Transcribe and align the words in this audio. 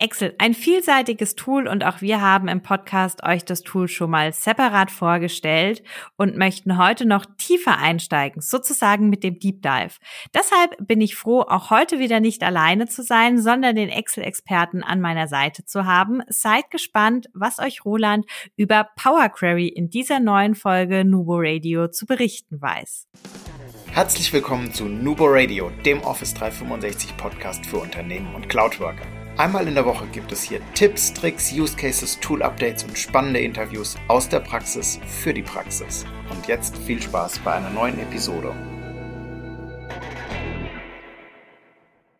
Excel, 0.00 0.34
ein 0.38 0.54
vielseitiges 0.54 1.36
Tool 1.36 1.68
und 1.68 1.84
auch 1.84 2.00
wir 2.00 2.20
haben 2.20 2.48
im 2.48 2.62
Podcast 2.62 3.22
euch 3.22 3.44
das 3.44 3.62
Tool 3.62 3.86
schon 3.86 4.10
mal 4.10 4.32
separat 4.32 4.90
vorgestellt 4.90 5.84
und 6.16 6.36
möchten 6.36 6.78
heute 6.78 7.06
noch 7.06 7.24
tiefer 7.38 7.78
einsteigen, 7.78 8.42
sozusagen 8.42 9.08
mit 9.08 9.22
dem 9.22 9.38
Deep 9.38 9.62
Dive. 9.62 9.94
Deshalb 10.34 10.76
bin 10.80 11.00
ich 11.00 11.14
froh, 11.14 11.42
auch 11.42 11.70
heute 11.70 12.00
wieder 12.00 12.18
nicht 12.18 12.42
alleine 12.42 12.88
zu 12.88 13.04
sein, 13.04 13.40
sondern 13.40 13.76
den 13.76 13.88
Excel-Experten 13.88 14.82
an 14.82 15.00
meiner 15.00 15.28
Seite 15.28 15.64
zu 15.64 15.86
haben. 15.86 16.22
Seid 16.28 16.72
gespannt, 16.72 17.28
was 17.32 17.60
euch 17.60 17.84
Roland 17.84 18.26
über 18.56 18.88
Power 18.96 19.28
Query 19.28 19.68
in 19.68 19.90
dieser 19.90 20.18
neuen 20.18 20.56
Folge 20.56 21.04
Nubo 21.04 21.36
Radio 21.38 21.86
zu 21.86 22.04
berichten 22.04 22.60
weiß. 22.60 23.06
Herzlich 23.92 24.32
willkommen 24.32 24.72
zu 24.72 24.86
Nubo 24.86 25.26
Radio, 25.28 25.70
dem 25.84 26.00
Office 26.02 26.34
365 26.34 27.16
Podcast 27.16 27.64
für 27.64 27.76
Unternehmen 27.76 28.34
und 28.34 28.48
Cloudworker. 28.48 29.23
Einmal 29.36 29.66
in 29.66 29.74
der 29.74 29.84
Woche 29.84 30.06
gibt 30.12 30.30
es 30.30 30.44
hier 30.44 30.60
Tipps, 30.74 31.12
Tricks, 31.12 31.52
Use 31.52 31.76
Cases, 31.76 32.20
Tool 32.20 32.40
Updates 32.40 32.84
und 32.84 32.96
spannende 32.96 33.40
Interviews 33.40 33.96
aus 34.06 34.28
der 34.28 34.38
Praxis 34.38 35.00
für 35.08 35.34
die 35.34 35.42
Praxis. 35.42 36.06
Und 36.30 36.46
jetzt 36.46 36.78
viel 36.78 37.02
Spaß 37.02 37.40
bei 37.40 37.54
einer 37.54 37.70
neuen 37.70 37.98
Episode. 37.98 38.54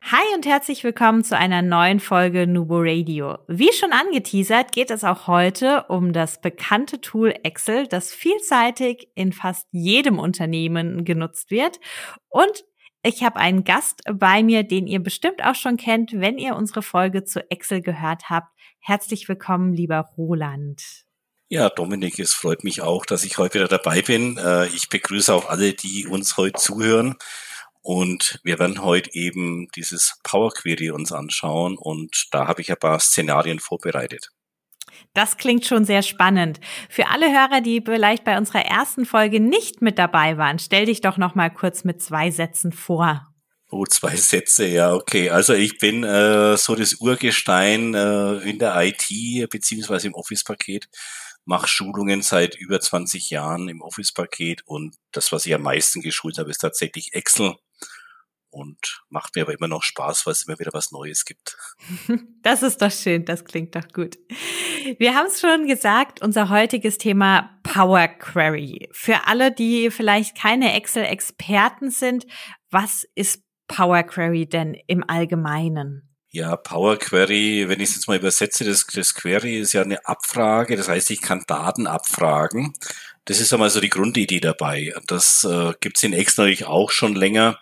Hi 0.03 0.35
und 0.35 0.45
herzlich 0.45 0.83
willkommen 0.83 1.23
zu 1.23 1.39
einer 1.39 1.63
neuen 1.63 2.01
Folge 2.01 2.49
Nubo 2.49 2.81
Radio. 2.81 3.39
Wie 3.47 3.73
schon 3.73 3.93
angeteasert, 3.93 4.73
geht 4.73 4.91
es 4.91 5.05
auch 5.05 5.29
heute 5.29 5.85
um 5.89 6.13
das 6.13 6.41
bekannte 6.41 7.01
Tool 7.01 7.33
Excel, 7.45 7.87
das 7.87 8.13
vielseitig 8.13 9.09
in 9.15 9.33
fast 9.33 9.69
jedem 9.71 10.19
Unternehmen 10.19 11.05
genutzt 11.05 11.53
wird 11.53 11.79
und 12.29 12.65
ich 13.05 13.23
habe 13.23 13.37
einen 13.37 13.65
Gast 13.65 14.03
bei 14.11 14.43
mir, 14.43 14.63
den 14.63 14.87
ihr 14.87 14.99
bestimmt 14.99 15.45
auch 15.45 15.55
schon 15.55 15.77
kennt, 15.77 16.13
wenn 16.15 16.39
ihr 16.39 16.57
unsere 16.57 16.83
Folge 16.83 17.25
zu 17.25 17.49
Excel 17.51 17.83
gehört 17.83 18.31
habt. 18.31 18.49
Herzlich 18.81 19.29
willkommen, 19.29 19.75
lieber 19.75 20.11
Roland. 20.17 21.05
Ja, 21.49 21.69
Dominik, 21.69 22.19
es 22.19 22.33
freut 22.33 22.65
mich 22.65 22.81
auch, 22.81 23.05
dass 23.05 23.25
ich 23.25 23.37
heute 23.37 23.55
wieder 23.55 23.69
dabei 23.69 24.01
bin. 24.01 24.39
Äh, 24.39 24.69
ich 24.69 24.89
begrüße 24.89 25.33
auch 25.33 25.51
alle, 25.51 25.75
die 25.75 26.07
uns 26.07 26.39
heute 26.39 26.59
zuhören. 26.59 27.17
Und 27.83 28.41
wir 28.43 28.59
werden 28.59 28.83
heute 28.83 29.11
eben 29.13 29.69
dieses 29.77 30.19
Power 30.23 30.51
Query 30.51 30.91
uns 30.91 31.13
anschauen 31.13 31.77
und 31.77 32.29
da 32.31 32.49
habe 32.49 32.63
ich 32.63 32.71
ein 32.71 32.79
paar 32.79 32.99
Szenarien 32.99 33.61
vorbereitet. 33.61 34.31
Das 35.15 35.37
klingt 35.37 35.65
schon 35.65 35.85
sehr 35.85 36.03
spannend. 36.03 36.61
Für 36.91 37.07
alle 37.09 37.31
Hörer, 37.31 37.61
die 37.61 37.81
vielleicht 37.85 38.25
bei 38.25 38.37
unserer 38.37 38.67
ersten 38.67 39.07
Folge 39.07 39.39
nicht 39.41 39.81
mit 39.81 39.99
dabei 39.99 40.37
waren, 40.39 40.59
stell 40.59 40.87
dich 40.87 41.01
doch 41.01 41.17
noch 41.17 41.37
mal 41.37 41.51
kurz 41.51 41.85
mit 41.85 42.03
zwei 42.03 42.33
Sätzen 42.33 42.73
vor. 42.73 43.29
Oh, 43.71 43.87
zwei 43.87 44.15
Sätze, 44.17 44.67
ja, 44.67 44.93
okay. 44.93 45.31
Also 45.31 45.55
ich 45.55 45.79
bin 45.79 46.05
äh, 46.05 46.57
so 46.57 46.75
das 46.75 46.95
Urgestein 46.95 47.95
äh, 47.95 48.37
in 48.49 48.59
der 48.59 48.77
IT 48.83 49.51
beziehungsweise 49.51 50.09
im 50.09 50.15
Office-Paket, 50.15 50.89
mache 51.45 51.69
Schulungen 51.69 52.23
seit 52.23 52.57
über 52.57 52.81
20 52.81 53.31
Jahren 53.31 53.69
im 53.69 53.83
Office-Paket 53.83 54.63
und 54.67 54.97
das, 55.13 55.33
was 55.33 55.47
ich 55.47 55.55
am 55.55 55.63
meisten 55.63 56.03
geschult 56.03 56.39
habe, 56.39 56.51
ist 56.51 56.59
tatsächlich 56.59 57.15
Excel 57.15 57.55
und 58.55 59.03
macht 59.09 59.35
mir 59.35 59.43
aber 59.43 59.55
immer 59.55 59.69
noch 59.69 59.83
Spaß, 59.83 60.27
weil 60.27 60.33
es 60.33 60.47
immer 60.47 60.59
wieder 60.59 60.73
was 60.73 60.93
Neues 60.93 61.25
gibt. 61.25 61.57
Das 62.43 62.63
ist 62.63 62.83
doch 62.83 62.91
schön, 62.91 63.25
das 63.25 63.47
klingt 63.47 63.75
doch 63.75 63.89
gut. 63.89 64.19
Wir 64.99 65.15
haben 65.15 65.29
es 65.29 65.41
schon 65.41 65.67
gesagt, 65.67 66.21
unser 66.21 66.51
heutiges 66.51 66.99
Thema 66.99 67.59
Power 67.63 68.07
Query. 68.07 68.91
Für 68.93 69.27
alle, 69.27 69.51
die 69.51 69.91
vielleicht 69.91 70.37
keine 70.37 70.75
Excel-Experten 70.75 71.91
sind, 71.91 72.27
was 72.71 73.07
ist 73.15 73.43
Power 73.67 74.03
Query 74.03 74.47
denn 74.47 74.77
im 74.87 75.03
Allgemeinen? 75.09 76.15
Ja, 76.31 76.57
Power 76.57 76.99
Query, 76.99 77.69
wenn 77.69 77.81
ich 77.81 77.91
es 77.91 77.95
jetzt 77.95 78.09
mal 78.09 78.19
übersetze, 78.19 78.65
das, 78.65 78.85
das 78.87 79.15
Query 79.15 79.59
ist 79.59 79.73
ja 79.73 79.83
eine 79.83 80.05
Abfrage, 80.05 80.77
das 80.77 80.89
heißt, 80.89 81.11
ich 81.13 81.23
kann 81.23 81.45
Daten 81.47 81.87
abfragen. 81.87 82.75
Das 83.25 83.41
ist 83.41 83.53
einmal 83.53 83.71
so 83.71 83.81
die 83.81 83.89
Grundidee 83.89 84.41
dabei. 84.41 84.93
Das 85.07 85.45
äh, 85.45 85.73
gibt 85.81 85.97
es 85.97 86.03
in 86.03 86.13
Excel 86.13 86.45
natürlich 86.45 86.67
auch 86.67 86.91
schon 86.91 87.15
länger. 87.15 87.59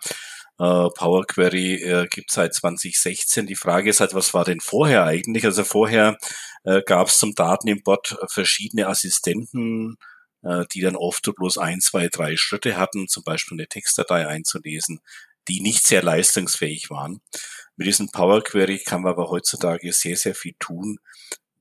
Äh, 0.59 0.89
Power 0.95 1.25
Query 1.25 1.81
äh, 1.81 2.07
gibt 2.07 2.31
seit 2.31 2.53
2016. 2.53 3.47
Die 3.47 3.55
Frage 3.55 3.89
ist 3.89 3.99
halt, 3.99 4.13
was 4.13 4.33
war 4.33 4.45
denn 4.45 4.59
vorher 4.59 5.03
eigentlich? 5.05 5.45
Also 5.45 5.63
vorher 5.63 6.17
äh, 6.63 6.81
gab 6.85 7.07
es 7.07 7.17
zum 7.17 7.33
Datenimport 7.33 8.17
verschiedene 8.27 8.87
Assistenten, 8.87 9.97
äh, 10.43 10.65
die 10.73 10.81
dann 10.81 10.95
oft 10.95 11.29
bloß 11.35 11.57
ein, 11.57 11.81
zwei, 11.81 12.07
drei 12.07 12.35
Schritte 12.37 12.77
hatten, 12.77 13.07
zum 13.07 13.23
Beispiel 13.23 13.55
eine 13.57 13.67
Textdatei 13.67 14.27
einzulesen, 14.27 15.01
die 15.47 15.61
nicht 15.61 15.85
sehr 15.85 16.03
leistungsfähig 16.03 16.89
waren. 16.89 17.21
Mit 17.75 17.87
diesem 17.87 18.09
Power 18.11 18.43
Query 18.43 18.79
kann 18.79 19.01
man 19.01 19.13
aber 19.13 19.29
heutzutage 19.29 19.91
sehr, 19.91 20.17
sehr 20.17 20.35
viel 20.35 20.53
tun, 20.59 20.99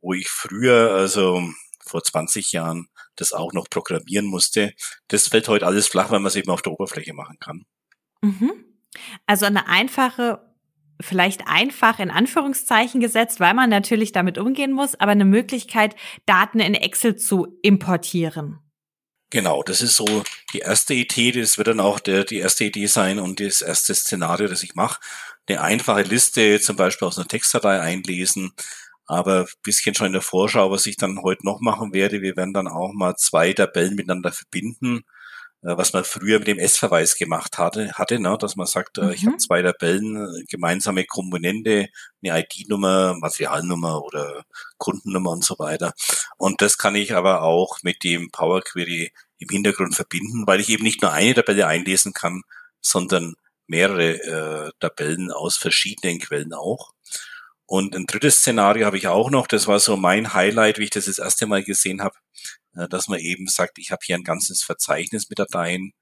wo 0.02 0.12
ich 0.12 0.28
früher, 0.28 0.92
also 0.92 1.42
vor 1.84 2.04
20 2.04 2.52
Jahren, 2.52 2.88
das 3.16 3.32
auch 3.32 3.52
noch 3.52 3.68
programmieren 3.68 4.26
musste. 4.26 4.72
Das 5.08 5.28
fällt 5.28 5.48
heute 5.48 5.66
alles 5.66 5.88
flach, 5.88 6.10
weil 6.10 6.20
man 6.20 6.28
es 6.28 6.36
eben 6.36 6.50
auf 6.50 6.62
der 6.62 6.72
Oberfläche 6.72 7.14
machen 7.14 7.38
kann. 7.40 7.64
Mhm. 8.22 8.71
Also 9.26 9.46
eine 9.46 9.68
einfache, 9.68 10.40
vielleicht 11.00 11.46
einfach 11.46 11.98
in 11.98 12.10
Anführungszeichen 12.10 13.00
gesetzt, 13.00 13.40
weil 13.40 13.54
man 13.54 13.70
natürlich 13.70 14.12
damit 14.12 14.38
umgehen 14.38 14.72
muss, 14.72 14.94
aber 14.94 15.12
eine 15.12 15.24
Möglichkeit, 15.24 15.96
Daten 16.26 16.60
in 16.60 16.74
Excel 16.74 17.16
zu 17.16 17.58
importieren. 17.62 18.58
Genau, 19.30 19.62
das 19.62 19.80
ist 19.80 19.96
so 19.96 20.22
die 20.52 20.58
erste 20.58 20.92
Idee, 20.92 21.32
das 21.32 21.56
wird 21.56 21.68
dann 21.68 21.80
auch 21.80 22.00
der, 22.00 22.24
die 22.24 22.36
erste 22.36 22.64
Idee 22.64 22.86
sein 22.86 23.18
und 23.18 23.40
das 23.40 23.62
erste 23.62 23.94
Szenario, 23.94 24.46
das 24.46 24.62
ich 24.62 24.74
mache. 24.74 25.00
Eine 25.48 25.62
einfache 25.62 26.02
Liste 26.02 26.60
zum 26.60 26.76
Beispiel 26.76 27.08
aus 27.08 27.18
einer 27.18 27.26
Textdatei 27.26 27.80
einlesen, 27.80 28.52
aber 29.06 29.46
bisschen 29.62 29.94
schon 29.94 30.08
in 30.08 30.12
der 30.12 30.22
Vorschau, 30.22 30.70
was 30.70 30.84
ich 30.84 30.98
dann 30.98 31.22
heute 31.22 31.46
noch 31.46 31.60
machen 31.60 31.94
werde. 31.94 32.20
Wir 32.20 32.36
werden 32.36 32.52
dann 32.52 32.68
auch 32.68 32.92
mal 32.92 33.16
zwei 33.16 33.52
Tabellen 33.54 33.94
miteinander 33.94 34.32
verbinden 34.32 35.04
was 35.62 35.92
man 35.92 36.04
früher 36.04 36.40
mit 36.40 36.48
dem 36.48 36.58
S-Verweis 36.58 37.16
gemacht 37.16 37.56
hatte, 37.56 37.92
hatte, 37.92 38.18
ne, 38.18 38.36
dass 38.38 38.56
man 38.56 38.66
sagt, 38.66 38.98
mhm. 38.98 39.10
ich 39.10 39.26
habe 39.26 39.36
zwei 39.36 39.62
Tabellen, 39.62 40.16
äh, 40.16 40.44
gemeinsame 40.48 41.04
Komponente, 41.04 41.88
eine 42.22 42.40
ID-Nummer, 42.40 43.14
Materialnummer 43.14 44.02
oder 44.02 44.44
Kundennummer 44.78 45.30
und 45.30 45.44
so 45.44 45.58
weiter. 45.58 45.94
Und 46.36 46.60
das 46.62 46.78
kann 46.78 46.96
ich 46.96 47.14
aber 47.14 47.42
auch 47.42 47.78
mit 47.82 48.02
dem 48.02 48.30
Power 48.30 48.60
Query 48.60 49.12
im 49.38 49.48
Hintergrund 49.48 49.94
verbinden, 49.94 50.46
weil 50.46 50.60
ich 50.60 50.68
eben 50.68 50.82
nicht 50.82 51.02
nur 51.02 51.12
eine 51.12 51.34
Tabelle 51.34 51.66
einlesen 51.66 52.12
kann, 52.12 52.42
sondern 52.80 53.34
mehrere 53.68 54.66
äh, 54.66 54.70
Tabellen 54.80 55.30
aus 55.30 55.56
verschiedenen 55.56 56.18
Quellen 56.18 56.52
auch. 56.52 56.92
Und 57.66 57.94
ein 57.96 58.06
drittes 58.06 58.38
Szenario 58.38 58.84
habe 58.84 58.98
ich 58.98 59.06
auch 59.06 59.30
noch, 59.30 59.46
das 59.46 59.66
war 59.66 59.78
so 59.78 59.96
mein 59.96 60.34
Highlight, 60.34 60.78
wie 60.78 60.84
ich 60.84 60.90
das 60.90 61.06
das 61.06 61.18
erste 61.18 61.46
Mal 61.46 61.62
gesehen 61.62 62.02
habe. 62.02 62.16
Äh, 62.74 62.88
dass 62.88 63.08
man 63.08 63.18
eben 63.18 63.46
sagt, 63.48 63.78
ich 63.78 63.90
habe 63.90 64.00
hier 64.04 64.16
ein 64.16 64.24
ganzes 64.24 64.62
Verzeichnis 64.62 65.28
mit 65.28 65.38
Dateien 65.38 65.92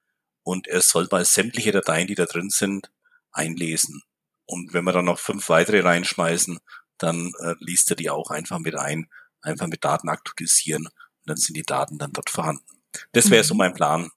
und 0.43 0.67
er 0.69 0.81
soll 0.81 1.09
mal 1.11 1.25
sämtliche 1.25 1.73
Dateien, 1.73 2.07
die 2.07 2.15
da 2.15 2.27
drin 2.27 2.51
sind, 2.51 2.91
einlesen. 3.33 4.03
Und 4.47 4.73
wenn 4.73 4.85
wir 4.85 4.93
dann 4.93 5.05
noch 5.05 5.19
fünf 5.19 5.49
weitere 5.49 5.81
reinschmeißen, 5.81 6.59
dann 6.99 7.33
äh, 7.41 7.55
liest 7.61 7.91
er 7.91 7.97
die 7.97 8.11
auch 8.11 8.31
einfach 8.31 8.59
mit 8.59 8.77
ein, 8.77 9.09
einfach 9.43 9.67
mit 9.67 9.85
Daten 9.85 10.09
aktualisieren 10.09 10.87
und 10.87 11.27
dann 11.27 11.37
sind 11.37 11.57
die 11.57 11.63
Daten 11.63 11.99
dann 11.99 12.13
dort 12.13 12.31
vorhanden. 12.31 12.65
Das 13.13 13.31
wäre 13.31 13.45
so 13.45 13.55
mhm. 13.55 13.59
mein 13.59 13.75
Plan. 13.75 14.11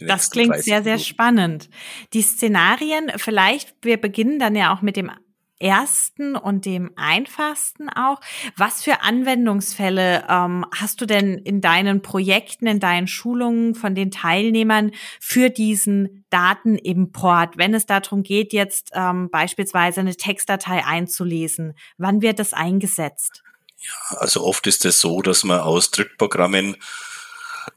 Das 0.00 0.30
klingt 0.30 0.58
sehr, 0.62 0.82
sehr 0.82 0.98
spannend. 0.98 1.68
Die 2.14 2.22
Szenarien, 2.22 3.12
vielleicht, 3.16 3.76
wir 3.82 4.00
beginnen 4.00 4.38
dann 4.38 4.56
ja 4.56 4.74
auch 4.74 4.82
mit 4.82 4.96
dem 4.96 5.10
ersten 5.58 6.36
und 6.36 6.66
dem 6.66 6.92
einfachsten 6.96 7.88
auch. 7.88 8.20
Was 8.56 8.82
für 8.82 9.02
Anwendungsfälle 9.02 10.26
ähm, 10.28 10.66
hast 10.74 11.00
du 11.00 11.06
denn 11.06 11.38
in 11.38 11.60
deinen 11.60 12.02
Projekten, 12.02 12.66
in 12.66 12.80
deinen 12.80 13.06
Schulungen 13.06 13.74
von 13.74 13.94
den 13.94 14.10
Teilnehmern 14.10 14.92
für 15.20 15.50
diesen 15.50 16.24
Datenimport, 16.30 17.56
wenn 17.56 17.74
es 17.74 17.86
darum 17.86 18.22
geht, 18.22 18.52
jetzt 18.52 18.90
ähm, 18.94 19.30
beispielsweise 19.30 20.00
eine 20.00 20.16
Textdatei 20.16 20.84
einzulesen? 20.84 21.74
Wann 21.98 22.20
wird 22.20 22.38
das 22.38 22.52
eingesetzt? 22.52 23.42
Ja, 23.78 24.18
also 24.18 24.44
oft 24.44 24.66
ist 24.66 24.84
es 24.84 25.00
so, 25.00 25.22
dass 25.22 25.44
man 25.44 25.60
aus 25.60 25.90
Drittprogrammen 25.90 26.76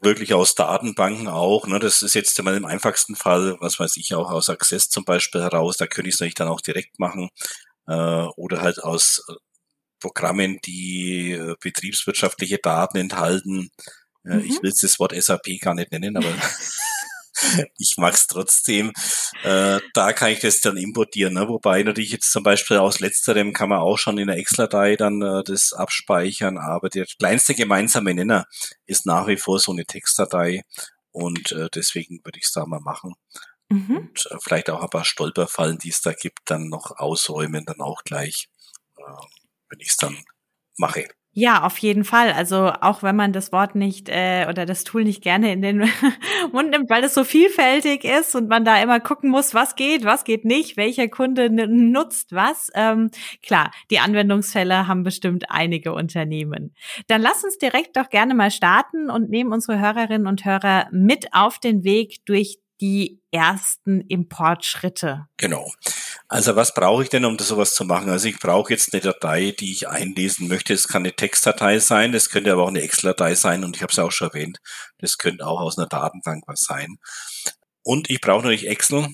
wirklich 0.00 0.34
aus 0.34 0.54
Datenbanken 0.54 1.28
auch. 1.28 1.66
Ne, 1.66 1.78
das 1.78 2.02
ist 2.02 2.14
jetzt 2.14 2.42
mal 2.42 2.56
im 2.56 2.64
einfachsten 2.64 3.16
Fall, 3.16 3.56
was 3.60 3.78
weiß 3.78 3.96
ich, 3.96 4.14
auch 4.14 4.30
aus 4.30 4.50
Access 4.50 4.90
zum 4.90 5.04
Beispiel 5.04 5.40
heraus. 5.40 5.76
Da 5.76 5.86
könnte 5.86 6.08
ich 6.08 6.14
es 6.14 6.20
natürlich 6.20 6.34
dann 6.34 6.48
auch 6.48 6.60
direkt 6.60 6.98
machen 6.98 7.30
äh, 7.88 8.26
oder 8.36 8.60
halt 8.62 8.82
aus 8.82 9.24
äh, 9.28 9.34
Programmen, 10.00 10.58
die 10.64 11.32
äh, 11.32 11.54
betriebswirtschaftliche 11.60 12.58
Daten 12.58 12.98
enthalten. 12.98 13.70
Äh, 14.24 14.36
mhm. 14.36 14.44
Ich 14.44 14.62
will 14.62 14.72
das 14.80 14.98
Wort 14.98 15.14
SAP 15.20 15.60
gar 15.60 15.74
nicht 15.74 15.90
nennen, 15.90 16.16
aber 16.16 16.32
ich 17.78 17.94
mag's 17.96 18.26
trotzdem. 18.26 18.92
Äh, 19.42 19.80
da 19.94 20.12
kann 20.12 20.30
ich 20.30 20.40
das 20.40 20.60
dann 20.60 20.76
importieren. 20.76 21.34
Ne? 21.34 21.48
Wobei 21.48 21.82
natürlich 21.82 22.12
jetzt 22.12 22.30
zum 22.30 22.42
Beispiel 22.42 22.76
aus 22.76 23.00
letzterem 23.00 23.52
kann 23.52 23.70
man 23.70 23.78
auch 23.78 23.98
schon 23.98 24.18
in 24.18 24.28
der 24.28 24.36
Excel-Datei 24.36 24.96
dann 24.96 25.22
äh, 25.22 25.42
das 25.44 25.72
abspeichern, 25.72 26.58
aber 26.58 26.88
der 26.88 27.06
kleinste 27.18 27.54
gemeinsame 27.54 28.14
Nenner 28.14 28.46
ist 28.86 29.06
nach 29.06 29.26
wie 29.26 29.36
vor 29.36 29.58
so 29.58 29.72
eine 29.72 29.84
Textdatei 29.84 30.62
und 31.10 31.52
äh, 31.52 31.68
deswegen 31.74 32.20
würde 32.24 32.38
ich 32.38 32.44
es 32.44 32.52
da 32.52 32.66
mal 32.66 32.80
machen. 32.80 33.14
Mhm. 33.68 33.96
Und 33.96 34.26
äh, 34.30 34.36
vielleicht 34.40 34.70
auch 34.70 34.82
ein 34.82 34.90
paar 34.90 35.04
Stolperfallen, 35.04 35.78
die 35.78 35.90
es 35.90 36.00
da 36.00 36.12
gibt, 36.12 36.40
dann 36.46 36.68
noch 36.68 36.98
ausräumen, 36.98 37.64
dann 37.64 37.80
auch 37.80 38.02
gleich. 38.04 38.48
wenn 39.68 39.80
ich 39.80 39.88
es 39.88 39.96
dann 39.96 40.16
mache. 40.76 41.08
Ja, 41.40 41.62
auf 41.62 41.78
jeden 41.78 42.02
Fall. 42.02 42.32
Also 42.32 42.72
auch 42.80 43.04
wenn 43.04 43.14
man 43.14 43.32
das 43.32 43.52
Wort 43.52 43.76
nicht 43.76 44.08
äh, 44.08 44.46
oder 44.48 44.66
das 44.66 44.82
Tool 44.82 45.04
nicht 45.04 45.22
gerne 45.22 45.52
in 45.52 45.62
den 45.62 45.88
Mund 46.52 46.70
nimmt, 46.70 46.90
weil 46.90 47.04
es 47.04 47.14
so 47.14 47.22
vielfältig 47.22 48.02
ist 48.02 48.34
und 48.34 48.48
man 48.48 48.64
da 48.64 48.82
immer 48.82 48.98
gucken 48.98 49.30
muss, 49.30 49.54
was 49.54 49.76
geht, 49.76 50.04
was 50.04 50.24
geht 50.24 50.44
nicht, 50.44 50.76
welcher 50.76 51.06
Kunde 51.06 51.48
nutzt 51.48 52.32
was. 52.32 52.70
Ähm, 52.74 53.12
klar, 53.40 53.70
die 53.92 54.00
Anwendungsfälle 54.00 54.88
haben 54.88 55.04
bestimmt 55.04 55.44
einige 55.48 55.92
Unternehmen. 55.92 56.74
Dann 57.06 57.22
lass 57.22 57.44
uns 57.44 57.56
direkt 57.56 57.96
doch 57.96 58.08
gerne 58.08 58.34
mal 58.34 58.50
starten 58.50 59.08
und 59.08 59.30
nehmen 59.30 59.52
unsere 59.52 59.78
Hörerinnen 59.78 60.26
und 60.26 60.44
Hörer 60.44 60.88
mit 60.90 61.34
auf 61.34 61.60
den 61.60 61.84
Weg 61.84 62.24
durch 62.24 62.58
die 62.80 63.20
ersten 63.30 64.00
Importschritte. 64.02 65.26
Genau. 65.36 65.72
Also 66.28 66.56
was 66.56 66.74
brauche 66.74 67.02
ich 67.02 67.08
denn, 67.08 67.24
um 67.24 67.36
das 67.36 67.48
sowas 67.48 67.74
zu 67.74 67.84
machen? 67.84 68.10
Also 68.10 68.28
ich 68.28 68.38
brauche 68.38 68.72
jetzt 68.72 68.92
eine 68.92 69.02
Datei, 69.02 69.54
die 69.58 69.72
ich 69.72 69.88
einlesen 69.88 70.48
möchte. 70.48 70.74
Es 70.74 70.88
kann 70.88 71.02
eine 71.02 71.14
Textdatei 71.14 71.78
sein, 71.78 72.12
das 72.12 72.28
könnte 72.28 72.52
aber 72.52 72.64
auch 72.64 72.68
eine 72.68 72.82
Excel-Datei 72.82 73.34
sein 73.34 73.64
und 73.64 73.76
ich 73.76 73.82
habe 73.82 73.92
es 73.92 73.98
auch 73.98 74.12
schon 74.12 74.28
erwähnt, 74.28 74.58
das 74.98 75.18
könnte 75.18 75.46
auch 75.46 75.60
aus 75.60 75.78
einer 75.78 75.88
Datenbank 75.88 76.44
was 76.46 76.62
sein. 76.62 76.98
Und 77.82 78.10
ich 78.10 78.20
brauche 78.20 78.42
natürlich 78.42 78.68
Excel. 78.68 79.08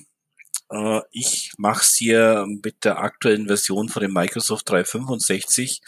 Äh, 0.71 1.01
ich 1.13 1.53
mache 1.57 1.83
es 1.83 1.95
hier 1.95 2.47
mit 2.49 2.85
der 2.85 2.99
aktuellen 2.99 3.47
Version 3.47 3.89
von 3.89 4.03
dem 4.03 4.13
Microsoft 4.13 4.69
365. 4.69 5.81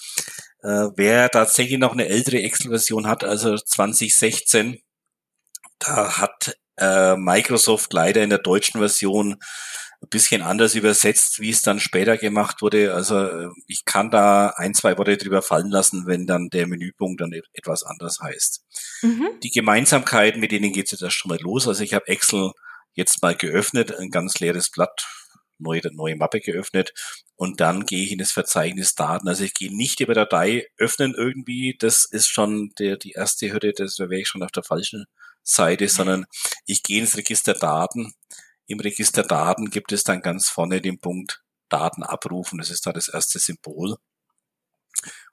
Äh, 0.62 0.88
wer 0.96 1.28
tatsächlich 1.30 1.78
noch 1.78 1.92
eine 1.92 2.06
ältere 2.06 2.42
Excel-Version 2.42 3.06
hat, 3.06 3.24
also 3.24 3.56
2016, 3.56 4.80
da 5.78 6.18
hat 6.18 6.56
äh, 6.76 7.16
Microsoft 7.16 7.92
leider 7.92 8.22
in 8.22 8.30
der 8.30 8.38
deutschen 8.38 8.80
Version 8.80 9.36
ein 10.02 10.08
bisschen 10.08 10.42
anders 10.42 10.74
übersetzt, 10.74 11.40
wie 11.40 11.50
es 11.50 11.62
dann 11.62 11.80
später 11.80 12.16
gemacht 12.18 12.60
wurde. 12.60 12.94
Also 12.94 13.18
äh, 13.18 13.48
ich 13.66 13.84
kann 13.84 14.10
da 14.10 14.48
ein, 14.56 14.74
zwei 14.74 14.98
Worte 14.98 15.16
drüber 15.16 15.42
fallen 15.42 15.70
lassen, 15.70 16.06
wenn 16.06 16.26
dann 16.26 16.48
der 16.50 16.66
Menüpunkt 16.66 17.20
dann 17.20 17.32
etwas 17.52 17.82
anders 17.82 18.18
heißt. 18.20 18.62
Mhm. 19.02 19.28
Die 19.42 19.50
Gemeinsamkeiten, 19.50 20.40
mit 20.40 20.52
denen 20.52 20.72
geht 20.72 20.92
es 20.92 21.00
jetzt 21.00 21.12
schon 21.12 21.30
mal 21.30 21.40
los. 21.40 21.66
Also 21.66 21.82
ich 21.82 21.94
habe 21.94 22.08
Excel 22.08 22.52
jetzt 22.94 23.22
mal 23.22 23.34
geöffnet, 23.34 23.94
ein 23.94 24.10
ganz 24.10 24.38
leeres 24.40 24.70
Blatt, 24.70 25.06
neue, 25.58 25.80
neue 25.92 26.16
Mappe 26.16 26.40
geöffnet 26.40 26.92
und 27.36 27.60
dann 27.60 27.86
gehe 27.86 28.04
ich 28.04 28.12
in 28.12 28.18
das 28.18 28.32
Verzeichnis 28.32 28.94
Daten. 28.94 29.28
Also 29.28 29.44
ich 29.44 29.54
gehe 29.54 29.74
nicht 29.74 30.00
über 30.00 30.14
Datei 30.14 30.66
öffnen 30.78 31.14
irgendwie, 31.16 31.76
das 31.78 32.04
ist 32.04 32.28
schon 32.28 32.72
der, 32.78 32.96
die 32.96 33.12
erste 33.12 33.52
Hürde, 33.52 33.72
das, 33.72 33.96
da 33.96 34.10
wäre 34.10 34.20
ich 34.20 34.28
schon 34.28 34.42
auf 34.42 34.50
der 34.50 34.62
falschen 34.62 35.06
Seite, 35.46 35.88
sondern 35.88 36.26
ich 36.66 36.82
gehe 36.82 37.00
ins 37.00 37.16
Register 37.16 37.54
Daten. 37.54 38.14
Im 38.66 38.80
Register 38.80 39.22
Daten 39.22 39.70
gibt 39.70 39.92
es 39.92 40.04
dann 40.04 40.20
ganz 40.20 40.48
vorne 40.48 40.80
den 40.80 40.98
Punkt 40.98 41.42
Daten 41.68 42.02
abrufen. 42.02 42.58
Das 42.58 42.70
ist 42.70 42.86
da 42.86 42.92
das 42.92 43.08
erste 43.08 43.38
Symbol. 43.38 43.96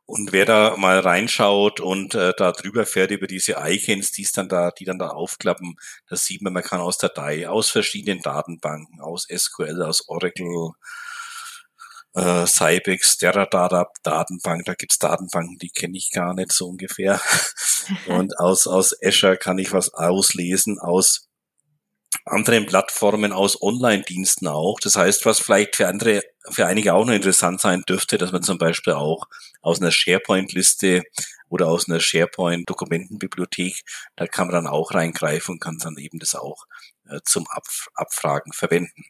Und 0.06 0.34
wer 0.34 0.46
da 0.46 0.76
mal 0.78 1.00
reinschaut 1.00 1.80
und 1.80 2.14
äh, 2.14 2.34
da 2.38 2.52
drüber 2.52 2.86
fährt 2.86 3.12
über 3.12 3.26
diese 3.26 3.56
Icons, 3.58 4.12
die 4.12 4.28
dann 4.36 4.50
da, 4.50 4.72
die 4.72 4.84
dann 4.84 5.00
da 5.00 5.10
aufklappen, 5.10 5.78
das 6.10 6.26
sieht 6.26 6.42
man, 6.42 6.52
man 6.52 6.64
kann 6.64 6.82
aus 6.82 6.98
Datei, 6.98 7.48
aus 7.48 7.70
verschiedenen 7.70 8.22
Datenbanken, 8.22 9.00
aus 9.00 9.26
SQL, 9.34 9.82
aus 9.82 10.10
Oracle, 10.10 10.72
äh, 12.14 12.46
Cybex, 12.46 13.18
Teradata 13.18 13.88
Datenbank, 14.04 14.66
da 14.66 14.74
gibt's 14.76 15.00
Datenbanken, 15.00 15.58
die 15.58 15.70
kenne 15.70 15.98
ich 15.98 16.12
gar 16.12 16.34
nicht 16.34 16.52
so 16.52 16.68
ungefähr. 16.70 17.20
Und 18.08 18.38
aus, 18.40 18.68
aus 18.68 18.96
Azure 19.04 19.38
kann 19.38 19.58
ich 19.58 19.74
was 19.74 19.94
auslesen, 19.94 20.80
aus 20.80 21.30
anderen 22.26 22.66
Plattformen, 22.66 23.32
aus 23.34 23.62
Online-Diensten 23.62 24.48
auch. 24.48 24.80
Das 24.80 24.96
heißt, 24.96 25.26
was 25.26 25.40
vielleicht 25.40 25.76
für 25.76 25.88
andere, 25.88 26.22
für 26.50 26.66
einige 26.66 26.94
auch 26.94 27.06
noch 27.06 27.14
interessant 27.14 27.60
sein 27.60 27.82
dürfte, 27.88 28.18
dass 28.18 28.32
man 28.32 28.44
zum 28.44 28.58
Beispiel 28.58 28.94
auch 28.94 29.26
aus 29.62 29.82
einer 29.82 29.92
SharePoint-Liste 29.92 31.04
oder 31.50 31.68
aus 31.68 31.90
einer 31.90 32.00
SharePoint-Dokumentenbibliothek, 32.00 33.82
da 34.16 34.28
kann 34.28 34.48
man 34.48 34.56
dann 34.56 34.68
auch 34.68 34.94
reingreifen 34.94 35.54
und 35.54 35.60
kann 35.60 35.78
dann 35.80 35.98
eben 35.98 36.20
das 36.20 36.36
auch 36.36 36.66
äh, 37.10 37.20
zum 37.26 37.46
Abf 37.50 37.88
Abfragen 37.96 38.54
verwenden. 38.54 39.04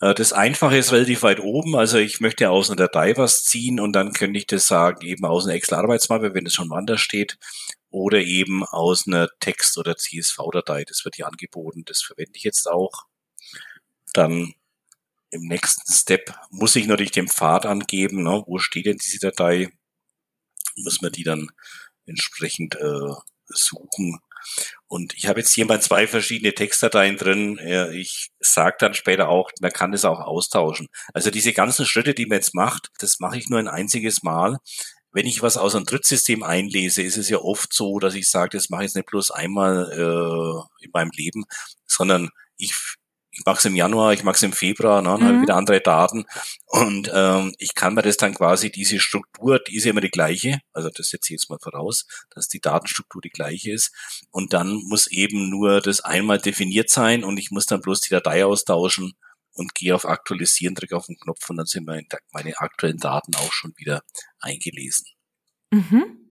Äh, 0.00 0.14
das 0.14 0.32
Einfache 0.32 0.76
ist 0.76 0.92
relativ 0.92 1.22
weit 1.22 1.40
oben. 1.40 1.76
Also 1.76 1.98
ich 1.98 2.20
möchte 2.20 2.50
aus 2.50 2.70
einer 2.70 2.76
Datei 2.76 3.16
was 3.16 3.44
ziehen 3.44 3.80
und 3.80 3.92
dann 3.92 4.12
könnte 4.12 4.38
ich 4.38 4.46
das 4.46 4.66
sagen, 4.66 5.06
eben 5.06 5.24
aus 5.24 5.44
einer 5.44 5.54
Excel-Arbeitsmappe, 5.54 6.34
wenn 6.34 6.46
es 6.46 6.54
schon 6.54 6.70
woanders 6.70 7.00
steht, 7.00 7.38
oder 7.90 8.20
eben 8.20 8.64
aus 8.64 9.06
einer 9.06 9.28
Text- 9.40 9.78
oder 9.78 9.96
CSV-Datei. 9.96 10.84
Das 10.84 11.04
wird 11.04 11.16
hier 11.16 11.26
angeboten. 11.28 11.84
Das 11.86 12.02
verwende 12.02 12.32
ich 12.36 12.44
jetzt 12.44 12.68
auch. 12.68 13.06
Dann 14.12 14.54
im 15.30 15.42
nächsten 15.42 15.92
Step 15.92 16.34
muss 16.50 16.76
ich 16.76 16.86
natürlich 16.86 17.12
den 17.12 17.28
Pfad 17.28 17.66
angeben. 17.66 18.22
Ne? 18.22 18.42
Wo 18.46 18.58
steht 18.58 18.86
denn 18.86 18.98
diese 18.98 19.18
Datei? 19.18 19.70
Muss 20.76 21.00
man 21.02 21.12
die 21.12 21.24
dann 21.24 21.50
entsprechend 22.06 22.76
äh, 22.76 23.14
suchen. 23.46 24.20
Und 24.86 25.14
ich 25.14 25.26
habe 25.26 25.40
jetzt 25.40 25.54
hier 25.54 25.66
mal 25.66 25.80
zwei 25.82 26.06
verschiedene 26.06 26.54
Textdateien 26.54 27.16
drin. 27.16 27.58
Ich 27.92 28.30
sage 28.40 28.76
dann 28.78 28.94
später 28.94 29.28
auch, 29.28 29.50
man 29.60 29.72
kann 29.72 29.92
das 29.92 30.04
auch 30.04 30.20
austauschen. 30.20 30.88
Also 31.12 31.30
diese 31.30 31.52
ganzen 31.52 31.86
Schritte, 31.86 32.14
die 32.14 32.26
man 32.26 32.36
jetzt 32.38 32.54
macht, 32.54 32.90
das 32.98 33.18
mache 33.18 33.38
ich 33.38 33.48
nur 33.48 33.58
ein 33.58 33.68
einziges 33.68 34.22
Mal. 34.22 34.58
Wenn 35.12 35.26
ich 35.26 35.42
was 35.42 35.56
aus 35.56 35.74
einem 35.74 35.86
Drittsystem 35.86 36.42
einlese, 36.42 37.02
ist 37.02 37.16
es 37.16 37.28
ja 37.28 37.38
oft 37.38 37.72
so, 37.72 37.98
dass 37.98 38.14
ich 38.14 38.28
sage, 38.28 38.50
das 38.56 38.68
mache 38.68 38.82
ich 38.82 38.88
jetzt 38.88 38.96
nicht 38.96 39.08
bloß 39.08 39.30
einmal 39.30 39.90
äh, 39.92 40.84
in 40.84 40.90
meinem 40.92 41.10
Leben, 41.14 41.44
sondern 41.86 42.30
ich 42.58 42.74
ich 43.38 43.44
mache 43.44 43.58
es 43.58 43.64
im 43.66 43.76
Januar, 43.76 44.12
ich 44.14 44.24
mache 44.24 44.36
es 44.36 44.42
im 44.42 44.52
Februar, 44.52 45.02
ne, 45.02 45.10
dann 45.10 45.20
mhm. 45.20 45.24
habe 45.24 45.36
ich 45.36 45.42
wieder 45.42 45.56
andere 45.56 45.80
Daten 45.80 46.24
und 46.66 47.10
ähm, 47.12 47.54
ich 47.58 47.74
kann 47.74 47.94
mir 47.94 48.02
das 48.02 48.16
dann 48.16 48.34
quasi, 48.34 48.70
diese 48.70 48.98
Struktur, 48.98 49.58
die 49.58 49.76
ist 49.76 49.84
ja 49.84 49.90
immer 49.90 50.00
die 50.00 50.10
gleiche, 50.10 50.60
also 50.72 50.88
das 50.88 51.10
setze 51.10 51.26
ich 51.26 51.40
jetzt 51.40 51.50
mal 51.50 51.58
voraus, 51.60 52.06
dass 52.34 52.48
die 52.48 52.60
Datenstruktur 52.60 53.20
die 53.20 53.30
gleiche 53.30 53.72
ist 53.72 53.92
und 54.30 54.52
dann 54.52 54.82
muss 54.88 55.06
eben 55.08 55.50
nur 55.50 55.80
das 55.80 56.00
einmal 56.00 56.38
definiert 56.38 56.88
sein 56.88 57.24
und 57.24 57.36
ich 57.38 57.50
muss 57.50 57.66
dann 57.66 57.82
bloß 57.82 58.00
die 58.00 58.10
Datei 58.10 58.44
austauschen 58.44 59.12
und 59.52 59.74
gehe 59.74 59.94
auf 59.94 60.06
Aktualisieren, 60.06 60.74
drücke 60.74 60.96
auf 60.96 61.06
den 61.06 61.18
Knopf 61.18 61.48
und 61.50 61.56
dann 61.56 61.66
sind 61.66 61.86
meine, 61.86 62.06
meine 62.32 62.58
aktuellen 62.58 62.98
Daten 62.98 63.34
auch 63.34 63.52
schon 63.52 63.74
wieder 63.76 64.02
eingelesen. 64.40 65.06
Mhm. 65.70 66.25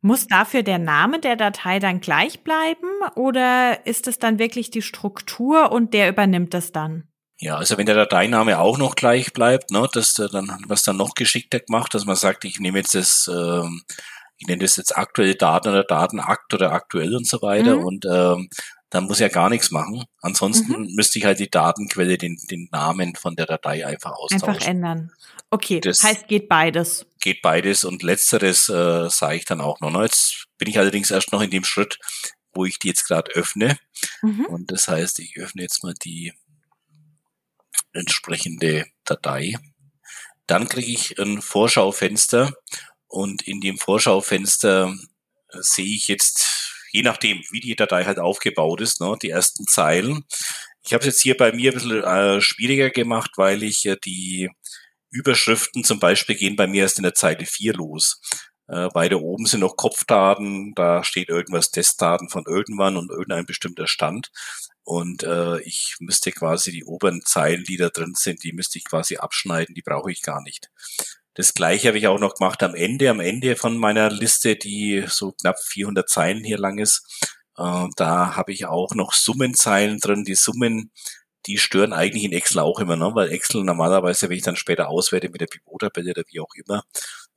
Muss 0.00 0.28
dafür 0.28 0.62
der 0.62 0.78
Name 0.78 1.18
der 1.18 1.36
Datei 1.36 1.80
dann 1.80 2.00
gleich 2.00 2.44
bleiben 2.44 2.88
oder 3.16 3.84
ist 3.86 4.06
es 4.06 4.18
dann 4.18 4.38
wirklich 4.38 4.70
die 4.70 4.82
Struktur 4.82 5.72
und 5.72 5.92
der 5.92 6.08
übernimmt 6.08 6.54
das 6.54 6.70
dann? 6.70 7.08
Ja, 7.40 7.56
also 7.56 7.78
wenn 7.78 7.86
der 7.86 7.94
Dateiname 7.94 8.58
auch 8.58 8.78
noch 8.78 8.96
gleich 8.96 9.32
bleibt, 9.32 9.70
ne, 9.70 9.88
dass 9.92 10.14
der 10.14 10.28
dann, 10.28 10.64
was 10.66 10.82
dann 10.82 10.96
noch 10.96 11.14
geschickter 11.14 11.60
gemacht, 11.60 11.94
dass 11.94 12.04
man 12.04 12.16
sagt, 12.16 12.44
ich 12.44 12.58
nehme 12.58 12.78
jetzt 12.78 12.94
das, 12.94 13.30
ähm, 13.32 13.82
ich 14.38 14.46
nenne 14.46 14.62
das 14.62 14.76
jetzt 14.76 14.96
aktuelle 14.96 15.36
Daten 15.36 15.68
oder 15.68 15.84
Datenakt 15.84 16.52
oder 16.54 16.72
aktuell 16.72 17.14
und 17.14 17.26
so 17.26 17.40
weiter 17.42 17.76
mhm. 17.76 17.84
und 17.84 18.04
ähm, 18.10 18.48
dann 18.90 19.04
muss 19.04 19.18
ja 19.18 19.28
gar 19.28 19.50
nichts 19.50 19.70
machen. 19.70 20.04
Ansonsten 20.20 20.72
mhm. 20.72 20.94
müsste 20.94 21.18
ich 21.18 21.24
halt 21.24 21.38
die 21.40 21.50
Datenquelle, 21.50 22.16
den, 22.16 22.38
den 22.50 22.68
Namen 22.72 23.14
von 23.16 23.36
der 23.36 23.46
Datei 23.46 23.86
einfach 23.86 24.12
austauschen. 24.12 24.48
Einfach 24.48 24.66
ändern. 24.66 25.12
Okay, 25.50 25.80
das 25.80 26.02
heißt 26.02 26.28
geht 26.28 26.48
beides. 26.48 27.06
Geht 27.20 27.42
beides 27.42 27.84
und 27.84 28.02
letzteres 28.02 28.68
äh, 28.68 29.08
sage 29.10 29.36
ich 29.36 29.44
dann 29.44 29.60
auch 29.60 29.80
noch. 29.80 29.90
Ne? 29.90 30.02
Jetzt 30.02 30.46
bin 30.58 30.68
ich 30.68 30.78
allerdings 30.78 31.10
erst 31.10 31.32
noch 31.32 31.40
in 31.40 31.50
dem 31.50 31.64
Schritt, 31.64 31.98
wo 32.52 32.64
ich 32.64 32.78
die 32.78 32.88
jetzt 32.88 33.06
gerade 33.06 33.30
öffne. 33.32 33.78
Mhm. 34.22 34.46
Und 34.46 34.70
das 34.70 34.88
heißt, 34.88 35.18
ich 35.20 35.36
öffne 35.36 35.62
jetzt 35.62 35.82
mal 35.82 35.94
die 35.94 36.32
entsprechende 37.92 38.86
Datei. 39.04 39.54
Dann 40.46 40.68
kriege 40.68 40.90
ich 40.90 41.18
ein 41.18 41.42
Vorschaufenster 41.42 42.52
und 43.06 43.42
in 43.42 43.60
dem 43.60 43.78
Vorschaufenster 43.78 44.94
äh, 45.50 45.58
sehe 45.60 45.94
ich 45.94 46.08
jetzt, 46.08 46.57
je 46.98 47.04
nachdem, 47.04 47.40
wie 47.50 47.60
die 47.60 47.76
Datei 47.76 48.04
halt 48.04 48.18
aufgebaut 48.18 48.80
ist, 48.80 49.00
ne, 49.00 49.16
die 49.22 49.30
ersten 49.30 49.66
Zeilen. 49.68 50.24
Ich 50.84 50.92
habe 50.92 51.02
es 51.02 51.06
jetzt 51.06 51.20
hier 51.20 51.36
bei 51.36 51.52
mir 51.52 51.70
ein 51.70 51.74
bisschen 51.74 52.02
äh, 52.02 52.40
schwieriger 52.40 52.90
gemacht, 52.90 53.32
weil 53.36 53.62
ich 53.62 53.86
äh, 53.86 53.96
die 54.04 54.50
Überschriften 55.10 55.84
zum 55.84 56.00
Beispiel 56.00 56.34
gehen 56.34 56.56
bei 56.56 56.66
mir 56.66 56.82
erst 56.82 56.98
in 56.98 57.04
der 57.04 57.14
Zeile 57.14 57.46
4 57.46 57.74
los. 57.74 58.20
Äh, 58.66 58.88
beide 58.92 59.22
oben 59.22 59.46
sind 59.46 59.60
noch 59.60 59.76
Kopfdaten, 59.76 60.74
da 60.74 61.04
steht 61.04 61.28
irgendwas 61.28 61.70
Testdaten 61.70 62.28
von 62.30 62.44
irgendwann 62.48 62.96
und 62.96 63.10
irgendein 63.10 63.46
bestimmter 63.46 63.86
Stand. 63.86 64.32
Und 64.82 65.22
äh, 65.22 65.60
ich 65.60 65.94
müsste 66.00 66.32
quasi 66.32 66.72
die 66.72 66.84
oberen 66.84 67.22
Zeilen, 67.24 67.62
die 67.62 67.76
da 67.76 67.90
drin 67.90 68.14
sind, 68.16 68.42
die 68.42 68.52
müsste 68.52 68.78
ich 68.78 68.84
quasi 68.84 69.18
abschneiden, 69.18 69.74
die 69.76 69.82
brauche 69.82 70.10
ich 70.10 70.22
gar 70.22 70.42
nicht. 70.42 70.68
Das 71.38 71.54
gleiche 71.54 71.88
habe 71.88 71.98
ich 71.98 72.08
auch 72.08 72.18
noch 72.18 72.34
gemacht 72.34 72.62
am 72.64 72.74
Ende, 72.74 73.08
am 73.10 73.20
Ende 73.20 73.54
von 73.54 73.76
meiner 73.78 74.10
Liste, 74.10 74.56
die 74.56 75.04
so 75.06 75.32
knapp 75.32 75.56
400 75.62 76.08
Zeilen 76.08 76.42
hier 76.42 76.58
lang 76.58 76.78
ist. 76.78 77.28
Äh, 77.56 77.86
da 77.96 78.34
habe 78.34 78.52
ich 78.52 78.66
auch 78.66 78.94
noch 78.96 79.12
Summenzeilen 79.12 80.00
drin. 80.00 80.24
Die 80.24 80.34
Summen 80.34 80.90
die 81.46 81.56
stören 81.56 81.92
eigentlich 81.92 82.24
in 82.24 82.32
Excel 82.32 82.60
auch 82.60 82.80
immer, 82.80 82.96
ne? 82.96 83.10
weil 83.14 83.30
Excel 83.30 83.64
normalerweise, 83.64 84.28
wenn 84.28 84.36
ich 84.36 84.42
dann 84.42 84.56
später 84.56 84.88
auswerte 84.88 85.30
mit 85.30 85.40
der 85.40 85.46
Pivot-Tabelle 85.46 86.10
oder 86.10 86.24
wie 86.28 86.40
auch 86.40 86.54
immer, 86.54 86.84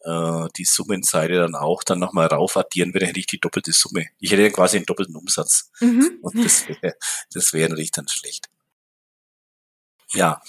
äh, 0.01 0.50
die 0.58 0.65
Summenseite 0.65 1.36
dann 1.36 1.55
auch 1.55 1.84
dann 1.84 2.00
nochmal 2.00 2.27
rauf 2.27 2.58
addieren 2.58 2.93
würde, 2.93 3.05
hätte 3.05 3.20
ich 3.20 3.27
die 3.27 3.39
doppelte 3.39 3.72
Summe. 3.72 4.08
Ich 4.20 4.31
hätte 4.31 4.43
dann 4.43 4.51
quasi 4.51 4.77
einen 4.77 4.86
doppelten 4.86 5.15
Umsatz. 5.15 5.72
Mhm. 5.79 6.17
Und 6.22 6.43
das 6.43 6.67
wäre 6.67 6.96
das 7.34 7.53
wäre 7.53 7.70
natürlich 7.70 7.91
dann 7.91 8.08
schlecht. 8.08 8.50
Ja, 10.13 10.41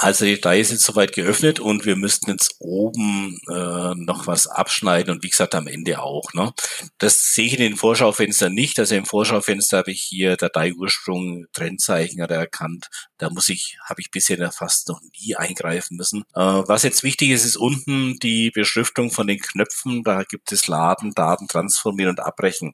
Also 0.00 0.24
die 0.24 0.34
ist 0.34 0.70
jetzt 0.70 0.84
soweit 0.84 1.12
geöffnet 1.12 1.58
und 1.58 1.84
wir 1.84 1.96
müssten 1.96 2.30
jetzt 2.30 2.54
oben 2.60 3.40
äh, 3.48 3.94
noch 3.96 4.28
was 4.28 4.46
abschneiden 4.46 5.12
und 5.12 5.24
wie 5.24 5.28
gesagt 5.28 5.56
am 5.56 5.66
Ende 5.66 6.00
auch. 6.00 6.32
Ne? 6.34 6.52
Das 6.98 7.34
sehe 7.34 7.46
ich 7.46 7.54
in 7.54 7.58
den 7.58 7.76
Vorschaufenstern 7.76 8.54
nicht. 8.54 8.78
Also 8.78 8.94
im 8.94 9.06
Vorschaufenster 9.06 9.78
habe 9.78 9.90
ich 9.90 10.00
hier 10.00 10.36
Dateiursprung, 10.36 11.46
Trennzeichen 11.52 12.20
erkannt. 12.20 12.86
Da 13.18 13.28
muss 13.28 13.48
ich, 13.48 13.76
habe 13.88 14.00
ich 14.00 14.12
bisher 14.12 14.52
fast 14.52 14.86
noch 14.86 15.00
nie 15.20 15.34
eingreifen 15.34 15.96
müssen. 15.96 16.22
Äh, 16.32 16.42
was 16.42 16.84
jetzt 16.84 17.02
wichtig 17.02 17.30
ist, 17.30 17.44
ist 17.44 17.56
unten 17.56 18.20
die 18.20 18.52
Beschriftung 18.52 19.10
von 19.10 19.26
den 19.26 19.40
Knöpfen. 19.40 20.04
Da 20.04 20.22
gibt 20.22 20.52
es 20.52 20.68
Laden, 20.68 21.12
Daten 21.12 21.48
transformieren 21.48 22.10
und 22.10 22.20
abbrechen. 22.20 22.72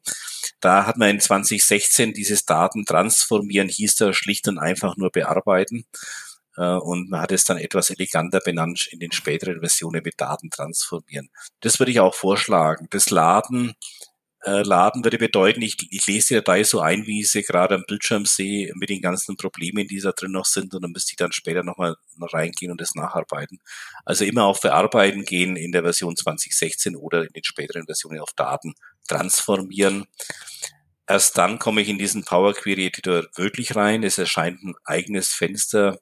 Da 0.61 0.85
hat 0.85 0.99
man 0.99 1.09
in 1.09 1.21
2016 1.21 2.13
dieses 2.13 2.45
Daten 2.45 2.85
transformieren, 2.85 3.71
hieß 3.71 3.97
da 3.97 4.13
schlicht 4.13 4.47
und 4.47 4.59
einfach 4.59 4.99
nur 4.99 5.11
bearbeiten. 5.11 5.87
Äh, 6.57 6.77
und 6.77 7.11
man 7.11 7.21
hat 7.21 7.33
es 7.33 7.45
dann 7.45 7.59
etwas 7.59 7.91
eleganter 7.91 8.41
benannt 8.41 8.89
in 8.91 9.01
den 9.01 9.13
späteren 9.13 9.61
Versionen 9.61 10.03
mit 10.05 10.21
Daten 10.21 10.51
transformieren. 10.51 11.31
Das 11.61 11.79
würde 11.79 11.93
ich 11.93 12.01
auch 12.01 12.15
vorschlagen. 12.15 12.87
Das 12.91 13.11
Laden, 13.11 13.75
äh, 14.45 14.63
Laden 14.63 15.05
würde 15.05 15.19
bedeuten, 15.19 15.63
ich, 15.63 15.77
ich 15.91 16.07
lese 16.07 16.29
die 16.29 16.35
Datei 16.35 16.65
so 16.65 16.81
ein, 16.81 17.07
wie 17.07 17.21
ich 17.21 17.31
sie 17.31 17.43
gerade 17.43 17.77
am 17.77 17.85
Bildschirm 17.87 18.27
sehe, 18.27 18.73
mit 18.75 18.91
den 18.91 19.01
ganzen 19.01 19.37
Problemen, 19.37 19.89
die 19.89 20.01
da 20.01 20.13
drin 20.13 20.33
noch 20.33 20.45
sind, 20.45 20.75
und 20.75 20.83
dann 20.83 20.93
müsste 20.93 21.13
ich 21.13 21.17
dann 21.17 21.33
später 21.33 21.63
nochmal 21.63 21.97
noch 22.17 22.33
reingehen 22.35 22.71
und 22.71 22.81
das 22.81 22.95
nacharbeiten. 22.95 23.59
Also 24.05 24.25
immer 24.25 24.45
auf 24.45 24.61
Bearbeiten 24.61 25.25
gehen 25.25 25.57
in 25.57 25.73
der 25.73 25.83
Version 25.83 26.15
2016 26.17 26.95
oder 26.95 27.23
in 27.23 27.33
den 27.33 27.45
späteren 27.45 27.87
Versionen 27.87 28.21
auf 28.21 28.33
Daten 28.37 28.75
transformieren. 29.09 30.07
Erst 31.07 31.37
dann 31.37 31.59
komme 31.59 31.83
ich 31.83 31.89
in 31.89 31.99
diesen 31.99 32.25
Power 32.25 32.55
Query 32.55 32.87
Editor 32.87 33.25
wirklich 33.37 33.77
rein. 33.77 34.03
Es 34.03 34.19
erscheint 34.19 34.63
ein 34.63 34.75
eigenes 34.85 35.29
Fenster 35.29 35.99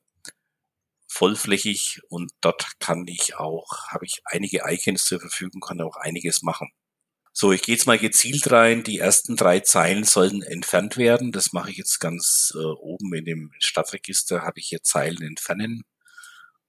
vollflächig 1.13 2.01
und 2.09 2.33
dort 2.41 2.81
kann 2.81 3.07
ich 3.07 3.37
auch, 3.37 3.89
habe 3.89 4.07
ich 4.07 4.23
einige 4.25 4.63
Icons 4.67 5.05
zur 5.05 5.21
Verfügung, 5.21 5.61
kann 5.61 5.81
auch 5.81 5.97
einiges 5.97 6.43
machen. 6.43 6.73
So, 7.35 7.53
ich 7.53 7.63
gehe 7.63 7.75
jetzt 7.75 7.87
mal 7.87 7.99
gezielt 7.99 8.51
rein. 8.51 8.83
Die 8.83 8.99
ersten 8.99 9.37
drei 9.37 9.61
Zeilen 9.61 10.05
sollen 10.05 10.43
entfernt 10.43 10.97
werden. 10.99 11.33
Das 11.33 11.53
mache 11.53 11.71
ich 11.71 11.79
jetzt 11.79 11.99
ganz 11.99 12.53
äh, 12.55 12.59
oben 12.59 13.15
in 13.15 13.25
dem 13.25 13.53
Stadtregister, 13.59 14.43
habe 14.43 14.61
ich 14.61 14.69
hier 14.69 14.83
Zeilen 14.83 15.23
entfernen 15.23 15.85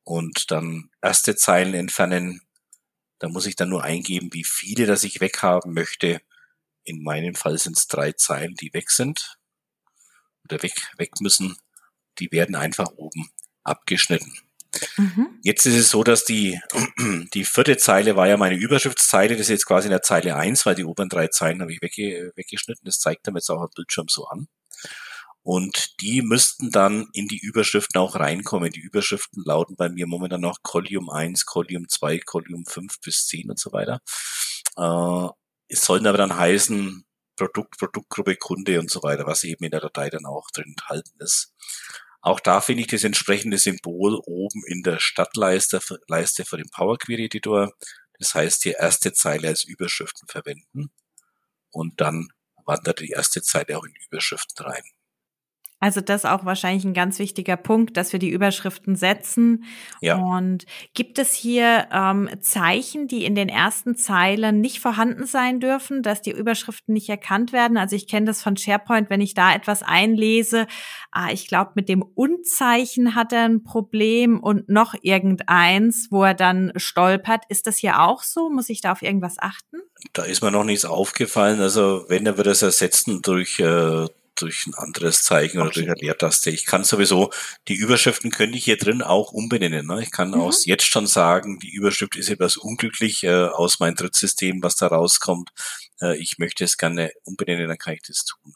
und 0.04 0.52
dann 0.52 0.90
erste 1.02 1.36
Zeilen 1.36 1.74
entfernen. 1.74 2.42
Da 3.20 3.30
muss 3.30 3.46
ich 3.46 3.56
dann 3.56 3.70
nur 3.70 3.84
eingeben, 3.84 4.30
wie 4.34 4.44
viele 4.44 4.86
das 4.86 5.04
ich 5.04 5.22
weghaben 5.22 5.74
möchte. 5.74 6.22
In 6.84 7.04
meinem 7.04 7.36
Fall 7.36 7.58
sind 7.58 7.78
es 7.78 7.88
drei 7.88 8.12
Zeilen, 8.14 8.56
die 8.56 8.74
weg 8.74 8.90
sind 8.90 9.38
oder 10.46 10.62
weg, 10.64 10.92
weg 10.98 11.12
müssen. 11.22 11.58
Die 12.20 12.32
werden 12.32 12.56
einfach 12.56 12.92
oben 12.96 13.32
abgeschnitten. 13.64 14.34
Mhm. 14.98 15.40
Jetzt 15.44 15.66
ist 15.66 15.76
es 15.76 15.90
so, 15.90 16.04
dass 16.04 16.26
die, 16.26 16.60
die 17.34 17.46
vierte 17.46 17.78
Zeile 17.78 18.16
war 18.16 18.28
ja 18.28 18.38
meine 18.38 18.56
Überschriftszeile, 18.56 19.36
das 19.36 19.42
ist 19.42 19.50
jetzt 19.50 19.66
quasi 19.66 19.88
in 19.88 19.92
der 19.92 20.02
Zeile 20.02 20.36
eins, 20.36 20.66
weil 20.66 20.76
die 20.76 20.86
oberen 20.86 21.10
drei 21.10 21.28
Zeilen 21.28 21.62
habe 21.62 21.72
ich 21.72 21.82
wegge 21.82 22.32
weggeschnitten, 22.36 22.86
das 22.86 23.00
zeigt 23.00 23.28
damit 23.28 23.44
jetzt 23.44 23.50
auch 23.50 23.62
am 23.62 23.70
Bildschirm 23.76 24.08
so 24.10 24.26
an. 24.26 24.48
Und 25.44 26.02
die 26.02 26.22
müssten 26.22 26.72
dann 26.72 27.10
in 27.12 27.28
die 27.28 27.38
Überschriften 27.38 28.00
auch 28.00 28.16
reinkommen. 28.16 28.72
Die 28.72 28.80
Überschriften 28.80 29.44
lauten 29.46 29.76
bei 29.76 29.90
mir 29.90 30.08
momentan 30.08 30.40
noch 30.40 30.64
Column 30.64 31.10
1, 31.10 31.46
Column 31.46 31.90
2, 31.90 32.20
Column 32.20 32.66
5 32.66 33.02
bis 33.02 33.28
10 33.28 33.50
und 33.50 33.60
so 33.60 33.74
weiter. 33.74 34.00
Äh, 34.78 35.30
es 35.68 35.84
sollen 35.84 36.08
aber 36.08 36.18
dann 36.18 36.38
heißen 36.38 37.06
Produkt, 37.36 37.78
Produktgruppe, 37.78 38.38
Kunde 38.38 38.80
und 38.80 38.90
so 38.90 39.04
weiter, 39.04 39.26
was 39.26 39.44
eben 39.44 39.66
in 39.66 39.72
der 39.72 39.82
Datei 39.82 40.10
dann 40.10 40.26
auch 40.26 40.50
drin 40.52 40.70
enthalten 40.70 41.20
ist. 41.20 41.54
Auch 42.24 42.40
da 42.40 42.62
finde 42.62 42.82
ich 42.82 42.88
das 42.88 43.04
entsprechende 43.04 43.58
Symbol 43.58 44.16
oben 44.26 44.64
in 44.68 44.82
der 44.82 45.00
Stadtleiste 45.00 45.82
Leiste 46.08 46.46
für 46.46 46.56
den 46.56 46.70
Power 46.70 46.98
Query 46.98 47.26
Editor. 47.26 47.74
Das 48.18 48.34
heißt, 48.34 48.64
die 48.64 48.72
erste 48.72 49.12
Zeile 49.12 49.50
als 49.50 49.66
Überschriften 49.66 50.30
verwenden 50.30 50.90
und 51.72 52.00
dann 52.00 52.30
wandert 52.66 53.02
die 53.02 53.10
erste 53.10 53.42
Zeile 53.42 53.78
auch 53.78 53.84
in 53.84 53.94
Überschriften 54.08 54.66
rein. 54.66 54.84
Also 55.84 56.00
das 56.00 56.24
ist 56.24 56.30
auch 56.30 56.46
wahrscheinlich 56.46 56.86
ein 56.86 56.94
ganz 56.94 57.20
wichtiger 57.20 57.58
Punkt, 57.58 57.98
dass 57.98 58.14
wir 58.14 58.20
die 58.20 58.30
Überschriften 58.30 58.96
setzen. 58.96 59.66
Ja. 60.00 60.16
Und 60.16 60.66
gibt 60.94 61.20
es 61.20 61.34
hier 61.34 61.90
ähm, 61.92 62.30
Zeichen, 62.40 63.10
die 63.10 63.26
in 63.26 63.36
den 63.36 63.50
ersten 63.50 63.98
Zeilen 63.98 64.62
nicht 64.62 64.80
vorhanden 64.80 65.26
sein 65.26 65.60
dürfen, 65.60 66.02
dass 66.02 66.22
die 66.22 66.32
Überschriften 66.32 66.94
nicht 66.94 67.10
erkannt 67.10 67.52
werden? 67.52 67.76
Also 67.76 67.98
ich 67.98 68.08
kenne 68.08 68.28
das 68.28 68.42
von 68.42 68.56
SharePoint, 68.56 69.10
wenn 69.10 69.20
ich 69.20 69.34
da 69.34 69.54
etwas 69.54 69.84
einlese, 69.84 70.68
ah, 71.12 71.32
ich 71.34 71.50
glaube, 71.50 71.72
mit 71.76 71.90
dem 71.90 72.02
Unzeichen 72.02 73.14
hat 73.14 73.34
er 73.34 73.44
ein 73.44 73.66
Problem 73.66 74.40
und 74.40 74.70
noch 74.70 74.96
irgendeins, 75.02 76.08
wo 76.12 76.24
er 76.24 76.34
dann 76.34 76.72
stolpert. 76.78 77.44
Ist 77.50 77.68
das 77.68 77.78
hier 77.78 78.00
auch 78.00 78.24
so? 78.24 78.50
Muss 78.50 78.70
ich 78.70 78.80
da 78.80 78.94
auf 78.94 79.02
irgendwas 79.02 79.36
achten? 79.38 79.82
Da 80.14 80.24
ist 80.24 80.42
mir 80.42 80.52
noch 80.52 80.64
nichts 80.64 80.86
aufgefallen. 80.86 81.60
Also 81.60 82.06
wenn, 82.08 82.26
er 82.26 82.38
wird 82.38 82.48
es 82.48 82.62
ersetzen 82.62 83.22
durch 83.22 83.60
äh 83.60 84.08
durch 84.36 84.66
ein 84.66 84.74
anderes 84.76 85.24
Zeichen 85.24 85.60
oder 85.60 85.72
durch 85.72 85.86
eine 85.86 85.96
Leertaste. 86.00 86.50
Ich 86.50 86.66
kann 86.66 86.84
sowieso, 86.84 87.32
die 87.68 87.76
Überschriften 87.76 88.32
könnte 88.32 88.58
ich 88.58 88.66
hier 88.66 88.78
drin 88.78 89.02
auch 89.02 89.32
umbenennen. 89.32 89.88
Ne? 89.88 90.02
Ich 90.02 90.12
kann 90.12 90.30
mhm. 90.30 90.42
aus 90.42 90.66
jetzt 90.66 90.86
schon 90.86 91.08
sagen, 91.08 91.60
die 91.60 91.72
Überschrift 91.72 92.16
ist 92.16 92.30
etwas 92.30 92.58
unglücklich 92.58 93.24
äh, 93.24 93.46
aus 93.46 93.80
meinem 93.80 93.96
Drittsystem, 93.96 94.64
was 94.64 94.76
da 94.76 94.88
rauskommt. 94.88 95.52
Äh, 96.02 96.18
ich 96.18 96.38
möchte 96.38 96.64
es 96.64 96.78
gerne 96.78 97.12
umbenennen, 97.24 97.68
dann 97.68 97.78
kann 97.78 97.94
ich 97.94 98.02
das 98.02 98.26
tun. 98.26 98.56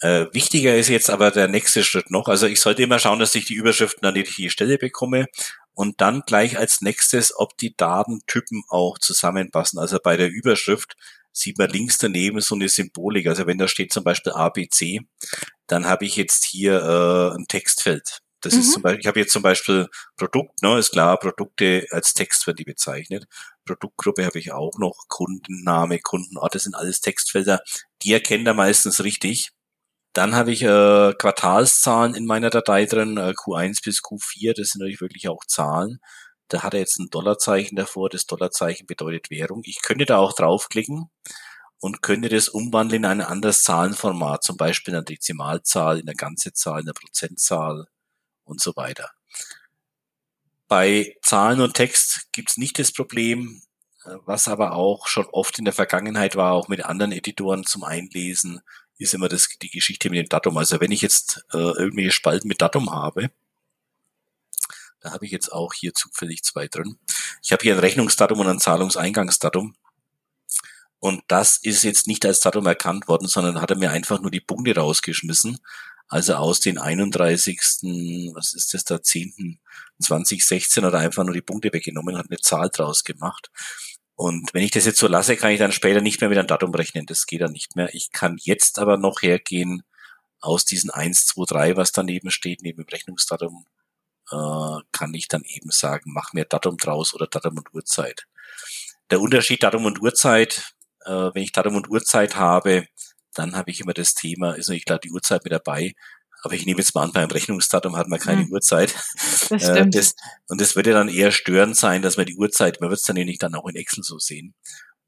Äh, 0.00 0.26
wichtiger 0.32 0.76
ist 0.76 0.88
jetzt 0.88 1.10
aber 1.10 1.30
der 1.30 1.48
nächste 1.48 1.82
Schritt 1.84 2.10
noch. 2.10 2.28
Also 2.28 2.46
ich 2.46 2.60
sollte 2.60 2.82
immer 2.82 2.98
schauen, 2.98 3.18
dass 3.18 3.34
ich 3.34 3.46
die 3.46 3.54
Überschriften 3.54 4.06
an 4.06 4.14
die 4.14 4.20
richtige 4.20 4.50
Stelle 4.50 4.76
bekomme 4.78 5.26
und 5.72 6.00
dann 6.00 6.22
gleich 6.26 6.58
als 6.58 6.80
nächstes, 6.80 7.36
ob 7.36 7.56
die 7.58 7.76
Datentypen 7.76 8.64
auch 8.68 8.98
zusammenpassen. 8.98 9.78
Also 9.78 9.98
bei 10.02 10.16
der 10.16 10.28
Überschrift 10.28 10.96
sieht 11.34 11.58
man 11.58 11.68
links 11.68 11.98
daneben 11.98 12.40
so 12.40 12.54
eine 12.54 12.68
Symbolik. 12.68 13.26
Also 13.26 13.46
wenn 13.46 13.58
da 13.58 13.68
steht 13.68 13.92
zum 13.92 14.04
Beispiel 14.04 14.32
ABC, 14.32 15.00
dann 15.66 15.86
habe 15.86 16.06
ich 16.06 16.16
jetzt 16.16 16.44
hier 16.44 16.80
äh, 16.80 17.36
ein 17.36 17.46
Textfeld. 17.48 18.20
Das 18.40 18.54
mhm. 18.54 18.60
ist 18.60 18.72
zum 18.72 18.82
Beispiel, 18.82 19.00
ich 19.00 19.06
habe 19.06 19.20
jetzt 19.20 19.32
zum 19.32 19.42
Beispiel 19.42 19.88
Produkt, 20.16 20.62
ne, 20.62 20.78
ist 20.78 20.92
klar, 20.92 21.18
Produkte 21.18 21.86
als 21.90 22.14
Text 22.14 22.46
werden 22.46 22.56
die 22.56 22.64
bezeichnet. 22.64 23.26
Produktgruppe 23.64 24.24
habe 24.24 24.38
ich 24.38 24.52
auch 24.52 24.78
noch, 24.78 24.94
Kundenname, 25.08 25.98
Kundenort, 25.98 26.54
das 26.54 26.64
sind 26.64 26.74
alles 26.74 27.00
Textfelder. 27.00 27.60
Die 28.02 28.12
erkennt 28.12 28.46
er 28.46 28.54
meistens 28.54 29.02
richtig. 29.02 29.50
Dann 30.12 30.34
habe 30.36 30.52
ich 30.52 30.62
äh, 30.62 31.12
Quartalszahlen 31.18 32.14
in 32.14 32.26
meiner 32.26 32.50
Datei 32.50 32.84
drin, 32.86 33.16
äh, 33.16 33.32
Q1 33.32 33.82
bis 33.82 34.00
Q4, 34.00 34.54
das 34.54 34.68
sind 34.68 34.80
natürlich 34.80 35.00
wirklich 35.00 35.28
auch 35.28 35.44
Zahlen. 35.46 35.98
Da 36.48 36.62
hat 36.62 36.74
er 36.74 36.80
jetzt 36.80 36.98
ein 36.98 37.10
Dollarzeichen 37.10 37.76
davor. 37.76 38.10
Das 38.10 38.26
Dollarzeichen 38.26 38.86
bedeutet 38.86 39.30
Währung. 39.30 39.62
Ich 39.64 39.82
könnte 39.82 40.04
da 40.04 40.18
auch 40.18 40.32
draufklicken 40.32 41.10
und 41.80 42.02
könnte 42.02 42.28
das 42.28 42.48
umwandeln 42.48 43.04
in 43.04 43.10
ein 43.10 43.20
anderes 43.20 43.62
Zahlenformat, 43.62 44.42
zum 44.42 44.56
Beispiel 44.56 44.92
in 44.92 44.98
eine 44.98 45.04
Dezimalzahl, 45.04 45.98
in 45.98 46.08
eine 46.08 46.16
ganze 46.16 46.52
Zahl, 46.52 46.80
in 46.80 46.86
eine 46.86 46.94
Prozentzahl 46.94 47.86
und 48.44 48.60
so 48.60 48.74
weiter. 48.76 49.10
Bei 50.68 51.16
Zahlen 51.22 51.60
und 51.60 51.74
Text 51.74 52.32
gibt 52.32 52.50
es 52.50 52.56
nicht 52.56 52.78
das 52.78 52.92
Problem, 52.92 53.62
was 54.24 54.48
aber 54.48 54.72
auch 54.72 55.06
schon 55.08 55.26
oft 55.26 55.58
in 55.58 55.64
der 55.64 55.74
Vergangenheit 55.74 56.36
war, 56.36 56.52
auch 56.52 56.68
mit 56.68 56.84
anderen 56.84 57.12
Editoren 57.12 57.64
zum 57.64 57.84
Einlesen, 57.84 58.60
ist 58.98 59.14
immer 59.14 59.28
das, 59.28 59.48
die 59.60 59.70
Geschichte 59.70 60.10
mit 60.10 60.18
dem 60.18 60.28
Datum. 60.28 60.56
Also 60.56 60.80
wenn 60.80 60.92
ich 60.92 61.02
jetzt 61.02 61.44
äh, 61.52 61.58
irgendwelche 61.58 62.12
Spalten 62.12 62.48
mit 62.48 62.62
Datum 62.62 62.90
habe, 62.90 63.30
da 65.04 65.12
habe 65.12 65.26
ich 65.26 65.32
jetzt 65.32 65.52
auch 65.52 65.74
hier 65.74 65.92
zufällig 65.92 66.42
zwei 66.44 66.66
drin. 66.66 66.96
Ich 67.42 67.52
habe 67.52 67.62
hier 67.62 67.74
ein 67.74 67.80
Rechnungsdatum 67.80 68.40
und 68.40 68.46
ein 68.46 68.58
Zahlungseingangsdatum. 68.58 69.74
Und 70.98 71.22
das 71.28 71.58
ist 71.58 71.82
jetzt 71.84 72.06
nicht 72.06 72.24
als 72.24 72.40
Datum 72.40 72.64
erkannt 72.64 73.06
worden, 73.06 73.28
sondern 73.28 73.60
hat 73.60 73.70
er 73.70 73.76
mir 73.76 73.90
einfach 73.90 74.22
nur 74.22 74.30
die 74.30 74.40
Punkte 74.40 74.74
rausgeschmissen. 74.74 75.58
Also 76.08 76.36
aus 76.36 76.60
den 76.60 76.78
31. 76.78 78.32
was 78.34 78.54
ist 78.54 78.72
das 78.72 78.84
da, 78.84 79.02
10. 79.02 79.60
2016 80.00 80.82
hat 80.82 80.94
er 80.94 81.00
einfach 81.00 81.24
nur 81.24 81.34
die 81.34 81.42
Punkte 81.42 81.70
weggenommen, 81.70 82.16
hat 82.16 82.30
eine 82.30 82.38
Zahl 82.38 82.70
draus 82.70 83.04
gemacht. 83.04 83.50
Und 84.14 84.54
wenn 84.54 84.62
ich 84.62 84.70
das 84.70 84.86
jetzt 84.86 84.98
so 84.98 85.06
lasse, 85.06 85.36
kann 85.36 85.50
ich 85.50 85.58
dann 85.58 85.72
später 85.72 86.00
nicht 86.00 86.22
mehr 86.22 86.30
mit 86.30 86.38
einem 86.38 86.48
Datum 86.48 86.74
rechnen. 86.74 87.04
Das 87.04 87.26
geht 87.26 87.42
dann 87.42 87.52
nicht 87.52 87.76
mehr. 87.76 87.94
Ich 87.94 88.10
kann 88.10 88.38
jetzt 88.40 88.78
aber 88.78 88.96
noch 88.96 89.20
hergehen 89.20 89.82
aus 90.40 90.64
diesen 90.64 90.88
1, 90.88 91.26
2, 91.26 91.44
3, 91.46 91.76
was 91.76 91.92
daneben 91.92 92.30
steht, 92.30 92.62
neben 92.62 92.82
dem 92.82 92.88
Rechnungsdatum 92.88 93.66
äh, 94.34 94.82
kann 94.92 95.14
ich 95.14 95.28
dann 95.28 95.42
eben 95.44 95.70
sagen, 95.70 96.12
mach 96.12 96.32
mir 96.32 96.44
Datum 96.44 96.76
draus 96.76 97.14
oder 97.14 97.26
Datum 97.26 97.58
und 97.58 97.72
Uhrzeit. 97.72 98.26
Der 99.10 99.20
Unterschied 99.20 99.62
Datum 99.62 99.84
und 99.84 100.00
Uhrzeit, 100.00 100.74
äh, 101.04 101.10
wenn 101.10 101.42
ich 101.42 101.52
Datum 101.52 101.76
und 101.76 101.88
Uhrzeit 101.88 102.36
habe, 102.36 102.86
dann 103.34 103.56
habe 103.56 103.70
ich 103.70 103.80
immer 103.80 103.94
das 103.94 104.14
Thema, 104.14 104.52
ist 104.52 104.68
natürlich 104.68 104.86
klar 104.86 104.98
die 104.98 105.10
Uhrzeit 105.10 105.44
mit 105.44 105.52
dabei, 105.52 105.94
aber 106.42 106.54
ich 106.54 106.66
nehme 106.66 106.80
jetzt 106.80 106.94
mal 106.94 107.04
an, 107.04 107.12
beim 107.12 107.30
Rechnungsdatum 107.30 107.96
hat 107.96 108.08
man 108.08 108.20
keine 108.20 108.42
hm. 108.42 108.52
Uhrzeit. 108.52 108.94
Das 109.50 109.50
äh, 109.50 109.60
stimmt. 109.60 109.94
Das, 109.94 110.14
und 110.48 110.60
das 110.60 110.76
würde 110.76 110.92
dann 110.92 111.08
eher 111.08 111.32
störend 111.32 111.76
sein, 111.76 112.02
dass 112.02 112.16
man 112.16 112.26
die 112.26 112.36
Uhrzeit, 112.36 112.80
man 112.80 112.90
wird 112.90 113.00
es 113.00 113.06
dann 113.06 113.16
nämlich 113.16 113.38
dann 113.38 113.54
auch 113.54 113.66
in 113.66 113.76
Excel 113.76 114.02
so 114.02 114.18
sehen. 114.18 114.54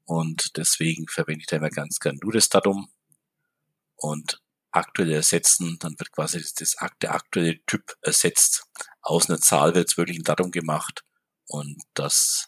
Und 0.05 0.57
deswegen 0.57 1.07
verwende 1.07 1.41
ich 1.41 1.47
da 1.47 1.57
immer 1.57 1.69
ganz 1.69 1.99
gern 1.99 2.17
nur 2.23 2.33
das 2.33 2.49
Datum. 2.49 2.89
Und 3.97 4.39
aktuell 4.77 5.11
ersetzen, 5.11 5.77
dann 5.79 5.95
wird 5.97 6.11
quasi 6.11 6.39
das, 6.39 6.53
das, 6.53 6.75
der 7.01 7.13
aktuelle 7.13 7.63
Typ 7.65 7.93
ersetzt. 8.01 8.63
Aus 9.01 9.29
einer 9.29 9.39
Zahl 9.39 9.75
wird 9.75 9.89
es 9.89 9.97
wirklich 9.97 10.17
ein 10.17 10.23
Datum 10.23 10.51
gemacht 10.51 11.03
und 11.47 11.81
das 11.93 12.47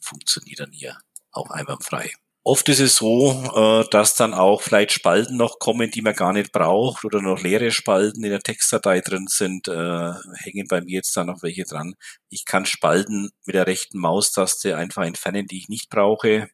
funktioniert 0.00 0.60
dann 0.60 0.72
hier 0.72 0.98
auch 1.32 1.50
einwandfrei. 1.50 2.12
Oft 2.46 2.68
ist 2.68 2.80
es 2.80 2.96
so, 2.96 3.32
äh, 3.56 3.88
dass 3.90 4.16
dann 4.16 4.34
auch 4.34 4.60
vielleicht 4.60 4.92
Spalten 4.92 5.38
noch 5.38 5.58
kommen, 5.58 5.90
die 5.90 6.02
man 6.02 6.14
gar 6.14 6.34
nicht 6.34 6.52
braucht 6.52 7.02
oder 7.06 7.22
noch 7.22 7.40
leere 7.40 7.70
Spalten 7.70 8.22
in 8.22 8.30
der 8.30 8.40
Textdatei 8.40 9.00
drin 9.00 9.28
sind, 9.28 9.66
äh, 9.66 10.12
hängen 10.34 10.68
bei 10.68 10.82
mir 10.82 10.96
jetzt 10.96 11.16
da 11.16 11.24
noch 11.24 11.42
welche 11.42 11.64
dran. 11.64 11.94
Ich 12.28 12.44
kann 12.44 12.66
Spalten 12.66 13.30
mit 13.46 13.54
der 13.54 13.66
rechten 13.66 13.98
Maustaste 13.98 14.76
einfach 14.76 15.04
entfernen, 15.04 15.46
die 15.46 15.56
ich 15.56 15.70
nicht 15.70 15.88
brauche. 15.88 16.50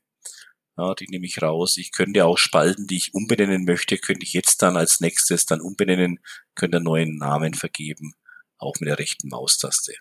Ja, 0.80 0.94
die 0.94 1.08
nehme 1.08 1.26
ich 1.26 1.42
raus. 1.42 1.76
Ich 1.76 1.92
könnte 1.92 2.24
auch 2.24 2.38
Spalten, 2.38 2.86
die 2.86 2.96
ich 2.96 3.12
umbenennen 3.12 3.66
möchte, 3.66 3.98
könnte 3.98 4.24
ich 4.24 4.32
jetzt 4.32 4.62
dann 4.62 4.78
als 4.78 5.00
nächstes 5.00 5.44
dann 5.44 5.60
umbenennen, 5.60 6.20
könnte 6.54 6.78
einen 6.78 6.86
neuen 6.86 7.18
Namen 7.18 7.52
vergeben, 7.52 8.14
auch 8.56 8.74
mit 8.80 8.88
der 8.88 8.98
rechten 8.98 9.28
Maustaste. 9.28 9.92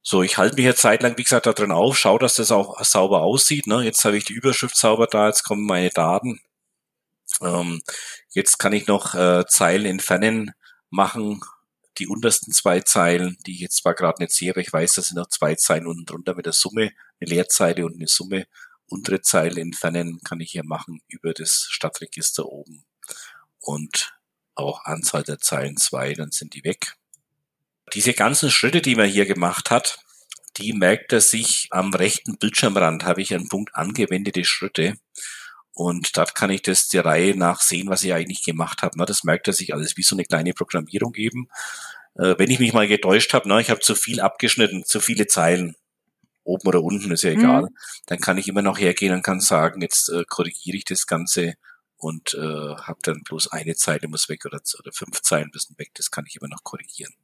So, 0.00 0.22
ich 0.22 0.38
halte 0.38 0.56
mich 0.56 0.64
jetzt 0.64 0.80
zeitlang, 0.80 1.18
wie 1.18 1.22
gesagt, 1.22 1.44
da 1.44 1.52
drin 1.52 1.70
auf, 1.70 1.98
schaue, 1.98 2.18
dass 2.18 2.36
das 2.36 2.50
auch 2.50 2.82
sauber 2.82 3.20
aussieht. 3.20 3.66
Ne? 3.66 3.82
Jetzt 3.82 4.02
habe 4.06 4.16
ich 4.16 4.24
die 4.24 4.32
Überschrift 4.32 4.74
sauber 4.74 5.06
da, 5.06 5.26
jetzt 5.26 5.42
kommen 5.42 5.66
meine 5.66 5.90
Daten. 5.90 6.40
Ähm, 7.42 7.82
jetzt 8.30 8.58
kann 8.58 8.72
ich 8.72 8.86
noch 8.86 9.14
äh, 9.14 9.44
Zeilen 9.46 9.84
entfernen, 9.84 10.52
machen, 10.88 11.42
die 11.98 12.08
untersten 12.08 12.54
zwei 12.54 12.80
Zeilen, 12.80 13.36
die 13.46 13.52
ich 13.52 13.60
jetzt 13.60 13.76
zwar 13.76 13.94
gerade 13.94 14.22
nicht 14.22 14.32
sehe, 14.32 14.52
aber 14.52 14.62
ich 14.62 14.72
weiß, 14.72 14.94
das 14.94 15.08
sind 15.08 15.18
noch 15.18 15.28
zwei 15.28 15.56
Zeilen 15.56 15.86
unten 15.86 16.06
drunter 16.06 16.34
mit 16.34 16.46
der 16.46 16.54
Summe, 16.54 16.92
eine 17.20 17.30
Leerzeile 17.30 17.84
und 17.84 17.96
eine 17.96 18.08
Summe. 18.08 18.46
Untere 18.90 19.22
Zeile 19.22 19.60
entfernen 19.60 20.20
kann 20.24 20.40
ich 20.40 20.50
hier 20.50 20.64
machen 20.64 21.00
über 21.08 21.32
das 21.32 21.68
Stadtregister 21.70 22.46
oben. 22.46 22.84
Und 23.60 24.12
auch 24.54 24.84
Anzahl 24.84 25.22
der 25.22 25.38
Zeilen 25.38 25.76
zwei, 25.76 26.12
dann 26.12 26.32
sind 26.32 26.54
die 26.54 26.64
weg. 26.64 26.96
Diese 27.94 28.14
ganzen 28.14 28.50
Schritte, 28.50 28.82
die 28.82 28.96
man 28.96 29.08
hier 29.08 29.26
gemacht 29.26 29.70
hat, 29.70 29.98
die 30.56 30.72
merkt 30.72 31.12
er 31.12 31.20
sich 31.20 31.68
am 31.70 31.94
rechten 31.94 32.36
Bildschirmrand, 32.36 33.04
habe 33.04 33.22
ich 33.22 33.32
einen 33.32 33.48
Punkt 33.48 33.74
angewendete 33.74 34.44
Schritte. 34.44 34.96
Und 35.72 36.16
dort 36.16 36.34
kann 36.34 36.50
ich 36.50 36.62
das 36.62 36.88
der 36.88 37.04
Reihe 37.04 37.36
nach 37.36 37.60
sehen, 37.60 37.88
was 37.88 38.02
ich 38.02 38.12
eigentlich 38.12 38.42
gemacht 38.42 38.82
habe. 38.82 39.06
Das 39.06 39.24
merkt 39.24 39.46
er 39.46 39.54
sich 39.54 39.72
alles 39.72 39.96
wie 39.96 40.02
so 40.02 40.16
eine 40.16 40.24
kleine 40.24 40.52
Programmierung 40.52 41.14
eben. 41.14 41.48
Äh, 42.16 42.34
wenn 42.38 42.50
ich 42.50 42.58
mich 42.58 42.72
mal 42.72 42.88
getäuscht 42.88 43.32
habe, 43.32 43.60
ich 43.60 43.70
habe 43.70 43.80
zu 43.80 43.94
viel 43.94 44.20
abgeschnitten, 44.20 44.84
zu 44.84 45.00
viele 45.00 45.26
Zeilen, 45.26 45.76
oben 46.44 46.68
oder 46.68 46.82
unten, 46.82 47.10
ist 47.12 47.22
ja 47.22 47.30
egal, 47.30 47.62
mhm. 47.62 47.76
dann 48.06 48.18
kann 48.18 48.38
ich 48.38 48.48
immer 48.48 48.62
noch 48.62 48.78
hergehen 48.78 49.14
und 49.14 49.22
kann 49.22 49.40
sagen, 49.40 49.82
jetzt 49.82 50.08
äh, 50.08 50.24
korrigiere 50.28 50.76
ich 50.76 50.84
das 50.84 51.06
Ganze 51.06 51.54
und 51.96 52.34
äh, 52.34 52.38
habe 52.38 52.98
dann 53.02 53.22
bloß 53.22 53.52
eine 53.52 53.74
Zeile 53.76 54.08
muss 54.08 54.28
weg 54.28 54.46
oder, 54.46 54.60
oder 54.78 54.92
fünf 54.92 55.20
Zeilen 55.22 55.50
müssen 55.52 55.78
weg, 55.78 55.90
das 55.94 56.10
kann 56.10 56.24
ich 56.26 56.36
immer 56.36 56.48
noch 56.48 56.64
korrigieren. 56.64 57.14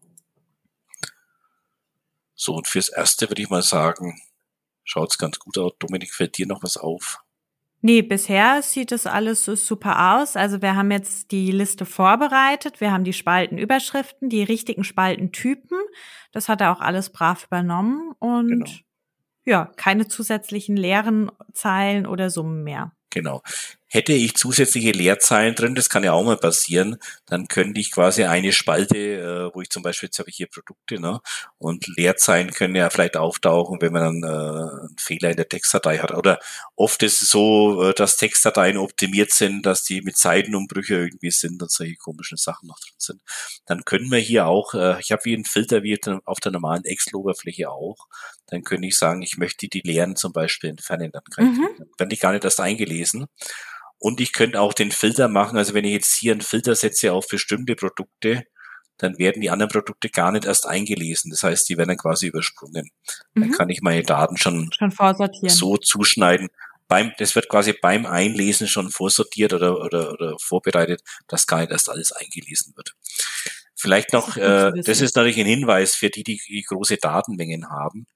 So, 2.35 2.55
und 2.55 2.69
fürs 2.69 2.91
Erste 2.91 3.31
würde 3.31 3.41
ich 3.41 3.49
mal 3.49 3.63
sagen, 3.63 4.21
schaut's 4.85 5.17
ganz 5.17 5.39
gut 5.39 5.57
aus. 5.57 5.73
Dominik, 5.79 6.13
fällt 6.13 6.37
dir 6.37 6.47
noch 6.47 6.63
was 6.63 6.77
auf? 6.77 7.19
Nee, 7.81 8.03
bisher 8.03 8.63
sieht 8.63 8.93
es 8.93 9.07
alles 9.07 9.45
super 9.45 10.17
aus. 10.17 10.37
Also 10.37 10.61
wir 10.61 10.77
haben 10.77 10.91
jetzt 10.91 11.31
die 11.31 11.51
Liste 11.51 11.87
vorbereitet. 11.87 12.81
Wir 12.81 12.93
haben 12.93 13.05
die 13.05 13.13
Spaltenüberschriften, 13.13 14.29
die 14.29 14.43
richtigen 14.43 14.85
Spaltentypen. 14.85 15.79
Das 16.33 16.49
hat 16.49 16.61
er 16.61 16.73
auch 16.73 16.81
alles 16.81 17.11
brav 17.11 17.45
übernommen 17.45 18.13
und 18.19 18.49
genau. 18.49 18.71
Ja, 19.47 19.73
keine 19.77 20.09
zusätzlichen 20.09 20.77
leeren 20.77 21.31
Zeilen 21.55 22.07
oder 22.07 22.29
Summen 22.29 22.65
mehr. 22.65 22.93
Genau. 23.17 23.43
Hätte 23.89 24.13
ich 24.13 24.35
zusätzliche 24.35 24.91
Leerzeilen 24.91 25.55
drin, 25.55 25.75
das 25.75 25.89
kann 25.89 26.05
ja 26.05 26.13
auch 26.13 26.25
mal 26.25 26.37
passieren, 26.37 26.99
dann 27.25 27.49
könnte 27.49 27.81
ich 27.81 27.91
quasi 27.93 28.25
eine 28.25 28.53
Spalte, 28.53 28.99
äh, 28.99 29.55
wo 29.55 29.63
ich 29.63 29.71
zum 29.71 29.83
Beispiel, 29.83 30.09
jetzt 30.09 30.19
habe 30.19 30.29
ich 30.29 30.37
hier 30.37 30.49
Produkte, 30.49 31.01
ne, 31.01 31.21
und 31.57 31.87
Leerzeilen 31.97 32.51
können 32.51 32.75
ja 32.75 32.91
vielleicht 32.91 33.17
auftauchen, 33.17 33.81
wenn 33.81 33.95
man 33.95 34.21
dann 34.21 34.23
äh, 34.23 34.81
einen 34.83 34.99
Fehler 34.99 35.31
in 35.31 35.37
der 35.37 35.49
Textdatei 35.49 35.99
hat. 35.99 36.13
Oder 36.13 36.41
oft 36.75 37.03
ist 37.05 37.23
es 37.23 37.31
so, 37.31 37.85
äh, 37.85 37.95
dass 37.95 38.19
Textdateien 38.19 38.77
optimiert 38.77 39.33
sind, 39.33 39.65
dass 39.65 39.83
die 39.83 40.03
mit 40.03 40.19
Seitenumbrüche 40.19 40.97
irgendwie 40.97 41.31
sind 41.31 41.63
und 41.63 41.71
solche 41.71 41.97
komischen 41.97 42.37
Sachen 42.37 42.67
noch 42.67 42.81
drin 42.81 42.97
sind. 42.99 43.23
Dann 43.65 43.85
können 43.87 44.11
wir 44.11 44.19
hier 44.19 44.47
auch, 44.47 44.75
äh, 44.75 45.01
ich 45.01 45.11
habe 45.13 45.25
wie 45.25 45.35
einen 45.35 45.47
Filter 45.47 45.83
wie 45.83 45.99
auf 46.27 46.41
der 46.41 46.53
normalen 46.53 46.85
Excel-Oberfläche 46.85 47.71
auch, 47.71 48.09
dann 48.49 48.63
könnte 48.63 48.87
ich 48.87 48.97
sagen, 48.97 49.23
ich 49.23 49.37
möchte 49.37 49.69
die 49.69 49.81
Leeren 49.81 50.17
zum 50.17 50.33
Beispiel 50.33 50.71
entfernen, 50.71 51.11
dann 51.13 51.25
kann 51.35 51.47
mhm. 51.47 51.69
ich, 51.71 51.79
dann 51.79 51.89
werde 51.99 52.15
ich 52.15 52.21
gar 52.21 52.33
nicht 52.33 52.45
erst 52.45 52.61
eingelesen. 52.61 53.27
Und 53.99 54.21
ich 54.21 54.33
könnte 54.33 54.61
auch 54.61 54.75
den 54.75 54.93
Filter 54.93 55.29
machen. 55.29 55.57
Also 55.57 55.75
wenn 55.75 55.85
ich 55.85 55.93
jetzt 55.93 56.15
hier 56.17 56.33
einen 56.33 56.43
Filter 56.43 56.77
setze 56.77 57.13
auf 57.13 57.27
bestimmte 57.29 57.75
Produkte, 57.75 58.45
dann 58.99 59.19
werden 59.19 59.41
die 59.43 59.51
anderen 59.51 59.71
Produkte 59.71 60.09
gar 60.09 60.33
nicht 60.33 60.45
erst 60.45 60.67
eingelesen. 60.67 61.31
Das 61.31 61.43
heißt, 61.43 61.69
die 61.69 61.77
werden 61.77 61.89
dann 61.89 61.99
quasi 61.99 62.27
übersprungen. 62.29 62.91
Mhm. 63.35 63.41
Dann 63.41 63.51
kann 63.53 63.69
ich 63.69 63.83
meine 63.83 64.03
Daten 64.03 64.37
schon, 64.37 64.71
schon 64.77 64.93
so 65.49 65.77
zuschneiden. 65.77 66.49
Beim, 66.89 67.13
das 67.19 67.35
wird 67.35 67.49
quasi 67.49 67.73
beim 67.73 68.07
Einlesen 68.07 68.69
schon 68.69 68.91
vorsortiert 68.91 69.53
oder, 69.53 69.81
oder, 69.81 70.13
oder 70.13 70.37
vorbereitet, 70.39 71.03
dass 71.27 71.47
gar 71.47 71.61
nicht 71.61 71.73
erst 71.73 71.91
alles 71.91 72.13
eingelesen 72.13 72.75
wird. 72.77 72.93
Vielleicht 73.75 74.13
noch, 74.13 74.37
das 74.37 74.37
ist, 74.37 74.43
äh, 74.43 74.83
das 74.83 75.01
ist 75.01 75.17
natürlich 75.17 75.39
ein 75.39 75.47
Hinweis 75.47 75.95
für 75.95 76.11
die, 76.11 76.23
die, 76.23 76.41
die 76.49 76.63
große 76.63 76.97
Datenmengen 76.97 77.69
haben, 77.71 78.07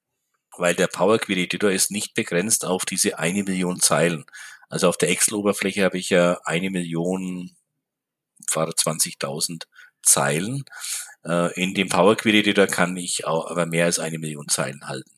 weil 0.56 0.74
der 0.74 0.88
Power 0.88 1.18
Query 1.18 1.44
Editor 1.44 1.70
ist 1.70 1.90
nicht 1.90 2.14
begrenzt 2.14 2.64
auf 2.64 2.84
diese 2.84 3.18
eine 3.18 3.42
Million 3.44 3.80
Zeilen. 3.80 4.24
Also 4.68 4.88
auf 4.88 4.96
der 4.96 5.10
Excel-Oberfläche 5.10 5.84
habe 5.84 5.98
ich 5.98 6.10
ja 6.10 6.40
eine 6.44 6.70
Million, 6.70 7.56
fahre 8.48 8.72
20.000 8.72 9.64
Zeilen. 10.02 10.64
Äh, 11.24 11.52
in 11.60 11.74
dem 11.74 11.88
Power 11.88 12.16
Query 12.16 12.40
Editor 12.40 12.66
kann 12.66 12.96
ich 12.96 13.26
auch 13.26 13.50
aber 13.50 13.66
mehr 13.66 13.86
als 13.86 13.98
eine 13.98 14.18
Million 14.18 14.48
Zeilen 14.48 14.86
halten. 14.86 15.10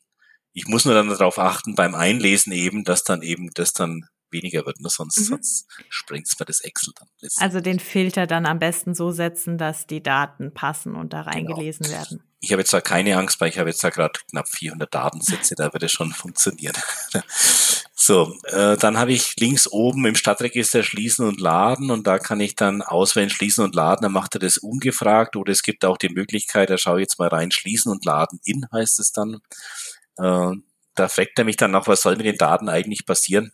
Ich 0.53 0.67
muss 0.67 0.85
nur 0.85 0.93
dann 0.93 1.09
darauf 1.09 1.39
achten 1.39 1.75
beim 1.75 1.95
Einlesen 1.95 2.53
eben, 2.53 2.83
dass 2.83 3.03
dann 3.03 3.21
eben 3.21 3.49
das 3.53 3.73
dann 3.73 4.07
weniger 4.33 4.65
wird, 4.65 4.81
ne? 4.81 4.89
sonst, 4.89 5.17
mhm. 5.19 5.23
sonst 5.23 5.67
springt's 5.89 6.37
mir 6.39 6.45
das 6.45 6.59
Excel 6.59 6.93
dann. 6.97 7.07
Also 7.37 7.61
den 7.61 7.79
Filter 7.79 8.27
dann 8.27 8.45
am 8.45 8.59
besten 8.59 8.93
so 8.93 9.11
setzen, 9.11 9.57
dass 9.57 9.87
die 9.87 10.03
Daten 10.03 10.53
passen 10.53 10.95
und 10.95 11.13
da 11.13 11.21
genau. 11.21 11.31
reingelesen 11.31 11.85
genau. 11.85 11.97
werden. 11.97 12.23
Ich 12.43 12.51
habe 12.51 12.61
jetzt 12.61 12.73
da 12.73 12.81
keine 12.81 13.15
Angst, 13.17 13.39
weil 13.39 13.47
ich 13.47 13.57
habe 13.57 13.69
jetzt 13.69 13.81
da 13.85 13.89
gerade 13.89 14.19
knapp 14.29 14.49
400 14.49 14.93
Datensätze, 14.93 15.55
da 15.55 15.71
wird 15.71 15.83
es 15.83 15.93
schon 15.93 16.11
funktionieren. 16.11 16.75
so, 17.95 18.35
äh, 18.43 18.75
dann 18.75 18.97
habe 18.97 19.13
ich 19.13 19.37
links 19.37 19.65
oben 19.65 20.05
im 20.05 20.15
Stadtregister 20.15 20.83
schließen 20.83 21.25
und 21.25 21.39
laden 21.39 21.89
und 21.89 22.05
da 22.05 22.19
kann 22.19 22.41
ich 22.41 22.57
dann 22.57 22.81
auswählen 22.81 23.29
schließen 23.29 23.63
und 23.63 23.75
laden, 23.75 24.01
dann 24.01 24.11
macht 24.11 24.35
er 24.35 24.39
das 24.39 24.57
ungefragt 24.57 25.37
oder 25.37 25.53
es 25.53 25.63
gibt 25.63 25.85
auch 25.85 25.97
die 25.97 26.09
Möglichkeit, 26.09 26.69
da 26.69 26.77
schaue 26.77 26.99
ich 26.99 27.03
jetzt 27.03 27.17
mal 27.17 27.29
rein, 27.29 27.49
schließen 27.49 27.89
und 27.89 28.03
laden 28.03 28.41
in 28.43 28.67
heißt 28.73 28.99
es 28.99 29.13
dann. 29.13 29.39
Äh, 30.17 30.51
da 30.95 31.07
fragt 31.07 31.39
er 31.39 31.45
mich 31.45 31.55
dann 31.55 31.71
noch, 31.71 31.87
was 31.87 32.01
soll 32.01 32.17
mit 32.17 32.25
den 32.25 32.37
Daten 32.37 32.67
eigentlich 32.67 33.05
passieren? 33.05 33.53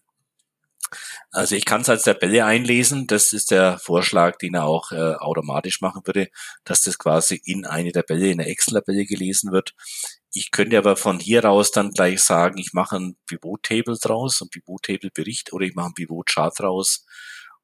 Also 1.32 1.56
ich 1.56 1.65
kann 1.65 1.82
es 1.82 1.89
als 1.89 2.04
Tabelle 2.04 2.46
einlesen. 2.46 3.06
Das 3.06 3.34
ist 3.34 3.52
der 3.52 3.78
Vorschlag, 3.78 4.38
den 4.38 4.56
er 4.56 4.65
auch 4.65 4.92
äh, 4.92 5.13
automatisch 5.15 5.80
machen 5.82 6.02
würde, 6.06 6.30
dass 6.63 6.82
das 6.82 6.98
quasi 6.98 7.39
in 7.46 7.65
eine 7.65 7.92
Tabelle, 7.92 8.28
in 8.28 8.39
eine 8.39 8.50
Excel-Tabelle 8.50 9.06
gelesen 9.06 9.52
wird. 9.52 9.74
Ich 10.34 10.52
könnte 10.52 10.78
aber 10.78 10.96
von 10.96 11.20
hier 11.20 11.44
raus 11.46 11.72
dann 11.72 11.92
gleich 11.92 12.22
sagen, 12.22 12.58
ich 12.58 12.74
mache 12.74 12.98
ein 12.98 13.18
Pivot-Table 13.28 13.98
draus, 14.02 14.42
ein 14.42 14.50
Pivot-Table-Bericht 14.50 15.54
oder 15.54 15.65
ich 15.65 15.76
mache 15.76 15.89
ein 15.89 15.94
Pivot-Chart 15.94 16.54
draus 16.58 17.06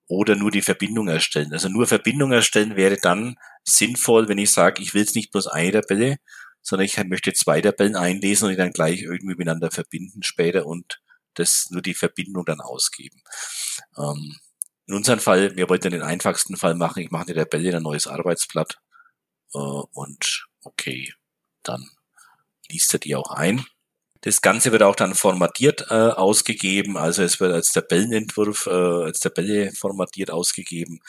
oder 0.07 0.35
nur 0.35 0.51
die 0.51 0.61
Verbindung 0.61 1.07
erstellen. 1.07 1.51
Also 1.53 1.69
nur 1.69 1.87
Verbindung 1.87 2.31
erstellen 2.31 2.75
wäre 2.75 2.97
dann 2.97 3.35
sinnvoll, 3.63 4.27
wenn 4.29 4.37
ich 4.37 4.51
sage, 4.51 4.81
ich 4.81 4.93
will 4.93 5.03
es 5.03 5.15
nicht 5.15 5.31
bloß 5.31 5.47
eine 5.47 5.71
Tabelle, 5.71 6.17
sondern 6.61 6.85
ich 6.85 6.97
möchte 7.05 7.33
zwei 7.33 7.61
Tabellen 7.61 7.95
einlesen 7.95 8.45
und 8.45 8.51
die 8.51 8.57
dann 8.57 8.71
gleich 8.71 9.01
irgendwie 9.01 9.35
miteinander 9.35 9.71
verbinden 9.71 10.23
später 10.23 10.65
und 10.65 11.01
das 11.35 11.67
nur 11.69 11.81
die 11.81 11.93
Verbindung 11.93 12.45
dann 12.45 12.61
ausgeben. 12.61 13.21
Ähm, 13.97 14.37
in 14.87 14.93
unserem 14.93 15.19
Fall, 15.19 15.55
wir 15.55 15.69
wollten 15.69 15.91
den 15.91 16.01
einfachsten 16.01 16.57
Fall 16.57 16.75
machen, 16.75 17.01
ich 17.01 17.11
mache 17.11 17.29
in 17.29 17.35
der 17.35 17.49
Tabelle 17.49 17.77
ein 17.77 17.83
neues 17.83 18.07
Arbeitsblatt 18.07 18.77
äh, 19.53 19.57
und 19.57 20.47
okay, 20.63 21.13
dann 21.63 21.89
liest 22.69 22.93
er 22.93 22.99
die 22.99 23.15
auch 23.15 23.31
ein. 23.31 23.65
Das 24.21 24.41
Ganze 24.41 24.71
wird 24.71 24.81
auch 24.83 24.95
dann 24.95 25.13
formatiert 25.13 25.87
äh, 25.91 25.93
ausgegeben, 25.93 26.97
also 26.97 27.21
es 27.23 27.39
wird 27.39 27.53
als 27.53 27.71
Tabellenentwurf, 27.71 28.67
äh, 28.67 28.71
als 29.05 29.19
Tabelle 29.19 29.71
formatiert 29.71 30.31
ausgegeben. 30.31 30.99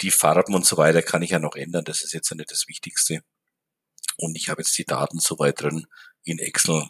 Die 0.00 0.10
Farben 0.10 0.54
und 0.54 0.66
so 0.66 0.76
weiter 0.76 1.02
kann 1.02 1.22
ich 1.22 1.30
ja 1.30 1.38
noch 1.38 1.56
ändern, 1.56 1.84
das 1.84 2.02
ist 2.02 2.14
jetzt 2.14 2.30
ja 2.30 2.36
nicht 2.36 2.50
das 2.50 2.66
Wichtigste. 2.68 3.22
Und 4.16 4.36
ich 4.36 4.48
habe 4.48 4.62
jetzt 4.62 4.76
die 4.78 4.84
Daten 4.84 5.18
soweit 5.18 5.60
drin 5.60 5.86
in 6.24 6.38
Excel 6.38 6.88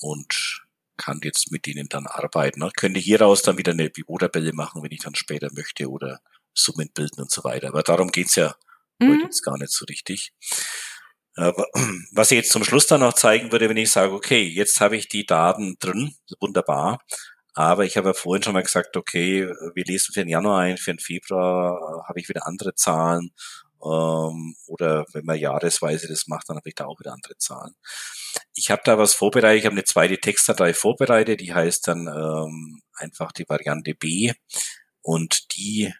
und 0.00 0.62
kann 0.98 1.20
jetzt 1.24 1.50
mit 1.50 1.64
denen 1.64 1.88
dann 1.88 2.06
arbeiten. 2.06 2.60
Ne? 2.60 2.70
Könnte 2.76 3.00
hieraus 3.00 3.40
dann 3.40 3.56
wieder 3.56 3.72
eine 3.72 3.88
Pivot-Tabelle 3.88 4.52
machen, 4.52 4.82
wenn 4.82 4.92
ich 4.92 5.00
dann 5.00 5.14
später 5.14 5.48
möchte 5.52 5.88
oder 5.88 6.20
Summen 6.52 6.90
bilden 6.92 7.22
und 7.22 7.30
so 7.30 7.42
weiter. 7.44 7.68
Aber 7.68 7.82
darum 7.82 8.10
geht's 8.10 8.34
ja 8.34 8.54
mhm. 8.98 9.12
heute 9.12 9.22
jetzt 9.24 9.42
gar 9.42 9.56
nicht 9.56 9.72
so 9.72 9.86
richtig. 9.86 10.32
Was 12.12 12.30
ich 12.32 12.36
jetzt 12.36 12.50
zum 12.50 12.64
Schluss 12.64 12.86
dann 12.86 13.00
noch 13.00 13.12
zeigen 13.12 13.52
würde, 13.52 13.68
wenn 13.68 13.76
ich 13.76 13.92
sage, 13.92 14.12
okay, 14.12 14.42
jetzt 14.42 14.80
habe 14.80 14.96
ich 14.96 15.08
die 15.08 15.24
Daten 15.24 15.76
drin, 15.78 16.16
wunderbar, 16.40 16.98
Aber 17.54 17.84
ich 17.84 17.96
habe 17.96 18.08
ja 18.08 18.14
vorhin 18.14 18.42
schon 18.42 18.54
mal 18.54 18.62
gesagt, 18.62 18.96
okay, 18.96 19.46
wir 19.74 19.84
lesen 19.84 20.12
für 20.12 20.20
den 20.20 20.28
Januar 20.28 20.60
ein, 20.60 20.78
für 20.78 20.92
den 20.92 20.98
Februar 20.98 22.04
habe 22.08 22.20
ich 22.20 22.28
wieder 22.28 22.46
andere 22.46 22.74
Zahlen. 22.74 23.30
Ähm, 23.84 24.56
oder 24.66 25.06
wenn 25.12 25.24
man 25.24 25.38
jahresweise 25.38 26.08
das 26.08 26.26
macht, 26.26 26.48
dann 26.48 26.56
habe 26.56 26.68
ich 26.68 26.74
da 26.74 26.86
auch 26.86 26.98
wieder 26.98 27.12
andere 27.12 27.36
Zahlen. 27.38 27.74
Ich 28.54 28.70
habe 28.70 28.82
da 28.84 28.98
was 28.98 29.14
vorbereitet, 29.14 29.60
ich 29.60 29.66
habe 29.66 29.74
eine 29.74 29.84
zweite 29.84 30.18
Textdatei 30.18 30.74
vorbereitet, 30.74 31.40
die 31.40 31.54
heißt 31.54 31.88
dann 31.88 32.08
ähm, 32.08 32.82
einfach 32.94 33.32
die 33.32 33.48
Variante 33.48 33.94
B. 33.94 34.32
Und 35.02 35.56
die, 35.56 35.94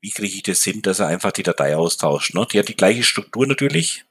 wie 0.00 0.10
kriege 0.10 0.34
ich 0.34 0.42
das 0.42 0.62
hin, 0.62 0.82
dass 0.82 1.00
er 1.00 1.08
einfach 1.08 1.32
die 1.32 1.42
Datei 1.42 1.76
austauscht? 1.76 2.34
Ne? 2.34 2.46
Die 2.52 2.58
hat 2.58 2.68
die 2.68 2.76
gleiche 2.76 3.02
Struktur 3.02 3.46
natürlich, 3.46 4.04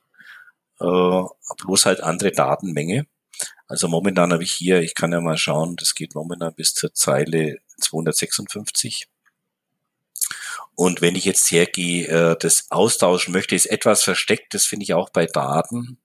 äh, 0.80 1.24
bloß 1.58 1.86
halt 1.86 2.02
andere 2.02 2.32
Datenmenge. 2.32 3.08
Also 3.68 3.88
momentan 3.88 4.32
habe 4.32 4.44
ich 4.44 4.52
hier, 4.52 4.82
ich 4.82 4.96
kann 4.96 5.12
ja 5.12 5.22
mal 5.22 5.38
schauen, 5.38 5.76
das 5.76 5.96
geht 5.96 6.16
momentan 6.16 6.54
bis 6.54 6.74
zur 6.74 6.94
Zeile 6.94 7.58
256. 7.80 9.08
Und 10.76 11.02
wenn 11.02 11.16
ich 11.16 11.26
jetzt 11.26 11.50
hergehe, 11.52 12.08
äh, 12.08 12.36
das 12.40 12.68
austauschen 12.70 13.34
möchte, 13.34 13.56
ist 13.56 13.66
etwas 13.66 14.04
versteckt. 14.04 14.54
Das 14.54 14.66
finde 14.66 14.84
ich 14.84 14.94
auch 14.94 15.10
bei 15.10 15.26
Daten 15.26 16.00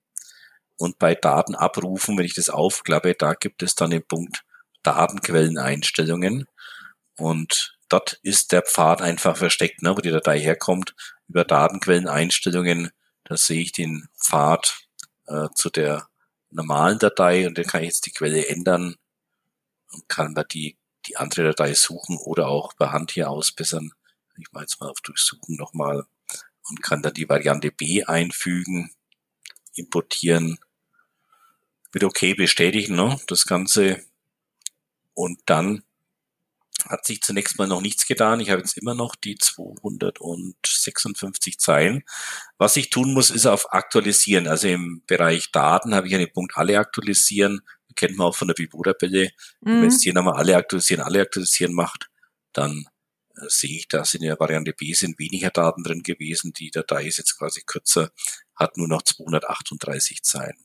und 0.80 0.98
bei 0.98 1.14
Datenabrufen, 1.14 2.16
wenn 2.16 2.24
ich 2.24 2.34
das 2.34 2.48
aufklappe, 2.48 3.14
da 3.14 3.34
gibt 3.34 3.62
es 3.62 3.74
dann 3.74 3.90
den 3.90 4.06
Punkt 4.06 4.44
Datenquelleneinstellungen. 4.82 6.46
Und 7.16 7.76
dort 7.90 8.18
ist 8.22 8.52
der 8.52 8.62
Pfad 8.62 9.02
einfach 9.02 9.36
versteckt, 9.36 9.82
ne, 9.82 9.94
wo 9.94 10.00
die 10.00 10.10
Datei 10.10 10.40
herkommt. 10.40 10.94
Über 11.28 11.44
Datenquelleneinstellungen, 11.44 12.90
da 13.24 13.36
sehe 13.36 13.60
ich 13.60 13.72
den 13.72 14.08
Pfad 14.18 14.86
äh, 15.26 15.48
zu 15.54 15.68
der 15.68 16.08
normalen 16.50 16.98
Datei 16.98 17.46
und 17.46 17.58
dann 17.58 17.66
kann 17.66 17.82
ich 17.82 17.88
jetzt 17.88 18.06
die 18.06 18.12
Quelle 18.12 18.48
ändern 18.48 18.96
und 19.92 20.08
kann 20.08 20.34
da 20.34 20.44
die, 20.44 20.78
die 21.06 21.16
andere 21.16 21.48
Datei 21.48 21.74
suchen 21.74 22.16
oder 22.16 22.48
auch 22.48 22.74
per 22.76 22.92
Hand 22.92 23.10
hier 23.10 23.30
ausbessern. 23.30 23.92
Ich 24.40 24.52
mache 24.52 24.64
jetzt 24.64 24.80
mal 24.80 24.88
auf 24.88 25.00
Durchsuchen 25.00 25.56
nochmal 25.56 26.04
und 26.68 26.82
kann 26.82 27.02
dann 27.02 27.14
die 27.14 27.28
Variante 27.28 27.70
B 27.70 28.04
einfügen, 28.04 28.90
importieren, 29.74 30.58
mit 31.92 32.04
OK 32.04 32.36
bestätigen, 32.36 32.94
ne, 32.94 33.18
das 33.26 33.46
Ganze. 33.46 34.04
Und 35.14 35.40
dann 35.46 35.82
hat 36.88 37.04
sich 37.04 37.20
zunächst 37.20 37.58
mal 37.58 37.66
noch 37.66 37.82
nichts 37.82 38.06
getan. 38.06 38.38
Ich 38.40 38.50
habe 38.50 38.60
jetzt 38.60 38.78
immer 38.78 38.94
noch 38.94 39.16
die 39.16 39.36
256 39.36 41.58
Zeilen. 41.58 42.04
Was 42.58 42.76
ich 42.76 42.90
tun 42.90 43.12
muss, 43.12 43.30
ist 43.30 43.46
auf 43.46 43.72
Aktualisieren. 43.72 44.46
Also 44.46 44.68
im 44.68 45.02
Bereich 45.06 45.50
Daten 45.52 45.94
habe 45.94 46.08
ich 46.08 46.14
einen 46.14 46.32
Punkt 46.32 46.56
alle 46.56 46.78
aktualisieren. 46.78 47.60
Kennt 47.96 48.16
man 48.16 48.28
auch 48.28 48.36
von 48.36 48.48
der 48.48 48.54
Bibo-Tabelle. 48.54 49.30
Mhm. 49.60 49.82
Wenn 49.82 49.88
es 49.88 50.02
hier 50.02 50.14
nochmal 50.14 50.36
alle 50.36 50.56
aktualisieren, 50.56 51.02
alle 51.02 51.20
aktualisieren 51.22 51.74
macht, 51.74 52.08
dann 52.52 52.86
sehe 53.48 53.78
ich, 53.78 53.88
dass 53.88 54.14
in 54.14 54.22
der 54.22 54.38
Variante 54.38 54.72
B 54.72 54.92
sind 54.92 55.18
weniger 55.18 55.50
Daten 55.50 55.82
drin 55.82 56.02
gewesen. 56.02 56.52
Die 56.52 56.70
Datei 56.70 57.06
ist 57.06 57.18
jetzt 57.18 57.38
quasi 57.38 57.62
kürzer, 57.64 58.10
hat 58.54 58.76
nur 58.76 58.88
noch 58.88 59.02
238 59.02 60.22
Zeilen. 60.22 60.56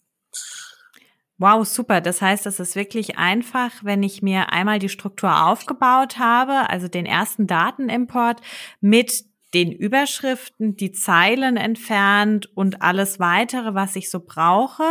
Wow, 1.37 1.67
super. 1.67 1.99
Das 1.99 2.21
heißt, 2.21 2.45
es 2.45 2.59
ist 2.59 2.75
wirklich 2.75 3.17
einfach, 3.17 3.71
wenn 3.83 4.03
ich 4.03 4.21
mir 4.21 4.53
einmal 4.53 4.79
die 4.79 4.89
Struktur 4.89 5.45
aufgebaut 5.47 6.17
habe, 6.17 6.69
also 6.69 6.87
den 6.87 7.05
ersten 7.05 7.45
Datenimport 7.45 8.41
mit 8.79 9.25
den 9.53 9.71
Überschriften, 9.71 10.75
die 10.75 10.91
Zeilen 10.91 11.57
entfernt 11.57 12.49
und 12.55 12.81
alles 12.81 13.19
weitere, 13.19 13.73
was 13.73 13.95
ich 13.95 14.09
so 14.09 14.21
brauche. 14.21 14.83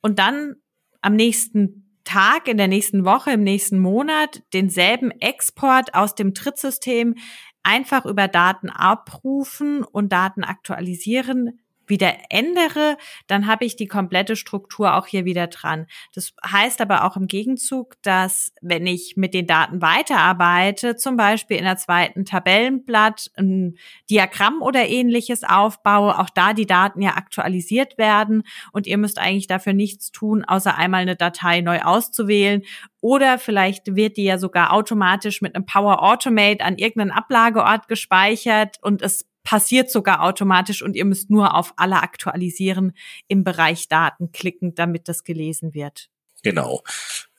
Und 0.00 0.18
dann 0.18 0.56
am 1.02 1.14
nächsten 1.14 1.85
Tag, 2.06 2.48
in 2.48 2.56
der 2.56 2.68
nächsten 2.68 3.04
Woche, 3.04 3.32
im 3.32 3.42
nächsten 3.42 3.78
Monat 3.78 4.42
denselben 4.54 5.10
Export 5.10 5.94
aus 5.94 6.14
dem 6.14 6.32
Trittsystem 6.32 7.16
einfach 7.62 8.06
über 8.06 8.28
Daten 8.28 8.70
abrufen 8.70 9.82
und 9.82 10.12
Daten 10.12 10.44
aktualisieren 10.44 11.60
wieder 11.88 12.12
ändere, 12.30 12.96
dann 13.26 13.46
habe 13.46 13.64
ich 13.64 13.76
die 13.76 13.86
komplette 13.86 14.36
Struktur 14.36 14.94
auch 14.94 15.06
hier 15.06 15.24
wieder 15.24 15.46
dran. 15.46 15.86
Das 16.14 16.34
heißt 16.44 16.80
aber 16.80 17.04
auch 17.04 17.16
im 17.16 17.26
Gegenzug, 17.26 17.96
dass 18.02 18.52
wenn 18.60 18.86
ich 18.86 19.16
mit 19.16 19.34
den 19.34 19.46
Daten 19.46 19.82
weiterarbeite, 19.82 20.96
zum 20.96 21.16
Beispiel 21.16 21.56
in 21.56 21.64
der 21.64 21.76
zweiten 21.76 22.24
Tabellenblatt 22.24 23.30
ein 23.36 23.76
Diagramm 24.10 24.62
oder 24.62 24.88
ähnliches 24.88 25.44
aufbaue, 25.44 26.18
auch 26.18 26.30
da 26.30 26.52
die 26.52 26.66
Daten 26.66 27.02
ja 27.02 27.16
aktualisiert 27.16 27.98
werden 27.98 28.42
und 28.72 28.86
ihr 28.86 28.98
müsst 28.98 29.18
eigentlich 29.18 29.46
dafür 29.46 29.72
nichts 29.72 30.10
tun, 30.10 30.44
außer 30.44 30.76
einmal 30.76 31.02
eine 31.02 31.16
Datei 31.16 31.60
neu 31.60 31.80
auszuwählen 31.80 32.62
oder 33.06 33.38
vielleicht 33.38 33.94
wird 33.94 34.16
die 34.16 34.24
ja 34.24 34.36
sogar 34.36 34.72
automatisch 34.72 35.40
mit 35.40 35.54
einem 35.54 35.64
Power 35.64 36.02
Automate 36.02 36.64
an 36.64 36.76
irgendeinen 36.76 37.12
Ablageort 37.12 37.86
gespeichert 37.86 38.78
und 38.82 39.00
es 39.00 39.26
passiert 39.46 39.92
sogar 39.92 40.22
automatisch 40.22 40.82
und 40.82 40.96
ihr 40.96 41.04
müsst 41.04 41.30
nur 41.30 41.54
auf 41.54 41.72
alle 41.76 42.02
aktualisieren 42.02 42.92
im 43.28 43.44
Bereich 43.44 43.86
Daten 43.88 44.32
klicken, 44.32 44.74
damit 44.74 45.08
das 45.08 45.22
gelesen 45.22 45.72
wird. 45.72 46.08
Genau. 46.42 46.82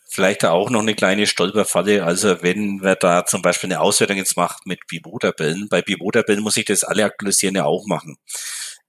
Vielleicht 0.09 0.45
auch 0.45 0.69
noch 0.69 0.79
eine 0.79 0.95
kleine 0.95 1.27
Stolperfalle. 1.27 2.05
Also 2.05 2.41
wenn 2.41 2.81
wir 2.81 2.95
da 2.95 3.25
zum 3.25 3.41
Beispiel 3.41 3.67
eine 3.67 3.81
Auswertung 3.81 4.15
jetzt 4.15 4.37
macht 4.37 4.65
mit 4.65 4.87
Pivot-Tabellen, 4.87 5.67
bei 5.67 5.81
Pivot-Tabellen 5.81 6.41
muss 6.41 6.55
ich 6.55 6.63
das 6.63 6.85
alle 6.85 7.03
aktualisieren 7.03 7.55
ja 7.55 7.65
auch 7.65 7.85
machen. 7.87 8.15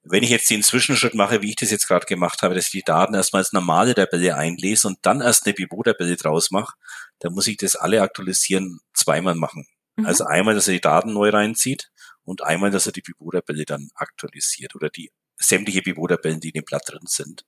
Wenn 0.03 0.23
ich 0.23 0.29
jetzt 0.29 0.49
den 0.49 0.63
Zwischenschritt 0.63 1.13
mache, 1.13 1.41
wie 1.41 1.49
ich 1.49 1.57
das 1.57 1.71
jetzt 1.71 1.89
gerade 1.89 2.05
gemacht 2.05 2.41
habe, 2.41 2.55
dass 2.55 2.67
ich 2.67 2.71
die 2.71 2.83
Daten 2.83 3.15
erstmal 3.15 3.41
als 3.41 3.51
normale 3.51 3.95
Tabelle 3.95 4.37
einlese 4.37 4.87
und 4.87 4.99
dann 5.01 5.19
erst 5.19 5.45
eine 5.45 5.53
Pivot-Tabelle 5.53 6.15
draus 6.15 6.51
mache, 6.51 6.73
dann 7.19 7.33
muss 7.33 7.47
ich 7.47 7.57
das 7.57 7.75
alle 7.75 8.01
aktualisieren 8.01 8.79
zweimal 8.93 9.35
machen. 9.35 9.67
Mhm. 9.97 10.05
Also 10.05 10.23
einmal, 10.23 10.55
dass 10.55 10.69
er 10.69 10.75
die 10.75 10.81
Daten 10.81 11.11
neu 11.11 11.29
reinzieht 11.29 11.91
und 12.29 12.43
einmal, 12.43 12.69
dass 12.69 12.85
er 12.85 12.91
die 12.91 13.01
Pivot-Tabelle 13.01 13.65
dann 13.65 13.89
aktualisiert 13.95 14.75
oder 14.75 14.89
die 14.89 15.11
sämtliche 15.35 15.81
Pivot-Tabellen, 15.81 16.39
die 16.39 16.49
in 16.49 16.61
dem 16.61 16.65
Blatt 16.65 16.83
drin 16.85 17.05
sind. 17.05 17.43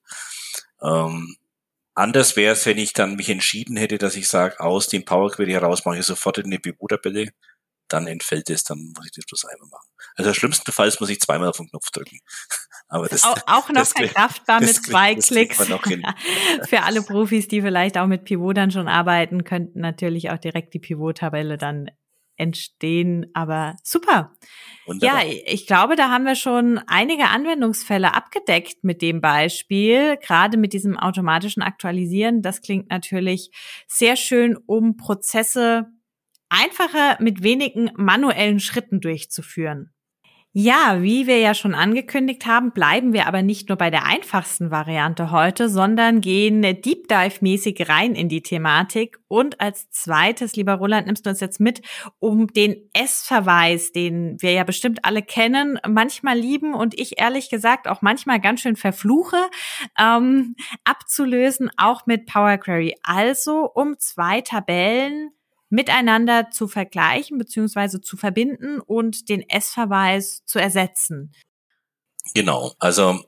Ähm, 0.82 1.36
anders 1.94 2.36
wäre 2.36 2.54
es, 2.54 2.66
wenn 2.66 2.78
ich 2.78 2.92
dann 2.92 3.14
mich 3.14 3.28
entschieden 3.28 3.76
hätte, 3.76 3.98
dass 3.98 4.16
ich 4.16 4.28
sage, 4.28 4.58
aus 4.58 4.88
dem 4.88 5.04
Power 5.04 5.30
Query 5.30 5.52
heraus 5.52 5.84
mache 5.84 5.98
ich 5.98 6.04
sofort 6.04 6.38
eine 6.38 6.58
Pivot-Tabelle, 6.58 7.30
dann 7.86 8.06
entfällt 8.06 8.50
es, 8.50 8.64
dann 8.64 8.92
muss 8.96 9.06
ich 9.06 9.12
das 9.12 9.26
bloß 9.26 9.44
einmal 9.44 9.68
machen. 9.68 9.88
Also 10.16 10.34
schlimmstenfalls 10.34 10.98
muss 10.98 11.10
ich 11.10 11.20
zweimal 11.20 11.48
auf 11.48 11.58
den 11.58 11.68
Knopf 11.68 11.90
drücken. 11.90 12.18
Aber 12.88 13.06
das, 13.06 13.22
auch, 13.22 13.38
auch 13.46 13.68
noch 13.68 13.74
das, 13.74 13.92
verkraftbar 13.92 14.60
mit 14.60 14.74
zwei 14.74 15.14
Klicks. 15.14 15.58
Für 16.68 16.82
alle 16.82 17.02
Profis, 17.02 17.48
die 17.48 17.62
vielleicht 17.62 17.98
auch 17.98 18.06
mit 18.06 18.24
Pivot 18.24 18.56
dann 18.56 18.70
schon 18.70 18.88
arbeiten, 18.88 19.44
könnten 19.44 19.80
natürlich 19.80 20.30
auch 20.30 20.38
direkt 20.38 20.74
die 20.74 20.78
Pivot-Tabelle 20.78 21.56
dann 21.56 21.90
entstehen. 22.42 23.26
Aber 23.34 23.76
super. 23.82 24.32
Wunderbar. 24.86 25.24
Ja, 25.24 25.32
ich 25.46 25.66
glaube, 25.66 25.96
da 25.96 26.10
haben 26.10 26.24
wir 26.24 26.34
schon 26.34 26.78
einige 26.86 27.28
Anwendungsfälle 27.28 28.14
abgedeckt 28.14 28.82
mit 28.82 29.00
dem 29.00 29.20
Beispiel, 29.20 30.16
gerade 30.16 30.58
mit 30.58 30.72
diesem 30.72 30.98
automatischen 30.98 31.62
Aktualisieren. 31.62 32.42
Das 32.42 32.60
klingt 32.60 32.90
natürlich 32.90 33.50
sehr 33.86 34.16
schön, 34.16 34.56
um 34.66 34.96
Prozesse 34.96 35.86
einfacher 36.48 37.16
mit 37.20 37.42
wenigen 37.42 37.90
manuellen 37.96 38.60
Schritten 38.60 39.00
durchzuführen. 39.00 39.91
Ja, 40.54 41.00
wie 41.00 41.26
wir 41.26 41.38
ja 41.38 41.54
schon 41.54 41.74
angekündigt 41.74 42.44
haben, 42.44 42.72
bleiben 42.72 43.14
wir 43.14 43.26
aber 43.26 43.40
nicht 43.40 43.70
nur 43.70 43.78
bei 43.78 43.88
der 43.88 44.04
einfachsten 44.04 44.70
Variante 44.70 45.30
heute, 45.30 45.70
sondern 45.70 46.20
gehen 46.20 46.60
Deep 46.60 47.08
Dive-mäßig 47.08 47.88
rein 47.88 48.14
in 48.14 48.28
die 48.28 48.42
Thematik. 48.42 49.18
Und 49.28 49.62
als 49.62 49.88
zweites, 49.88 50.54
lieber 50.54 50.74
Roland, 50.74 51.06
nimmst 51.06 51.24
du 51.24 51.30
uns 51.30 51.40
jetzt 51.40 51.58
mit, 51.58 51.80
um 52.18 52.48
den 52.48 52.76
S-Verweis, 52.92 53.92
den 53.92 54.36
wir 54.42 54.52
ja 54.52 54.64
bestimmt 54.64 55.06
alle 55.06 55.22
kennen, 55.22 55.78
manchmal 55.88 56.36
lieben 56.36 56.74
und 56.74 57.00
ich 57.00 57.18
ehrlich 57.18 57.48
gesagt 57.48 57.88
auch 57.88 58.02
manchmal 58.02 58.38
ganz 58.38 58.60
schön 58.60 58.76
verfluche, 58.76 59.38
ähm, 59.98 60.54
abzulösen, 60.84 61.70
auch 61.78 62.04
mit 62.04 62.26
Power 62.26 62.58
Query. 62.58 62.94
Also 63.02 63.70
um 63.72 63.98
zwei 63.98 64.42
Tabellen 64.42 65.30
miteinander 65.72 66.50
zu 66.50 66.68
vergleichen 66.68 67.38
bzw. 67.38 68.00
zu 68.00 68.16
verbinden 68.18 68.78
und 68.78 69.30
den 69.30 69.40
S-Verweis 69.48 70.44
zu 70.44 70.58
ersetzen. 70.58 71.32
Genau, 72.34 72.74
also 72.78 73.24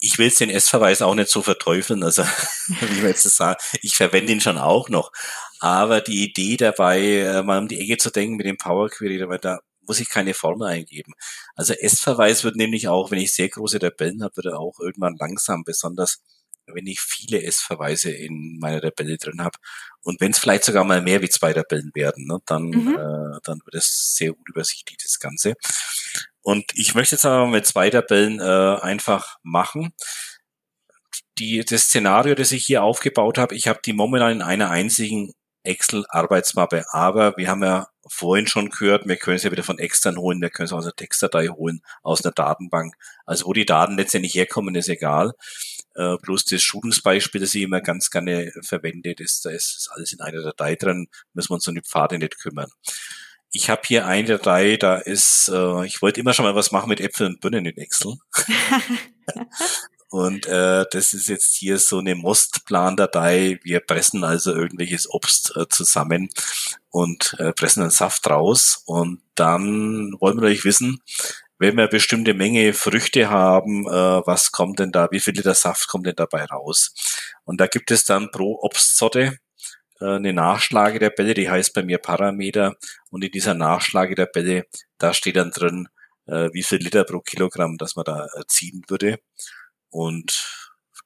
ich 0.00 0.16
will 0.16 0.30
den 0.30 0.48
S-Verweis 0.50 1.02
auch 1.02 1.14
nicht 1.14 1.28
so 1.28 1.42
verteufeln, 1.42 2.04
also 2.04 2.22
wie 2.68 3.02
wir 3.02 3.08
jetzt 3.08 3.24
sagen, 3.24 3.60
ich 3.82 3.96
verwende 3.96 4.32
ihn 4.32 4.40
schon 4.40 4.58
auch 4.58 4.88
noch. 4.88 5.10
Aber 5.58 6.00
die 6.00 6.24
Idee 6.24 6.56
dabei, 6.56 7.00
äh, 7.00 7.42
mal 7.42 7.58
um 7.58 7.68
die 7.68 7.80
Ecke 7.80 7.98
zu 7.98 8.10
denken 8.10 8.36
mit 8.36 8.46
dem 8.46 8.58
Power 8.58 8.88
Query, 8.88 9.18
da 9.40 9.58
muss 9.80 9.98
ich 9.98 10.08
keine 10.08 10.34
Formel 10.34 10.68
eingeben. 10.68 11.14
Also 11.56 11.74
S-Verweis 11.74 12.44
wird 12.44 12.54
nämlich 12.54 12.86
auch, 12.86 13.10
wenn 13.10 13.18
ich 13.18 13.32
sehr 13.32 13.48
große 13.48 13.80
Tabellen 13.80 14.22
habe, 14.22 14.36
wird 14.36 14.46
er 14.46 14.60
auch 14.60 14.78
irgendwann 14.78 15.16
langsam, 15.18 15.64
besonders 15.64 16.22
wenn 16.66 16.86
ich 16.86 17.00
viele 17.00 17.42
S-Verweise 17.42 18.10
in 18.10 18.58
meiner 18.60 18.80
Tabelle 18.80 19.16
drin 19.16 19.42
habe. 19.42 19.58
Und 20.02 20.20
wenn 20.20 20.32
es 20.32 20.38
vielleicht 20.38 20.64
sogar 20.64 20.84
mal 20.84 21.02
mehr 21.02 21.22
wie 21.22 21.28
zwei 21.28 21.52
Tabellen 21.52 21.90
werden, 21.94 22.26
ne, 22.26 22.38
dann, 22.46 22.64
mhm. 22.64 22.94
äh, 22.94 23.40
dann 23.42 23.60
wird 23.64 23.74
es 23.74 24.14
sehr 24.16 24.36
unübersichtlich, 24.36 24.98
das 25.02 25.18
Ganze. 25.18 25.54
Und 26.42 26.64
ich 26.74 26.94
möchte 26.94 27.14
jetzt 27.14 27.26
aber 27.26 27.46
mit 27.46 27.66
zwei 27.66 27.90
Tabellen 27.90 28.40
äh, 28.40 28.80
einfach 28.80 29.36
machen. 29.42 29.92
Die, 31.38 31.64
das 31.64 31.84
Szenario, 31.84 32.34
das 32.34 32.52
ich 32.52 32.64
hier 32.64 32.82
aufgebaut 32.82 33.38
habe, 33.38 33.54
ich 33.54 33.68
habe 33.68 33.80
die 33.84 33.92
momentan 33.92 34.32
in 34.32 34.42
einer 34.42 34.70
einzigen 34.70 35.32
Excel 35.62 36.04
Arbeitsmappe. 36.08 36.84
Aber 36.90 37.36
wir 37.36 37.48
haben 37.48 37.62
ja 37.62 37.88
vorhin 38.06 38.46
schon 38.46 38.70
gehört, 38.70 39.06
wir 39.06 39.16
können 39.16 39.36
es 39.36 39.44
ja 39.44 39.52
wieder 39.52 39.62
von 39.62 39.78
extern 39.78 40.16
holen, 40.16 40.40
wir 40.40 40.50
können 40.50 40.66
es 40.66 40.72
aus 40.72 40.84
einer 40.84 40.94
Textdatei 40.94 41.48
holen, 41.48 41.82
aus 42.02 42.24
einer 42.24 42.32
Datenbank. 42.32 42.94
Also 43.24 43.46
wo 43.46 43.52
die 43.52 43.66
Daten 43.66 43.96
letztendlich 43.96 44.34
herkommen, 44.34 44.74
ist 44.74 44.88
egal. 44.88 45.32
Äh, 45.94 46.16
bloß 46.16 46.44
das 46.46 46.62
Schulungsbeispiel, 46.62 47.40
das 47.40 47.54
ich 47.54 47.62
immer 47.62 47.80
ganz 47.80 48.10
gerne 48.10 48.52
verwende, 48.62 49.14
das, 49.14 49.40
da 49.40 49.50
ist 49.50 49.90
alles 49.92 50.12
in 50.12 50.20
einer 50.20 50.42
Datei 50.42 50.74
drin, 50.74 51.08
müssen 51.34 51.50
wir 51.50 51.54
uns 51.54 51.68
um 51.68 51.74
die 51.74 51.82
Pfade 51.82 52.18
nicht 52.18 52.38
kümmern. 52.38 52.70
Ich 53.50 53.68
habe 53.68 53.82
hier 53.84 54.06
eine 54.06 54.26
Datei, 54.26 54.76
da 54.76 54.96
ist, 54.96 55.50
äh, 55.52 55.84
ich 55.84 56.00
wollte 56.00 56.20
immer 56.20 56.32
schon 56.32 56.46
mal 56.46 56.54
was 56.54 56.72
machen 56.72 56.88
mit 56.88 57.00
Äpfeln 57.00 57.34
und 57.34 57.40
Birnen 57.40 57.66
in 57.66 57.76
Excel. 57.76 58.14
Und 60.12 60.44
äh, 60.44 60.84
das 60.90 61.14
ist 61.14 61.28
jetzt 61.28 61.54
hier 61.54 61.78
so 61.78 61.98
eine 61.98 62.14
Mostplan-Datei. 62.14 63.60
Wir 63.62 63.80
pressen 63.80 64.24
also 64.24 64.52
irgendwelches 64.52 65.08
Obst 65.08 65.56
äh, 65.56 65.66
zusammen 65.70 66.28
und 66.90 67.34
äh, 67.38 67.54
pressen 67.54 67.80
einen 67.80 67.90
Saft 67.90 68.28
raus. 68.28 68.82
Und 68.84 69.22
dann 69.36 70.14
wollen 70.20 70.36
wir 70.36 70.42
natürlich 70.42 70.66
wissen, 70.66 71.00
wenn 71.62 71.76
wir 71.76 71.84
eine 71.84 71.90
bestimmte 71.90 72.34
Menge 72.34 72.72
Früchte 72.72 73.30
haben, 73.30 73.86
äh, 73.86 73.90
was 74.26 74.50
kommt 74.50 74.80
denn 74.80 74.90
da, 74.90 75.08
wie 75.12 75.20
viel 75.20 75.34
Liter 75.34 75.54
Saft 75.54 75.86
kommt 75.86 76.06
denn 76.06 76.16
dabei 76.16 76.44
raus? 76.44 76.92
Und 77.44 77.60
da 77.60 77.68
gibt 77.68 77.92
es 77.92 78.04
dann 78.04 78.32
pro 78.32 78.58
Obstsorte 78.62 79.38
äh, 80.00 80.04
eine 80.04 80.32
Nachschlage 80.32 80.98
der 80.98 81.10
Bälle, 81.10 81.34
die 81.34 81.48
heißt 81.48 81.72
bei 81.72 81.84
mir 81.84 81.98
Parameter. 81.98 82.74
Und 83.10 83.22
in 83.22 83.30
dieser 83.30 83.54
Nachschlage 83.54 84.16
der 84.16 84.26
Bälle, 84.26 84.64
da 84.98 85.14
steht 85.14 85.36
dann 85.36 85.52
drin, 85.52 85.88
äh, 86.26 86.50
wie 86.52 86.64
viel 86.64 86.78
Liter 86.78 87.04
pro 87.04 87.20
Kilogramm, 87.20 87.78
das 87.78 87.94
man 87.94 88.06
da 88.06 88.26
ziehen 88.48 88.82
würde. 88.88 89.20
Und 89.88 90.44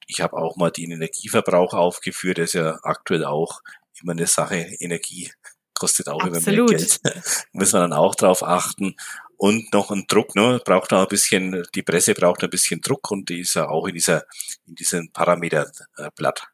ich 0.06 0.22
habe 0.22 0.38
auch 0.38 0.56
mal 0.56 0.70
den 0.70 0.90
Energieverbrauch 0.92 1.74
aufgeführt, 1.74 2.38
das 2.38 2.46
ist 2.46 2.54
ja 2.54 2.78
aktuell 2.82 3.26
auch 3.26 3.60
immer 4.00 4.12
eine 4.12 4.26
Sache. 4.26 4.56
Energie 4.78 5.30
kostet 5.74 6.08
auch 6.08 6.22
Absolut. 6.22 6.46
immer 6.46 6.56
mehr 6.56 6.78
Geld. 6.78 7.00
Muss 7.52 7.72
man 7.72 7.82
dann 7.82 7.92
auch 7.92 8.14
drauf 8.14 8.42
achten. 8.42 8.96
Und 9.38 9.72
noch 9.72 9.90
ein 9.90 10.06
Druck, 10.08 10.34
ne, 10.34 10.60
braucht 10.64 10.92
auch 10.92 11.02
ein 11.02 11.08
bisschen, 11.08 11.62
die 11.74 11.82
Presse 11.82 12.14
braucht 12.14 12.42
ein 12.42 12.50
bisschen 12.50 12.80
Druck 12.80 13.10
und 13.10 13.28
die 13.28 13.40
ist 13.40 13.54
ja 13.54 13.68
auch 13.68 13.86
in 13.86 13.94
dieser, 13.94 14.24
in 14.66 14.74
diesem 14.74 15.12
Parameterblatt 15.12 16.48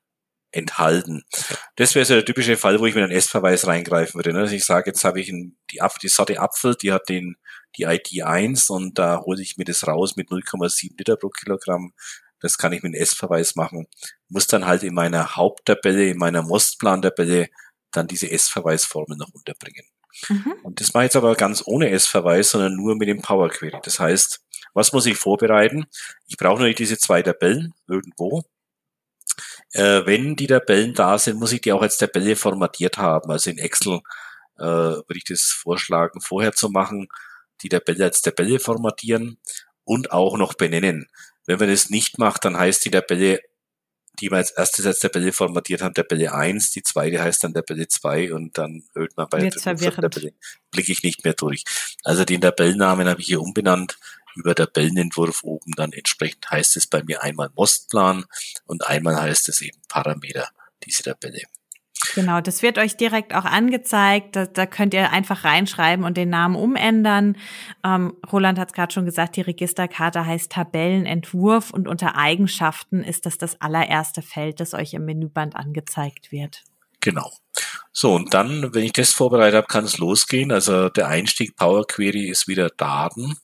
enthalten. 0.53 1.25
Das 1.77 1.95
wäre 1.95 2.05
so 2.05 2.15
der 2.15 2.25
typische 2.25 2.57
Fall, 2.57 2.79
wo 2.79 2.87
ich 2.87 2.95
mit 2.95 3.05
einem 3.05 3.17
S-Verweis 3.17 3.67
reingreifen 3.67 4.19
würde. 4.19 4.33
Ne? 4.33 4.41
Also 4.41 4.55
ich 4.55 4.65
sage, 4.65 4.91
jetzt 4.91 5.05
habe 5.05 5.21
ich 5.21 5.31
ein, 5.31 5.57
die, 5.71 5.81
die 6.03 6.09
Sorte 6.09 6.39
Apfel, 6.41 6.75
die 6.75 6.93
hat 6.93 7.09
den, 7.09 7.37
die 7.77 7.85
ID 7.85 8.23
1 8.23 8.69
und 8.71 8.99
da 8.99 9.21
hole 9.21 9.41
ich 9.41 9.57
mir 9.57 9.65
das 9.65 9.87
raus 9.87 10.17
mit 10.17 10.29
0,7 10.29 10.99
Liter 10.99 11.17
pro 11.17 11.31
Kilogramm. 11.31 11.95
Das 12.41 12.59
kann 12.59 12.73
ich 12.73 12.83
mit 12.83 12.95
einem 12.95 13.03
S-Verweis 13.03 13.55
machen. 13.55 13.87
Muss 14.29 14.47
dann 14.47 14.67
halt 14.67 14.83
in 14.83 14.95
meiner 14.95 15.37
Haupttabelle, 15.37 16.11
in 16.11 16.19
meiner 16.19 16.43
Mostplan-Tabelle 16.43 17.49
dann 17.93 18.09
diese 18.09 18.31
S-Verweisformel 18.31 19.17
noch 19.17 19.33
unterbringen. 19.33 19.87
Mhm. 20.29 20.55
Und 20.63 20.81
das 20.81 20.95
mache 20.95 21.05
ich 21.05 21.09
jetzt 21.09 21.17
aber 21.17 21.35
ganz 21.35 21.63
ohne 21.67 21.91
S-Verweis, 21.91 22.51
sondern 22.51 22.77
nur 22.77 22.97
mit 22.97 23.09
dem 23.09 23.23
Power 23.23 23.49
Query. 23.49 23.79
Das 23.83 23.99
heißt, 23.99 24.41
was 24.75 24.93
muss 24.93 25.07
ich 25.07 25.17
vorbereiten? 25.17 25.87
Ich 26.27 26.37
brauche 26.37 26.61
nur 26.61 26.73
diese 26.73 26.99
zwei 26.99 27.23
Tabellen 27.23 27.75
irgendwo. 27.89 28.43
Äh, 29.73 30.05
wenn 30.07 30.37
die 30.37 30.47
Tabellen 30.47 30.95
da 30.95 31.19
sind, 31.19 31.39
muss 31.39 31.53
ich 31.53 31.61
die 31.61 31.73
auch 31.73 31.83
als 31.83 31.97
Tabelle 31.97 32.37
formatiert 32.37 32.99
haben. 32.99 33.31
Also 33.31 33.51
in 33.51 33.59
Excel 33.59 34.01
äh, 34.59 34.63
würde 34.65 35.17
ich 35.17 35.25
das 35.25 35.43
vorschlagen, 35.43 36.21
vorher 36.21 36.53
zu 36.53 36.69
machen, 36.69 37.09
die 37.63 37.69
Tabelle 37.69 38.05
als 38.05 38.23
Tabelle 38.23 38.59
formatieren 38.61 39.39
und 39.85 40.13
auch 40.13 40.37
noch 40.37 40.55
benennen. 40.55 41.09
Wenn 41.47 41.59
man 41.59 41.69
das 41.69 41.91
nicht 41.91 42.19
macht, 42.19 42.45
dann 42.45 42.57
heißt 42.57 42.85
die 42.85 42.91
Tabelle, 42.91 43.41
die 44.21 44.29
man 44.29 44.39
als 44.39 44.51
erstes 44.51 44.87
als 44.87 44.99
Tabelle 45.01 45.33
formatiert 45.33 45.83
hat, 45.83 45.95
Tabelle 45.95 46.33
1, 46.33 46.71
die 46.71 46.83
zweite 46.83 47.23
heißt 47.23 47.45
dann 47.45 47.55
Tabelle 47.55 47.89
2 47.89 48.35
und 48.35 48.59
dann 48.59 48.85
hört 48.95 49.17
man 49.17 49.29
bei 49.29 49.39
der 49.39 49.51
Tabelle, 49.51 50.33
blicke 50.71 50.93
ich 50.93 51.03
nicht 51.03 51.25
mehr 51.25 51.35
durch. 51.35 51.65
Also 52.05 52.25
den 52.25 52.41
Tabellennamen 52.41 53.09
habe 53.09 53.21
ich 53.21 53.27
hier 53.27 53.41
umbenannt 53.41 53.99
über 54.35 54.55
Tabellenentwurf 54.55 55.43
oben 55.43 55.73
dann 55.77 55.93
entsprechend 55.93 56.51
heißt 56.51 56.77
es 56.77 56.87
bei 56.87 57.03
mir 57.03 57.23
einmal 57.23 57.51
Mostplan 57.55 58.25
und 58.67 58.87
einmal 58.87 59.21
heißt 59.21 59.49
es 59.49 59.61
eben 59.61 59.81
Parameter, 59.89 60.49
diese 60.85 61.03
Tabelle. 61.03 61.43
Genau, 62.15 62.41
das 62.41 62.63
wird 62.63 62.79
euch 62.79 62.97
direkt 62.97 63.35
auch 63.35 63.45
angezeigt. 63.45 64.37
Da, 64.37 64.47
da 64.47 64.67
könnt 64.67 64.95
ihr 64.95 65.11
einfach 65.11 65.45
reinschreiben 65.45 66.05
und 66.05 66.17
den 66.17 66.31
Namen 66.31 66.57
umändern. 66.57 67.37
Ähm, 67.85 68.15
Roland 68.31 68.59
hat 68.59 68.69
es 68.69 68.75
gerade 68.75 68.93
schon 68.93 69.07
gesagt, 69.07 69.37
die 69.37 69.41
Registerkarte 69.43 70.27
heißt 70.27 70.53
Tabellenentwurf 70.53 71.71
und 71.71 71.89
unter 71.89 72.17
Eigenschaften 72.17 73.03
ist 73.03 73.27
das 73.27 73.39
das 73.39 73.61
allererste 73.61 74.23
Feld, 74.23 74.61
das 74.61 74.75
euch 74.75 74.95
im 74.95 75.05
Menüband 75.05 75.57
angezeigt 75.57 76.33
wird. 76.33 76.63
Genau. 77.01 77.31
So, 77.93 78.15
und 78.15 78.33
dann, 78.33 78.75
wenn 78.75 78.85
ich 78.85 78.93
das 78.93 79.13
vorbereitet 79.13 79.57
habe, 79.57 79.67
kann 79.67 79.85
es 79.85 79.99
losgehen. 79.99 80.53
Also 80.53 80.89
der 80.89 81.09
Einstieg 81.09 81.57
Power 81.57 81.87
Query 81.87 82.29
ist 82.29 82.49
wieder 82.49 82.71
Daten. 82.71 83.37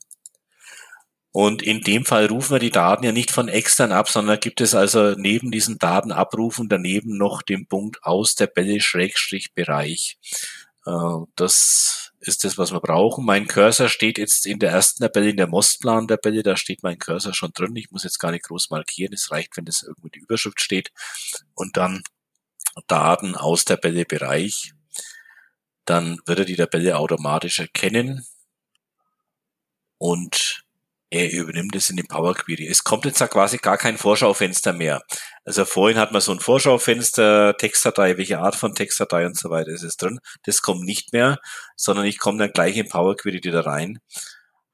Und 1.38 1.62
in 1.62 1.82
dem 1.82 2.04
Fall 2.04 2.26
rufen 2.26 2.56
wir 2.56 2.58
die 2.58 2.72
Daten 2.72 3.04
ja 3.04 3.12
nicht 3.12 3.30
von 3.30 3.46
extern 3.46 3.92
ab, 3.92 4.08
sondern 4.08 4.40
gibt 4.40 4.60
es 4.60 4.74
also 4.74 5.12
neben 5.12 5.52
diesen 5.52 5.78
Datenabrufen 5.78 6.68
daneben 6.68 7.16
noch 7.16 7.42
den 7.42 7.68
Punkt 7.68 8.02
aus 8.02 8.34
der 8.34 8.48
Bälle-Bereich. 8.48 10.18
Äh, 10.84 10.90
das 11.36 12.12
ist 12.18 12.42
das, 12.42 12.58
was 12.58 12.72
wir 12.72 12.80
brauchen. 12.80 13.24
Mein 13.24 13.46
Cursor 13.46 13.88
steht 13.88 14.18
jetzt 14.18 14.46
in 14.46 14.58
der 14.58 14.72
ersten 14.72 15.00
Tabelle, 15.00 15.30
in 15.30 15.36
der 15.36 15.46
Mostplan-Tabelle, 15.46 16.42
da 16.42 16.56
steht 16.56 16.82
mein 16.82 16.98
Cursor 16.98 17.34
schon 17.34 17.52
drin. 17.52 17.76
Ich 17.76 17.92
muss 17.92 18.02
jetzt 18.02 18.18
gar 18.18 18.32
nicht 18.32 18.46
groß 18.46 18.70
markieren. 18.70 19.12
Es 19.12 19.30
reicht, 19.30 19.56
wenn 19.56 19.64
das 19.64 19.84
irgendwo 19.84 20.08
die 20.08 20.18
Überschrift 20.18 20.60
steht. 20.60 20.90
Und 21.54 21.76
dann 21.76 22.02
Daten 22.88 23.36
aus 23.36 23.64
der 23.64 23.76
Bälle-Bereich. 23.76 24.72
Dann 25.84 26.18
wird 26.26 26.40
er 26.40 26.44
die 26.44 26.56
Tabelle 26.56 26.98
automatisch 26.98 27.60
erkennen. 27.60 28.26
Und 29.98 30.64
er 31.10 31.32
übernimmt 31.32 31.74
es 31.74 31.88
in 31.88 31.96
die 31.96 32.02
Power 32.02 32.34
Query. 32.34 32.66
Es 32.66 32.84
kommt 32.84 33.06
jetzt 33.06 33.20
da 33.20 33.28
quasi 33.28 33.56
gar 33.58 33.78
kein 33.78 33.96
Vorschaufenster 33.96 34.72
mehr. 34.74 35.02
Also 35.44 35.64
vorhin 35.64 35.98
hat 35.98 36.12
man 36.12 36.20
so 36.20 36.32
ein 36.32 36.40
Vorschaufenster, 36.40 37.56
Textdatei, 37.56 38.18
welche 38.18 38.40
Art 38.40 38.56
von 38.56 38.74
Textdatei 38.74 39.24
und 39.24 39.36
so 39.36 39.48
weiter 39.48 39.70
ist 39.70 39.82
es 39.82 39.96
drin. 39.96 40.20
Das 40.44 40.60
kommt 40.60 40.82
nicht 40.82 41.12
mehr, 41.12 41.38
sondern 41.76 42.04
ich 42.04 42.18
komme 42.18 42.38
dann 42.38 42.52
gleich 42.52 42.76
in 42.76 42.88
Power 42.88 43.16
Query 43.16 43.40
wieder 43.42 43.64
rein. 43.64 44.00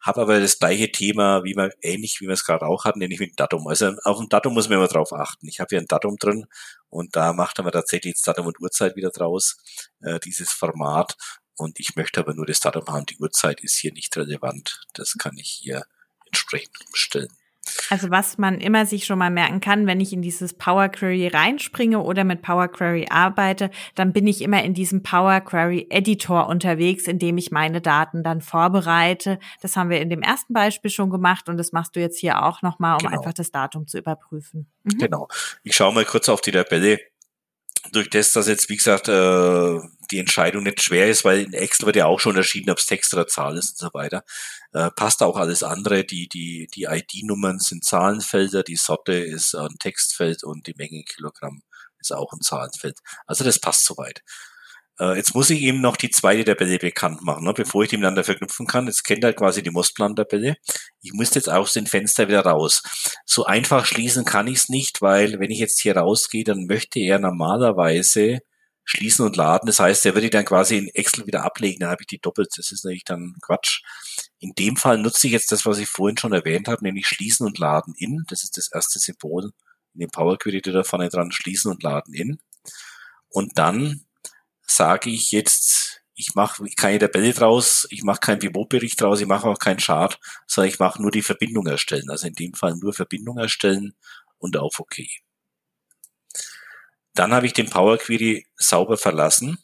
Habe 0.00 0.22
aber 0.22 0.40
das 0.40 0.58
gleiche 0.58 0.90
Thema, 0.92 1.44
wie 1.44 1.54
man, 1.54 1.70
ähnlich 1.80 2.20
wie 2.20 2.26
wir 2.26 2.34
es 2.34 2.44
gerade 2.44 2.66
auch 2.66 2.84
hatten, 2.84 2.98
nämlich 2.98 3.20
mit 3.20 3.30
dem 3.30 3.36
Datum. 3.36 3.66
Also 3.68 3.94
auf 4.04 4.18
ein 4.18 4.28
Datum 4.28 4.54
muss 4.54 4.68
man 4.68 4.78
immer 4.78 4.88
drauf 4.88 5.12
achten. 5.12 5.46
Ich 5.48 5.60
habe 5.60 5.68
hier 5.70 5.78
ein 5.78 5.86
Datum 5.86 6.16
drin 6.18 6.46
und 6.90 7.16
da 7.16 7.32
macht 7.32 7.58
man 7.62 7.72
tatsächlich 7.72 8.14
das 8.14 8.22
Datum 8.22 8.46
und 8.46 8.60
Uhrzeit 8.60 8.96
wieder 8.96 9.10
draus, 9.10 9.56
äh, 10.02 10.20
dieses 10.20 10.50
Format. 10.50 11.16
Und 11.56 11.80
ich 11.80 11.96
möchte 11.96 12.20
aber 12.20 12.34
nur 12.34 12.44
das 12.46 12.60
Datum 12.60 12.86
haben. 12.88 13.06
Die 13.06 13.18
Uhrzeit 13.18 13.62
ist 13.62 13.76
hier 13.76 13.92
nicht 13.92 14.14
relevant. 14.16 14.82
Das 14.94 15.14
kann 15.16 15.38
ich 15.38 15.48
hier 15.48 15.84
entsprechend 16.34 16.76
umstellen. 16.86 17.28
Also 17.90 18.10
was 18.10 18.38
man 18.38 18.60
immer 18.60 18.86
sich 18.86 19.06
schon 19.06 19.18
mal 19.18 19.30
merken 19.30 19.60
kann, 19.60 19.86
wenn 19.86 20.00
ich 20.00 20.12
in 20.12 20.20
dieses 20.20 20.54
Power 20.54 20.88
Query 20.88 21.28
reinspringe 21.28 22.00
oder 22.00 22.24
mit 22.24 22.42
Power 22.42 22.68
Query 22.68 23.06
arbeite, 23.08 23.70
dann 23.94 24.12
bin 24.12 24.26
ich 24.26 24.42
immer 24.42 24.62
in 24.62 24.74
diesem 24.74 25.02
Power 25.02 25.40
Query 25.40 25.86
Editor 25.90 26.48
unterwegs, 26.48 27.06
in 27.06 27.18
dem 27.18 27.38
ich 27.38 27.50
meine 27.50 27.80
Daten 27.80 28.22
dann 28.22 28.40
vorbereite. 28.40 29.38
Das 29.62 29.76
haben 29.76 29.90
wir 29.90 30.00
in 30.00 30.10
dem 30.10 30.22
ersten 30.22 30.52
Beispiel 30.52 30.90
schon 30.90 31.10
gemacht 31.10 31.48
und 31.48 31.56
das 31.56 31.72
machst 31.72 31.96
du 31.96 32.00
jetzt 32.00 32.18
hier 32.18 32.42
auch 32.44 32.62
nochmal, 32.62 32.94
um 32.94 32.98
genau. 32.98 33.12
einfach 33.12 33.32
das 33.32 33.50
Datum 33.50 33.86
zu 33.86 33.98
überprüfen. 33.98 34.70
Mhm. 34.82 34.98
Genau. 34.98 35.28
Ich 35.62 35.74
schaue 35.74 35.94
mal 35.94 36.04
kurz 36.04 36.28
auf 36.28 36.40
die 36.40 36.52
Tabelle 36.52 36.98
durch 37.92 38.10
das, 38.10 38.32
dass 38.32 38.48
jetzt, 38.48 38.68
wie 38.68 38.76
gesagt, 38.76 39.08
äh, 39.08 39.78
die 40.10 40.18
Entscheidung 40.18 40.64
nicht 40.64 40.82
schwer 40.82 41.08
ist, 41.08 41.24
weil 41.24 41.40
in 41.40 41.52
Excel 41.52 41.86
wird 41.86 41.96
ja 41.96 42.06
auch 42.06 42.20
schon 42.20 42.30
unterschieden, 42.30 42.70
ob 42.70 42.78
es 42.78 42.86
Text 42.86 43.12
oder 43.14 43.26
Zahl 43.26 43.56
ist 43.56 43.70
und 43.70 43.78
so 43.78 43.94
weiter. 43.94 44.24
Äh, 44.72 44.90
passt 44.90 45.22
auch 45.22 45.36
alles 45.36 45.62
andere. 45.62 46.04
Die, 46.04 46.28
die, 46.28 46.68
die 46.74 46.84
ID-Nummern 46.84 47.58
sind 47.58 47.84
Zahlenfelder, 47.84 48.62
die 48.62 48.76
Sorte 48.76 49.14
ist 49.14 49.54
ein 49.54 49.76
Textfeld 49.78 50.44
und 50.44 50.66
die 50.66 50.74
Menge 50.76 51.04
Kilogramm 51.04 51.62
ist 52.00 52.12
auch 52.12 52.32
ein 52.32 52.40
Zahlenfeld. 52.40 52.98
Also 53.26 53.44
das 53.44 53.58
passt 53.58 53.84
soweit. 53.84 54.22
Äh, 55.00 55.16
jetzt 55.16 55.34
muss 55.34 55.50
ich 55.50 55.60
ihm 55.60 55.80
noch 55.80 55.96
die 55.96 56.10
zweite 56.10 56.44
Tabelle 56.44 56.78
bekannt 56.78 57.22
machen, 57.22 57.44
ne, 57.44 57.52
bevor 57.52 57.82
ich 57.82 57.90
die 57.90 57.96
miteinander 57.96 58.24
verknüpfen 58.24 58.66
kann. 58.66 58.86
Jetzt 58.86 59.04
kennt 59.04 59.24
er 59.24 59.32
quasi 59.32 59.62
die 59.62 59.70
Mostplan-Tabelle. 59.70 60.56
Ich 61.02 61.12
muss 61.12 61.34
jetzt 61.34 61.50
aus 61.50 61.72
dem 61.72 61.86
Fenster 61.86 62.28
wieder 62.28 62.42
raus. 62.42 62.82
So 63.24 63.44
einfach 63.44 63.86
schließen 63.86 64.24
kann 64.24 64.46
ich 64.46 64.58
es 64.58 64.68
nicht, 64.68 65.02
weil 65.02 65.40
wenn 65.40 65.50
ich 65.50 65.58
jetzt 65.58 65.80
hier 65.80 65.96
rausgehe, 65.96 66.44
dann 66.44 66.66
möchte 66.66 67.00
er 67.00 67.18
normalerweise 67.18 68.40
schließen 68.84 69.24
und 69.24 69.36
laden. 69.36 69.66
Das 69.66 69.80
heißt, 69.80 70.04
er 70.06 70.14
würde 70.14 70.30
dann 70.30 70.44
quasi 70.44 70.76
in 70.78 70.88
Excel 70.88 71.26
wieder 71.26 71.44
ablegen, 71.44 71.80
dann 71.80 71.90
habe 71.90 72.02
ich 72.02 72.06
die 72.06 72.18
doppelt. 72.20 72.50
Das 72.56 72.70
ist 72.70 72.84
natürlich 72.84 73.04
dann 73.04 73.34
Quatsch. 73.42 73.82
In 74.38 74.52
dem 74.58 74.76
Fall 74.76 74.98
nutze 74.98 75.26
ich 75.26 75.32
jetzt 75.32 75.52
das, 75.52 75.64
was 75.66 75.78
ich 75.78 75.88
vorhin 75.88 76.18
schon 76.18 76.32
erwähnt 76.32 76.68
habe, 76.68 76.84
nämlich 76.84 77.06
schließen 77.06 77.46
und 77.46 77.58
laden 77.58 77.94
in. 77.96 78.24
Das 78.28 78.44
ist 78.44 78.56
das 78.58 78.70
erste 78.72 78.98
Symbol 78.98 79.50
in 79.94 80.00
dem 80.00 80.10
Power 80.10 80.38
Query 80.38 80.60
da 80.60 80.84
vorne 80.84 81.08
dran, 81.08 81.32
schließen 81.32 81.70
und 81.70 81.82
laden 81.82 82.14
in. 82.14 82.38
Und 83.30 83.58
dann 83.58 84.03
sage 84.66 85.10
ich 85.10 85.32
jetzt, 85.32 86.02
ich 86.14 86.34
mache 86.34 86.64
keine 86.76 86.98
Tabelle 86.98 87.32
draus, 87.34 87.86
ich 87.90 88.02
mache 88.04 88.20
keinen 88.20 88.38
Pivotbericht 88.40 89.00
draus, 89.00 89.20
ich 89.20 89.26
mache 89.26 89.48
auch 89.48 89.58
keinen 89.58 89.78
Chart, 89.78 90.18
sondern 90.46 90.70
ich 90.70 90.78
mache 90.78 91.02
nur 91.02 91.10
die 91.10 91.22
Verbindung 91.22 91.66
erstellen. 91.66 92.10
Also 92.10 92.26
in 92.28 92.34
dem 92.34 92.54
Fall 92.54 92.76
nur 92.76 92.92
Verbindung 92.94 93.38
erstellen 93.38 93.94
und 94.38 94.56
auf 94.56 94.80
OK. 94.80 95.00
Dann 97.12 97.32
habe 97.32 97.46
ich 97.46 97.52
den 97.52 97.70
Power 97.70 97.98
Query 97.98 98.46
sauber 98.56 98.96
verlassen 98.96 99.58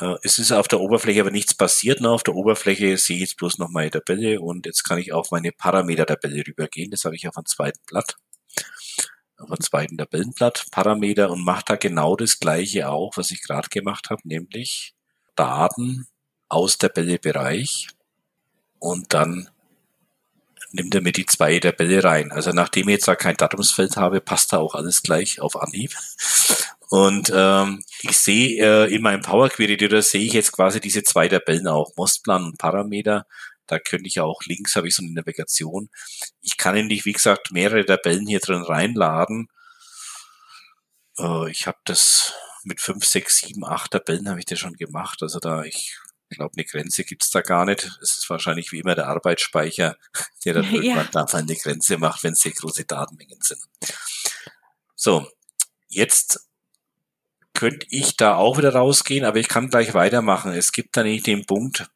Äh, 0.00 0.16
es 0.22 0.38
ist 0.38 0.52
auf 0.52 0.68
der 0.68 0.80
Oberfläche 0.80 1.20
aber 1.22 1.30
nichts 1.30 1.54
passiert. 1.54 2.00
Ne? 2.00 2.10
Auf 2.10 2.22
der 2.22 2.34
Oberfläche 2.34 2.96
sehe 2.98 3.16
ich 3.16 3.22
jetzt 3.22 3.36
bloß 3.38 3.58
noch 3.58 3.68
meine 3.70 3.90
Tabelle 3.90 4.40
und 4.40 4.66
jetzt 4.66 4.84
kann 4.84 4.98
ich 4.98 5.12
auf 5.12 5.30
meine 5.30 5.52
Parameter-Tabelle 5.52 6.46
rübergehen. 6.46 6.90
Das 6.90 7.04
habe 7.04 7.16
ich 7.16 7.26
auf 7.28 7.34
dem 7.34 7.46
zweiten 7.46 7.80
Blatt. 7.86 8.16
Dem 9.48 9.60
zweiten 9.60 9.98
Tabellenblatt, 9.98 10.66
Parameter 10.70 11.30
und 11.30 11.44
mache 11.44 11.64
da 11.66 11.76
genau 11.76 12.16
das 12.16 12.40
gleiche 12.40 12.88
auch, 12.88 13.16
was 13.16 13.30
ich 13.30 13.42
gerade 13.42 13.68
gemacht 13.68 14.10
habe, 14.10 14.22
nämlich 14.24 14.94
Daten 15.36 16.06
aus 16.48 16.78
Tabellebereich 16.78 17.88
und 18.78 19.14
dann 19.14 19.48
nimmt 20.72 20.94
er 20.94 21.02
mir 21.02 21.12
die 21.12 21.26
zwei 21.26 21.58
Tabelle 21.58 22.02
rein. 22.02 22.32
Also 22.32 22.50
nachdem 22.50 22.88
ich 22.88 22.94
jetzt 22.94 23.08
da 23.08 23.14
kein 23.14 23.36
Datumsfeld 23.36 23.96
habe, 23.96 24.20
passt 24.20 24.52
da 24.52 24.58
auch 24.58 24.74
alles 24.74 25.02
gleich 25.02 25.40
auf 25.40 25.60
Anhieb. 25.60 25.94
Und 26.88 27.32
ähm, 27.34 27.82
ich 28.02 28.18
sehe 28.18 28.62
äh, 28.62 28.94
in 28.94 29.02
meinem 29.02 29.22
Power 29.22 29.48
Query 29.48 29.74
Editor 29.74 30.02
sehe 30.02 30.26
ich 30.26 30.34
jetzt 30.34 30.52
quasi 30.52 30.80
diese 30.80 31.02
zwei 31.02 31.28
Tabellen 31.28 31.66
auch, 31.68 31.96
Mostplan 31.96 32.44
und 32.44 32.58
Parameter. 32.58 33.26
Da 33.72 33.78
könnte 33.78 34.06
ich 34.06 34.20
auch 34.20 34.42
links 34.44 34.76
habe 34.76 34.86
ich 34.86 34.94
so 34.94 35.02
eine 35.02 35.14
Navigation. 35.14 35.88
Ich 36.42 36.58
kann 36.58 36.74
nämlich, 36.74 37.06
wie 37.06 37.14
gesagt, 37.14 37.52
mehrere 37.52 37.86
Tabellen 37.86 38.26
hier 38.26 38.40
drin 38.40 38.60
reinladen. 38.60 39.48
Äh, 41.18 41.50
ich 41.50 41.66
habe 41.66 41.78
das 41.86 42.34
mit 42.64 42.82
fünf, 42.82 43.06
sechs, 43.06 43.38
sieben, 43.38 43.64
acht 43.64 43.92
Tabellen 43.92 44.28
habe 44.28 44.40
ich 44.40 44.44
das 44.44 44.58
schon 44.58 44.74
gemacht. 44.74 45.22
Also 45.22 45.40
da 45.40 45.64
ich 45.64 45.96
glaube, 46.28 46.52
eine 46.54 46.66
Grenze 46.66 47.02
gibt's 47.04 47.30
da 47.30 47.40
gar 47.40 47.64
nicht. 47.64 47.84
Es 48.02 48.18
ist 48.18 48.28
wahrscheinlich 48.28 48.72
wie 48.72 48.80
immer 48.80 48.94
der 48.94 49.08
Arbeitsspeicher, 49.08 49.96
der 50.44 50.52
dann 50.52 50.64
irgendwann 50.70 51.08
ja. 51.14 51.24
da 51.24 51.24
eine 51.24 51.56
Grenze 51.56 51.96
macht, 51.96 52.22
wenn 52.24 52.34
es 52.34 52.40
sehr 52.40 52.52
große 52.52 52.84
Datenmengen 52.84 53.40
sind. 53.40 53.62
So, 54.94 55.26
jetzt 55.88 56.46
könnte 57.54 57.86
ich 57.88 58.18
da 58.18 58.34
auch 58.34 58.58
wieder 58.58 58.74
rausgehen, 58.74 59.24
aber 59.24 59.38
ich 59.38 59.48
kann 59.48 59.70
gleich 59.70 59.94
weitermachen. 59.94 60.52
Es 60.52 60.72
gibt 60.72 60.94
da 60.94 61.02
nicht 61.02 61.26
den 61.26 61.46
Punkt, 61.46 61.88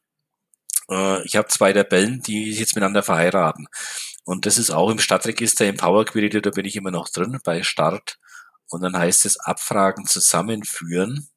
äh, 0.89 1.23
ich 1.23 1.35
habe 1.35 1.47
zwei 1.47 1.73
Tabellen, 1.73 2.21
die 2.21 2.51
sich 2.51 2.59
jetzt 2.59 2.75
miteinander 2.75 3.03
verheiraten. 3.03 3.67
Und 4.25 4.45
das 4.45 4.57
ist 4.57 4.71
auch 4.71 4.89
im 4.89 4.99
Stadtregister, 4.99 5.65
im 5.67 5.77
Power 5.77 6.05
Query, 6.05 6.41
da 6.41 6.49
bin 6.49 6.65
ich 6.65 6.75
immer 6.75 6.91
noch 6.91 7.09
drin, 7.09 7.39
bei 7.43 7.63
Start. 7.63 8.17
Und 8.69 8.81
dann 8.81 8.97
heißt 8.97 9.25
es 9.25 9.39
Abfragen 9.39 10.05
zusammenführen. 10.05 11.29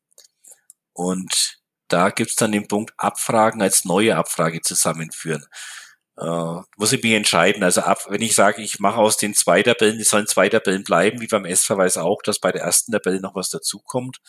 Und 0.93 1.59
da 1.89 2.11
gibt's 2.11 2.37
dann 2.37 2.53
den 2.53 2.69
Punkt 2.69 2.93
Abfragen 2.97 3.63
als 3.63 3.85
neue 3.85 4.17
Abfrage 4.17 4.61
zusammenführen 4.63 5.47
äh, 6.21 6.61
muss 6.77 6.93
ich 6.93 7.03
mich 7.03 7.13
entscheiden. 7.13 7.63
Also 7.63 7.81
ab, 7.83 8.07
wenn 8.09 8.23
ich 8.23 8.35
sage, 8.35 8.63
ich 8.63 8.79
mache 8.79 8.99
aus 8.99 9.17
den 9.17 9.35
zwei 9.35 9.63
Tabellen, 9.63 9.99
die 9.99 10.05
sollen 10.05 10.27
zwei 10.27 10.49
Tabellen 10.49 10.85
bleiben, 10.85 11.21
wie 11.21 11.27
beim 11.27 11.45
S-Verweis 11.45 11.97
auch, 11.97 12.23
dass 12.23 12.39
bei 12.39 12.53
der 12.53 12.63
ersten 12.63 12.93
Tabelle 12.93 13.21
noch 13.21 13.35
was 13.35 13.51
dazukommt. 13.51 14.21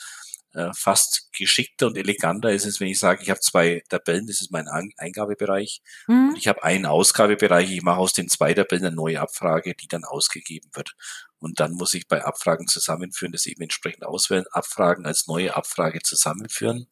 Äh, 0.54 0.72
fast 0.76 1.32
geschickter 1.32 1.88
und 1.88 1.98
eleganter 1.98 2.52
ist 2.52 2.66
es, 2.66 2.82
wenn 2.82 2.90
ich 2.90 3.00
sage, 3.00 3.24
ich 3.24 3.30
habe 3.30 3.40
zwei 3.40 3.84
Tabellen, 3.88 4.28
das 4.28 4.42
ist 4.42 4.52
mein 4.52 4.68
Eingabebereich, 4.98 5.82
mhm. 6.08 6.30
und 6.30 6.38
ich 6.38 6.50
habe 6.50 6.62
einen 6.64 6.86
Ausgabebereich, 6.86 7.72
ich 7.72 7.84
mache 7.84 8.00
aus 8.00 8.12
den 8.12 8.28
zwei 8.28 8.54
Tabellen 8.54 8.86
eine 8.86 8.96
neue 8.96 9.22
Abfrage, 9.22 9.76
die 9.76 9.88
dann 9.88 10.04
ausgegeben 10.04 10.70
wird. 10.74 10.94
Und 11.40 11.62
dann 11.62 11.72
muss 11.72 11.94
ich 11.94 12.08
bei 12.10 12.26
Abfragen 12.26 12.68
zusammenführen, 12.68 13.32
das 13.32 13.46
eben 13.46 13.62
entsprechend 13.62 14.04
auswählen, 14.04 14.46
Abfragen 14.52 15.06
als 15.06 15.26
neue 15.28 15.56
Abfrage 15.56 16.02
zusammenführen. 16.02 16.88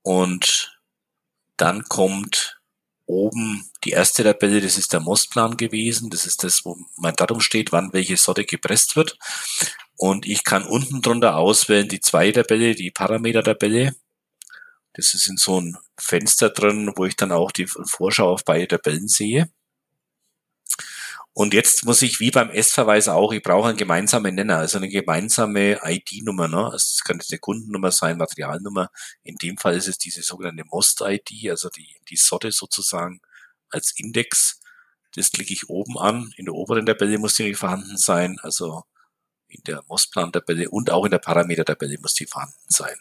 Und 0.00 0.80
dann 1.58 1.82
kommt 1.84 2.58
oben 3.04 3.68
die 3.84 3.90
erste 3.90 4.24
Tabelle, 4.24 4.62
das 4.62 4.78
ist 4.78 4.92
der 4.92 5.00
Mostplan 5.00 5.56
gewesen. 5.56 6.10
Das 6.10 6.26
ist 6.26 6.42
das, 6.42 6.64
wo 6.64 6.76
mein 6.96 7.14
Datum 7.14 7.40
steht, 7.40 7.70
wann 7.70 7.92
welche 7.92 8.16
Sorte 8.16 8.44
gepresst 8.44 8.96
wird. 8.96 9.18
Und 9.96 10.26
ich 10.26 10.44
kann 10.44 10.64
unten 10.64 11.02
drunter 11.02 11.36
auswählen 11.36 11.88
die 11.88 12.00
zweite 12.00 12.42
Tabelle, 12.42 12.74
die 12.74 12.90
Parameter-Tabelle. 12.90 13.94
Das 14.92 15.14
ist 15.14 15.28
in 15.28 15.36
so 15.36 15.60
ein 15.60 15.76
Fenster 15.98 16.50
drin, 16.50 16.92
wo 16.96 17.04
ich 17.06 17.16
dann 17.16 17.32
auch 17.32 17.52
die 17.52 17.66
Vorschau 17.66 18.32
auf 18.32 18.44
beide 18.44 18.68
Tabellen 18.68 19.08
sehe. 19.08 19.50
Und 21.38 21.52
jetzt 21.52 21.84
muss 21.84 22.00
ich 22.00 22.18
wie 22.18 22.30
beim 22.30 22.48
S-Verweis 22.48 23.08
auch, 23.08 23.30
ich 23.30 23.42
brauche 23.42 23.68
einen 23.68 23.76
gemeinsamen 23.76 24.34
Nenner, 24.34 24.56
also 24.56 24.78
eine 24.78 24.88
gemeinsame 24.88 25.78
ID-Nummer. 25.84 26.48
Ne? 26.48 26.72
Es 26.74 27.02
kann 27.04 27.20
eine 27.20 27.38
Kundennummer 27.38 27.92
sein, 27.92 28.16
Materialnummer. 28.16 28.88
In 29.22 29.36
dem 29.36 29.58
Fall 29.58 29.76
ist 29.76 29.86
es 29.86 29.98
diese 29.98 30.22
sogenannte 30.22 30.64
MOST-ID, 30.64 31.50
also 31.50 31.68
die, 31.68 31.94
die 32.08 32.16
Sorte 32.16 32.52
sozusagen 32.52 33.20
als 33.68 33.92
Index. 33.98 34.60
Das 35.14 35.30
klicke 35.30 35.52
ich 35.52 35.68
oben 35.68 35.98
an. 35.98 36.32
In 36.38 36.46
der 36.46 36.54
oberen 36.54 36.86
Tabelle 36.86 37.18
muss 37.18 37.34
die 37.34 37.52
vorhanden 37.52 37.98
sein, 37.98 38.38
also 38.42 38.84
in 39.48 39.62
der 39.64 39.82
MOST-Plan-Tabelle 39.88 40.70
und 40.70 40.90
auch 40.90 41.04
in 41.04 41.10
der 41.10 41.18
Parameter-Tabelle 41.18 41.98
muss 42.00 42.14
die 42.14 42.26
vorhanden 42.26 42.54
sein. 42.68 42.96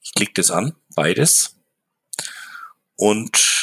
Ich 0.00 0.12
klicke 0.12 0.34
das 0.34 0.50
an, 0.50 0.74
beides. 0.94 1.56
Und 2.96 3.56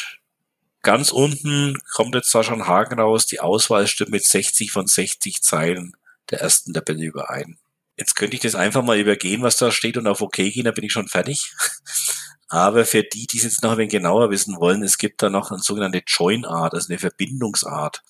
Ganz 0.83 1.13
unten 1.13 1.77
kommt 1.93 2.13
jetzt 2.13 2.29
zwar 2.29 2.43
schon 2.43 2.67
Haken 2.67 2.99
raus, 2.99 3.25
die 3.25 3.39
Auswahl 3.39 3.87
stimmt 3.87 4.11
mit 4.11 4.25
60 4.25 4.69
von 4.73 4.85
60 4.85 5.41
Zeilen 5.41 5.95
der 6.29 6.41
ersten 6.41 6.73
Tabelle 6.73 7.05
überein. 7.05 7.57
Jetzt 7.95 8.15
könnte 8.15 8.35
ich 8.35 8.41
das 8.41 8.53
einfach 8.53 8.83
mal 8.83 8.99
übergehen, 8.99 9.43
was 9.43 9.55
da 9.55 9.71
steht 9.71 9.95
und 9.95 10.07
auf 10.07 10.21
OK 10.21 10.35
gehen, 10.35 10.65
dann 10.65 10.73
bin 10.73 10.83
ich 10.83 10.91
schon 10.91 11.07
fertig. 11.07 11.53
Aber 12.49 12.85
für 12.85 13.01
die, 13.01 13.27
die 13.27 13.37
es 13.37 13.43
jetzt 13.43 13.63
noch 13.63 13.71
ein 13.71 13.77
wenig 13.77 13.93
genauer 13.93 14.29
wissen 14.29 14.57
wollen, 14.59 14.83
es 14.83 14.97
gibt 14.97 15.21
da 15.21 15.29
noch 15.29 15.51
eine 15.51 15.61
sogenannte 15.61 16.03
Join-Art, 16.05 16.73
also 16.73 16.89
eine 16.89 16.99
Verbindungsart. 16.99 18.03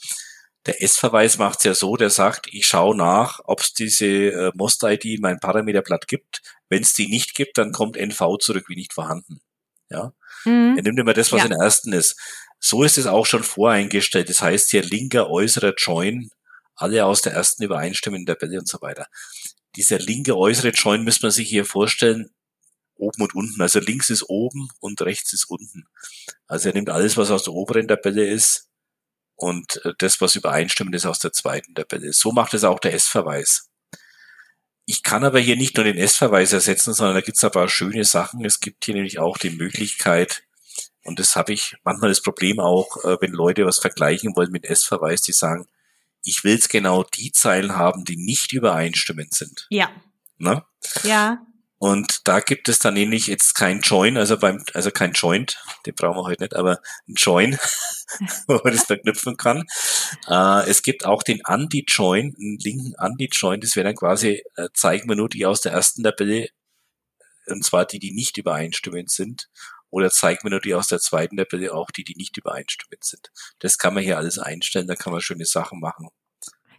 Der 0.65 0.81
S-Verweis 0.81 1.37
macht 1.37 1.59
es 1.59 1.63
ja 1.65 1.73
so, 1.73 1.97
der 1.97 2.09
sagt, 2.09 2.47
ich 2.51 2.65
schaue 2.65 2.95
nach, 2.95 3.41
ob 3.43 3.59
es 3.59 3.73
diese 3.73 4.05
äh, 4.05 4.51
Most-ID 4.55 5.05
in 5.05 5.21
mein 5.21 5.39
Parameterblatt 5.39 6.07
gibt. 6.07 6.41
Wenn 6.69 6.83
es 6.83 6.93
die 6.93 7.07
nicht 7.07 7.35
gibt, 7.35 7.57
dann 7.57 7.73
kommt 7.73 7.97
NV 7.97 8.37
zurück 8.39 8.69
wie 8.69 8.75
nicht 8.75 8.93
vorhanden. 8.93 9.41
Ja. 9.89 10.13
Mhm. 10.45 10.75
Er 10.77 10.83
nimmt 10.83 10.99
immer 10.99 11.13
das, 11.13 11.31
was 11.31 11.39
ja. 11.39 11.45
in 11.45 11.51
der 11.51 11.59
ersten 11.59 11.91
ist. 11.91 12.17
So 12.59 12.83
ist 12.83 12.97
es 12.97 13.07
auch 13.07 13.25
schon 13.25 13.43
voreingestellt. 13.43 14.29
Das 14.29 14.41
heißt 14.41 14.71
hier 14.71 14.83
linker, 14.83 15.29
äußerer 15.29 15.73
Join, 15.77 16.29
alle 16.75 17.05
aus 17.05 17.21
der 17.21 17.33
ersten 17.33 17.63
übereinstimmen 17.63 18.21
in 18.21 18.25
der 18.25 18.37
Tabelle 18.37 18.59
und 18.59 18.69
so 18.69 18.81
weiter. 18.81 19.07
Dieser 19.75 19.99
linke, 19.99 20.37
äußere 20.37 20.69
Join 20.69 21.03
müsste 21.03 21.25
man 21.25 21.31
sich 21.31 21.49
hier 21.49 21.65
vorstellen, 21.65 22.31
oben 22.95 23.21
und 23.23 23.35
unten. 23.35 23.61
Also 23.61 23.79
links 23.79 24.09
ist 24.09 24.29
oben 24.29 24.69
und 24.79 25.01
rechts 25.01 25.33
ist 25.33 25.49
unten. 25.49 25.87
Also 26.47 26.69
er 26.69 26.75
nimmt 26.75 26.89
alles, 26.89 27.17
was 27.17 27.31
aus 27.31 27.43
der 27.43 27.53
oberen 27.53 27.87
Tabelle 27.87 28.25
ist 28.25 28.69
und 29.35 29.83
äh, 29.85 29.93
das, 29.97 30.21
was 30.21 30.35
übereinstimmt 30.35 30.93
ist 30.95 31.05
aus 31.05 31.19
der 31.19 31.33
zweiten 31.33 31.75
Tabelle. 31.75 32.13
So 32.13 32.31
macht 32.31 32.53
es 32.53 32.63
auch 32.63 32.79
der 32.79 32.93
S-Verweis. 32.93 33.69
Ich 34.85 35.03
kann 35.03 35.23
aber 35.23 35.39
hier 35.39 35.55
nicht 35.55 35.77
nur 35.77 35.85
den 35.85 35.97
S-Verweis 35.97 36.51
ersetzen, 36.51 36.93
sondern 36.93 37.15
da 37.15 37.21
gibt 37.21 37.37
es 37.37 37.43
ein 37.43 37.51
paar 37.51 37.69
schöne 37.69 38.03
Sachen. 38.03 38.43
Es 38.43 38.59
gibt 38.59 38.83
hier 38.85 38.95
nämlich 38.95 39.19
auch 39.19 39.37
die 39.37 39.51
Möglichkeit, 39.51 40.43
und 41.03 41.19
das 41.19 41.35
habe 41.35 41.53
ich 41.53 41.75
manchmal 41.83 42.09
das 42.09 42.21
Problem 42.21 42.59
auch, 42.59 43.03
äh, 43.03 43.17
wenn 43.19 43.31
Leute 43.31 43.65
was 43.65 43.79
vergleichen 43.79 44.35
wollen 44.35 44.51
mit 44.51 44.65
S-Verweis, 44.65 45.21
die 45.21 45.33
sagen, 45.33 45.67
ich 46.23 46.43
will 46.43 46.53
jetzt 46.53 46.69
genau 46.69 47.03
die 47.03 47.31
Zeilen 47.31 47.75
haben, 47.75 48.05
die 48.05 48.15
nicht 48.15 48.53
übereinstimmend 48.53 49.33
sind. 49.33 49.67
Ja. 49.69 49.91
Ne? 50.37 50.63
Ja. 51.03 51.45
Und 51.83 52.29
da 52.29 52.39
gibt 52.39 52.69
es 52.69 52.79
dann 52.79 52.93
nämlich 52.93 53.27
jetzt 53.27 53.55
kein 53.55 53.81
Join, 53.81 54.15
also 54.15 54.37
beim, 54.37 54.63
also 54.73 54.89
kein 54.89 55.11
Joint, 55.11 55.61
den 55.85 55.93
brauchen 55.93 56.15
wir 56.15 56.23
heute 56.23 56.43
nicht, 56.43 56.55
aber 56.55 56.79
ein 57.09 57.15
Join, 57.15 57.57
wo 58.47 58.61
man 58.63 58.71
das 58.71 58.85
verknüpfen 58.85 59.35
kann. 59.35 59.65
Äh, 60.29 60.69
es 60.69 60.81
gibt 60.81 61.05
auch 61.05 61.23
den 61.23 61.43
Anti-Join, 61.43 62.37
einen 62.39 62.57
linken 62.59 62.95
Anti-Join, 62.95 63.59
das 63.59 63.75
wäre 63.75 63.83
dann 63.83 63.97
quasi, 63.97 64.43
äh, 64.55 64.69
zeigen 64.73 65.09
wir 65.09 65.17
nur 65.17 65.27
die 65.27 65.45
aus 65.45 65.59
der 65.59 65.73
ersten 65.73 66.03
Tabelle, 66.03 66.47
und 67.47 67.65
zwar 67.65 67.83
die, 67.83 67.99
die 67.99 68.13
nicht 68.13 68.37
übereinstimmend 68.37 69.11
sind. 69.11 69.49
Oder 69.89 70.09
zeigt 70.09 70.45
mir 70.45 70.51
nur 70.51 70.61
die 70.61 70.75
aus 70.75 70.87
der 70.87 70.99
zweiten 70.99 71.35
Tabelle 71.35 71.73
auch 71.73 71.91
die, 71.91 72.05
die 72.05 72.15
nicht 72.15 72.37
übereinstimmend 72.37 73.03
sind. 73.03 73.29
Das 73.59 73.77
kann 73.77 73.93
man 73.93 74.03
hier 74.03 74.17
alles 74.17 74.39
einstellen, 74.39 74.87
da 74.87 74.95
kann 74.95 75.11
man 75.11 75.21
schöne 75.21 75.45
Sachen 75.45 75.81
machen. 75.81 76.07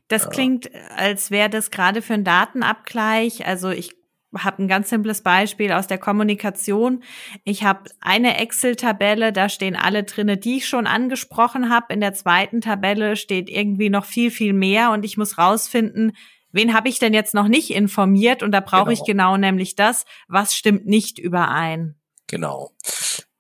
Das 0.09 0.31
klingt, 0.31 0.75
als 0.97 1.31
wäre 1.31 1.51
das 1.51 1.71
gerade 1.71 2.01
für 2.01 2.15
einen 2.15 2.25
Datenabgleich. 2.25 3.45
Also 3.45 3.69
ich 3.69 3.95
habe 4.39 4.63
ein 4.63 4.69
ganz 4.69 4.91
simples 4.91 5.23
Beispiel 5.23 5.73
aus 5.73 5.87
der 5.87 5.99
Kommunikation. 5.99 7.03
Ich 7.45 7.65
habe 7.65 7.91
eine 8.01 8.39
Excel-Tabelle, 8.39 9.33
da 9.33 9.49
stehen 9.49 9.77
alle 9.77 10.05
drinne, 10.05 10.37
die 10.37 10.57
ich 10.57 10.67
schon 10.67 10.87
angesprochen 10.87 11.71
habe. 11.71 11.93
In 11.93 12.01
der 12.01 12.15
zweiten 12.15 12.61
Tabelle 12.61 13.17
steht 13.17 13.49
irgendwie 13.49 13.91
noch 13.91 14.05
viel, 14.05 14.31
viel 14.31 14.53
mehr 14.53 14.91
und 14.91 15.05
ich 15.05 15.17
muss 15.17 15.39
rausfinden, 15.39 16.13
wen 16.53 16.75
habe 16.75 16.89
ich 16.89 16.99
denn 16.99 17.15
jetzt 17.15 17.35
noch 17.35 17.49
nicht 17.49 17.71
informiert? 17.71 18.43
Und 18.43 18.53
da 18.53 18.61
brauche 18.61 18.85
genau. 18.85 18.93
ich 18.93 19.05
genau 19.05 19.37
nämlich 19.37 19.77
das, 19.77 20.05
was 20.29 20.55
stimmt 20.55 20.87
nicht 20.87 21.19
überein. 21.19 21.97
Genau. 22.27 22.71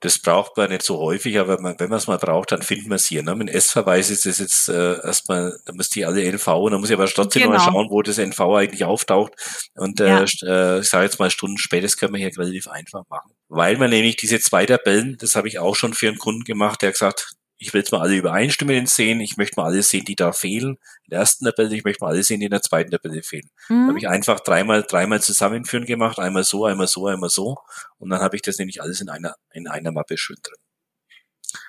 Das 0.04 0.18
braucht 0.18 0.54
man 0.58 0.68
nicht 0.68 0.82
so 0.82 0.98
häufig, 0.98 1.38
aber 1.38 1.58
man, 1.62 1.76
wenn 1.78 1.88
man 1.88 1.96
es 1.96 2.06
mal 2.06 2.18
braucht, 2.18 2.52
dann 2.52 2.60
findet 2.60 2.88
man 2.88 2.96
es 2.96 3.06
hier. 3.06 3.22
Ne? 3.22 3.34
Mit 3.34 3.48
S-Verweis 3.48 4.10
ist 4.10 4.26
es 4.26 4.38
jetzt 4.38 4.68
äh, 4.68 5.00
erstmal, 5.02 5.58
da 5.64 5.72
muss 5.72 5.88
die 5.88 6.04
alle 6.04 6.22
NV, 6.22 6.46
und 6.46 6.72
dann 6.72 6.80
muss 6.80 6.90
ich 6.90 6.94
aber 6.94 7.06
trotzdem 7.06 7.44
genau. 7.44 7.54
mal 7.54 7.60
schauen, 7.64 7.88
wo 7.88 8.02
das 8.02 8.18
NV 8.18 8.38
eigentlich 8.38 8.84
auftaucht. 8.84 9.32
Und 9.74 10.00
äh, 10.00 10.08
ja. 10.08 10.24
äh, 10.42 10.80
ich 10.80 10.90
sage 10.90 11.04
jetzt 11.04 11.18
mal 11.18 11.30
Stunden 11.30 11.56
später, 11.56 11.84
das 11.84 11.96
können 11.96 12.12
wir 12.12 12.18
hier 12.18 12.36
relativ 12.36 12.68
einfach 12.68 13.04
machen. 13.08 13.32
Weil 13.48 13.78
man 13.78 13.88
nämlich 13.88 14.16
diese 14.16 14.40
zwei 14.40 14.66
Tabellen, 14.66 15.16
das 15.18 15.36
habe 15.36 15.48
ich 15.48 15.58
auch 15.58 15.74
schon 15.74 15.94
für 15.94 16.08
einen 16.08 16.18
Kunden 16.18 16.44
gemacht, 16.44 16.82
der 16.82 16.88
hat 16.88 16.94
gesagt, 16.96 17.34
ich 17.64 17.72
will 17.72 17.80
jetzt 17.80 17.92
mal 17.92 18.02
alle 18.02 18.14
übereinstimmend 18.14 18.90
sehen, 18.90 19.20
ich 19.20 19.38
möchte 19.38 19.58
mal 19.58 19.64
alle 19.64 19.82
sehen, 19.82 20.04
die 20.04 20.16
da 20.16 20.32
fehlen. 20.32 20.76
In 21.04 21.10
der 21.10 21.20
ersten 21.20 21.46
Tabelle, 21.46 21.74
ich 21.74 21.82
möchte 21.82 22.04
mal 22.04 22.10
alle 22.10 22.22
sehen, 22.22 22.40
die 22.40 22.46
in 22.46 22.50
der 22.50 22.60
zweiten 22.60 22.90
Tabelle 22.90 23.22
fehlen. 23.22 23.48
Mhm. 23.70 23.84
Da 23.84 23.88
habe 23.88 23.98
ich 23.98 24.08
einfach 24.08 24.40
dreimal, 24.40 24.82
dreimal 24.82 25.22
zusammenführen 25.22 25.86
gemacht, 25.86 26.18
einmal 26.18 26.44
so, 26.44 26.66
einmal 26.66 26.88
so, 26.88 27.06
einmal 27.06 27.30
so. 27.30 27.56
Und 27.96 28.10
dann 28.10 28.20
habe 28.20 28.36
ich 28.36 28.42
das 28.42 28.58
nämlich 28.58 28.82
alles 28.82 29.00
in 29.00 29.08
einer, 29.08 29.36
in 29.52 29.66
einer 29.66 29.92
Mappe 29.92 30.18
schön 30.18 30.36
drin. 30.42 30.58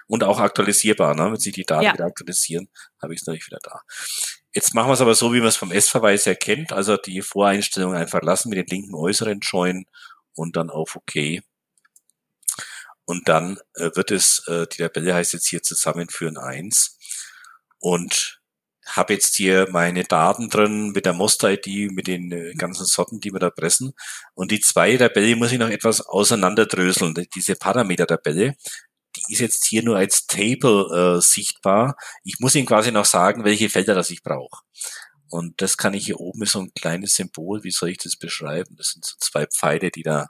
Und 0.07 0.25
auch 0.25 0.39
aktualisierbar, 0.39 1.15
ne? 1.15 1.31
wenn 1.31 1.39
sich 1.39 1.53
die 1.53 1.63
Daten 1.63 1.85
ja. 1.85 1.93
wieder 1.93 2.05
aktualisieren, 2.05 2.67
habe 3.01 3.13
ich 3.13 3.21
es 3.21 3.27
natürlich 3.27 3.47
wieder 3.47 3.59
da. 3.63 3.81
Jetzt 4.53 4.73
machen 4.73 4.89
wir 4.89 4.93
es 4.93 5.01
aber 5.01 5.15
so, 5.15 5.33
wie 5.33 5.39
man 5.39 5.47
es 5.47 5.57
vom 5.57 5.71
S-Verweis 5.71 6.27
erkennt, 6.27 6.73
also 6.73 6.97
die 6.97 7.21
Voreinstellungen 7.21 7.97
einfach 7.97 8.21
lassen 8.21 8.49
mit 8.49 8.57
den 8.57 8.67
linken 8.67 8.95
äußeren 8.95 9.39
Join 9.39 9.85
und 10.33 10.57
dann 10.57 10.69
auf 10.69 10.97
OK. 10.97 11.41
Und 13.05 13.29
dann 13.29 13.59
äh, 13.75 13.91
wird 13.93 14.11
es, 14.11 14.47
äh, 14.47 14.65
die 14.67 14.77
Tabelle 14.77 15.13
heißt 15.13 15.33
jetzt 15.33 15.47
hier 15.47 15.61
zusammenführen 15.61 16.37
eins 16.37 16.97
und 17.79 18.41
habe 18.85 19.13
jetzt 19.13 19.35
hier 19.35 19.67
meine 19.71 20.03
Daten 20.03 20.49
drin 20.49 20.91
mit 20.91 21.05
der 21.05 21.13
Most-ID, 21.13 21.91
mit 21.91 22.07
den 22.07 22.31
äh, 22.31 22.53
ganzen 22.53 22.85
Sorten, 22.85 23.19
die 23.19 23.31
wir 23.31 23.39
da 23.39 23.49
pressen. 23.49 23.93
Und 24.33 24.51
die 24.51 24.59
zwei 24.59 24.95
Tabelle 24.97 25.35
muss 25.35 25.51
ich 25.51 25.59
noch 25.59 25.69
etwas 25.69 26.01
auseinanderdröseln. 26.01 27.15
Diese 27.33 27.55
Parameter-Tabelle, 27.55 28.55
die 29.15 29.33
ist 29.33 29.39
jetzt 29.39 29.65
hier 29.65 29.83
nur 29.83 29.97
als 29.97 30.27
Table 30.27 31.17
äh, 31.17 31.21
sichtbar. 31.21 31.95
Ich 32.23 32.39
muss 32.39 32.55
Ihnen 32.55 32.67
quasi 32.67 32.91
noch 32.91 33.05
sagen, 33.05 33.43
welche 33.43 33.69
Felder 33.69 33.95
das 33.95 34.11
ich 34.11 34.21
brauche. 34.23 34.61
Und 35.29 35.61
das 35.61 35.77
kann 35.77 35.93
ich 35.93 36.05
hier 36.05 36.19
oben 36.19 36.43
ist 36.43 36.51
so 36.51 36.59
ein 36.59 36.71
kleines 36.75 37.15
Symbol. 37.15 37.63
Wie 37.63 37.71
soll 37.71 37.89
ich 37.89 37.97
das 37.97 38.15
beschreiben? 38.17 38.75
Das 38.77 38.89
sind 38.89 39.05
so 39.05 39.15
zwei 39.19 39.47
Pfeile, 39.47 39.89
die 39.89 40.03
da 40.03 40.27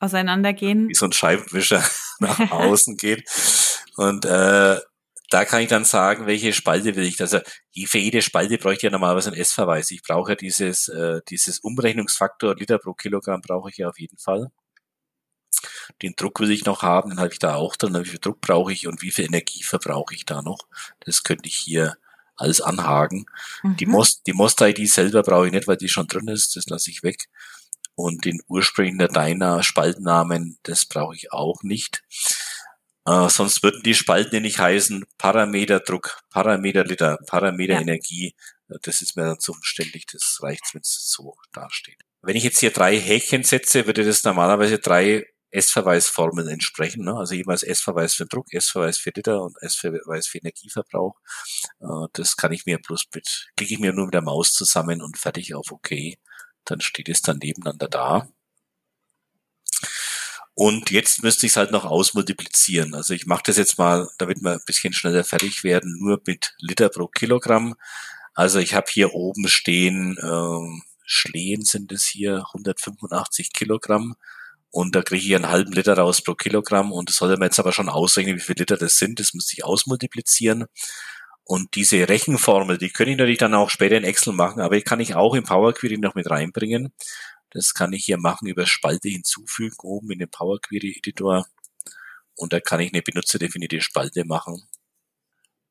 auseinandergehen. 0.00 0.88
Wie 0.88 0.94
so 0.94 1.06
ein 1.06 1.12
Scheibenwischer 1.12 1.84
nach 2.18 2.50
außen 2.50 2.96
geht. 2.96 3.28
Und 3.96 4.24
äh, 4.24 4.78
da 5.30 5.44
kann 5.44 5.62
ich 5.62 5.68
dann 5.68 5.84
sagen, 5.84 6.26
welche 6.26 6.52
Spalte 6.52 6.96
will 6.96 7.04
ich. 7.04 7.20
Also 7.20 7.38
für 7.86 7.98
jede 7.98 8.20
Spalte 8.20 8.58
bräuchte 8.58 8.78
ich 8.78 8.82
ja 8.84 8.90
normalerweise 8.90 9.30
einen 9.30 9.40
S-Verweis. 9.40 9.90
Ich 9.92 10.02
brauche 10.02 10.32
ja 10.32 10.36
dieses, 10.36 10.88
äh, 10.88 11.20
dieses 11.28 11.60
Umrechnungsfaktor 11.60 12.56
Liter 12.56 12.78
pro 12.78 12.94
Kilogramm 12.94 13.40
brauche 13.40 13.70
ich 13.70 13.76
ja 13.76 13.88
auf 13.88 14.00
jeden 14.00 14.18
Fall. 14.18 14.50
Den 16.02 16.14
Druck 16.16 16.40
will 16.40 16.50
ich 16.50 16.64
noch 16.64 16.82
haben, 16.82 17.10
den 17.10 17.20
habe 17.20 17.32
ich 17.32 17.38
da 17.38 17.54
auch 17.54 17.76
drin. 17.76 17.94
Wie 17.94 18.08
viel 18.08 18.18
Druck 18.18 18.40
brauche 18.40 18.72
ich 18.72 18.86
und 18.86 19.02
wie 19.02 19.10
viel 19.10 19.26
Energie 19.26 19.62
verbrauche 19.62 20.14
ich 20.14 20.24
da 20.24 20.42
noch? 20.42 20.66
Das 21.00 21.22
könnte 21.22 21.48
ich 21.48 21.56
hier 21.56 21.96
alles 22.36 22.60
anhaken. 22.60 23.26
Mhm. 23.62 23.76
Die 23.76 23.86
Most, 23.86 24.26
die 24.26 24.32
Most-ID 24.32 24.88
selber 24.88 25.22
brauche 25.22 25.46
ich 25.46 25.52
nicht, 25.52 25.68
weil 25.68 25.76
die 25.76 25.88
schon 25.88 26.06
drin 26.06 26.28
ist. 26.28 26.56
Das 26.56 26.66
lasse 26.66 26.90
ich 26.90 27.02
weg. 27.02 27.28
Und 28.00 28.24
den 28.24 28.40
ursprünglichen 28.48 28.98
Dateinamen, 28.98 29.62
Spaltnamen, 29.62 30.58
das 30.62 30.86
brauche 30.86 31.14
ich 31.14 31.32
auch 31.32 31.62
nicht. 31.62 32.02
Äh, 33.06 33.28
sonst 33.28 33.62
würden 33.62 33.82
die 33.82 33.94
Spalten 33.94 34.34
ja 34.34 34.40
nicht 34.40 34.58
heißen 34.58 35.04
Parameter 35.18 35.80
Druck, 35.80 36.20
Parameter 36.30 36.84
Liter, 36.84 37.18
Parameter 37.26 37.74
ja. 37.74 37.80
Energie. 37.80 38.34
Das 38.82 39.02
ist 39.02 39.16
mir 39.16 39.24
dann 39.24 39.40
zu 39.40 39.52
umständlich. 39.52 40.06
Das 40.06 40.38
reicht, 40.42 40.62
wenn 40.72 40.82
es 40.82 41.10
so 41.10 41.34
dasteht. 41.52 42.00
Wenn 42.22 42.36
ich 42.36 42.44
jetzt 42.44 42.60
hier 42.60 42.70
drei 42.70 42.98
Häkchen 42.98 43.42
setze, 43.42 43.86
würde 43.86 44.04
das 44.04 44.22
normalerweise 44.22 44.78
drei 44.78 45.26
S-Verweisformeln 45.50 46.48
entsprechen. 46.48 47.04
Ne? 47.04 47.16
Also 47.16 47.34
jeweils 47.34 47.62
S-Verweis 47.62 48.14
für 48.14 48.26
Druck, 48.26 48.52
S-Verweis 48.52 48.98
für 48.98 49.10
Liter 49.10 49.42
und 49.42 49.56
S-Verweis 49.60 50.26
für 50.26 50.38
Energieverbrauch. 50.38 51.16
Äh, 51.80 52.06
das 52.12 52.36
kann 52.36 52.52
ich 52.52 52.66
mir 52.66 52.78
bloß 52.78 53.06
mit, 53.14 53.48
klicke 53.56 53.74
ich 53.74 53.80
mir 53.80 53.92
nur 53.92 54.06
mit 54.06 54.14
der 54.14 54.22
Maus 54.22 54.52
zusammen 54.52 55.02
und 55.02 55.18
fertig 55.18 55.54
auf 55.54 55.72
OK. 55.72 55.90
Dann 56.64 56.80
steht 56.80 57.08
es 57.08 57.22
dann 57.22 57.38
nebeneinander 57.38 57.88
da. 57.88 58.28
Und 60.54 60.90
jetzt 60.90 61.22
müsste 61.22 61.46
ich 61.46 61.52
es 61.52 61.56
halt 61.56 61.70
noch 61.70 61.84
ausmultiplizieren. 61.84 62.94
Also 62.94 63.14
ich 63.14 63.26
mache 63.26 63.44
das 63.46 63.56
jetzt 63.56 63.78
mal, 63.78 64.08
damit 64.18 64.42
wir 64.42 64.52
ein 64.52 64.64
bisschen 64.66 64.92
schneller 64.92 65.24
fertig 65.24 65.64
werden, 65.64 65.96
nur 65.98 66.20
mit 66.26 66.54
Liter 66.58 66.90
pro 66.90 67.06
Kilogramm. 67.06 67.76
Also 68.34 68.58
ich 68.58 68.74
habe 68.74 68.86
hier 68.90 69.14
oben 69.14 69.48
stehen, 69.48 70.18
äh, 70.18 70.80
Schlehen 71.04 71.64
sind 71.64 71.92
es 71.92 72.06
hier, 72.06 72.44
185 72.52 73.52
Kilogramm. 73.52 74.16
Und 74.70 74.94
da 74.94 75.02
kriege 75.02 75.26
ich 75.26 75.34
einen 75.34 75.48
halben 75.48 75.72
Liter 75.72 75.94
raus 75.94 76.22
pro 76.22 76.34
Kilogramm. 76.34 76.92
Und 76.92 77.08
das 77.08 77.16
sollte 77.16 77.38
man 77.38 77.46
jetzt 77.46 77.58
aber 77.58 77.72
schon 77.72 77.88
ausrechnen, 77.88 78.36
wie 78.36 78.40
viele 78.40 78.60
Liter 78.60 78.76
das 78.76 78.98
sind. 78.98 79.18
Das 79.18 79.34
muss 79.34 79.52
ich 79.52 79.64
ausmultiplizieren. 79.64 80.66
Und 81.50 81.74
diese 81.74 82.08
Rechenformel, 82.08 82.78
die 82.78 82.90
könnte 82.90 83.10
ich 83.10 83.16
natürlich 83.16 83.38
dann 83.38 83.54
auch 83.54 83.70
später 83.70 83.96
in 83.96 84.04
Excel 84.04 84.32
machen, 84.32 84.60
aber 84.60 84.76
die 84.76 84.82
kann 84.82 85.00
ich 85.00 85.16
auch 85.16 85.34
im 85.34 85.42
Power 85.42 85.74
Query 85.74 85.98
noch 85.98 86.14
mit 86.14 86.30
reinbringen. 86.30 86.92
Das 87.50 87.74
kann 87.74 87.92
ich 87.92 88.04
hier 88.04 88.18
machen 88.18 88.46
über 88.46 88.66
Spalte 88.66 89.08
hinzufügen 89.08 89.74
oben 89.82 90.12
in 90.12 90.20
den 90.20 90.30
Power 90.30 90.60
Query 90.60 90.94
Editor. 90.98 91.44
Und 92.36 92.52
da 92.52 92.60
kann 92.60 92.78
ich 92.78 92.92
eine 92.92 93.02
benutzerdefinierte 93.02 93.80
Spalte 93.80 94.24
machen 94.24 94.62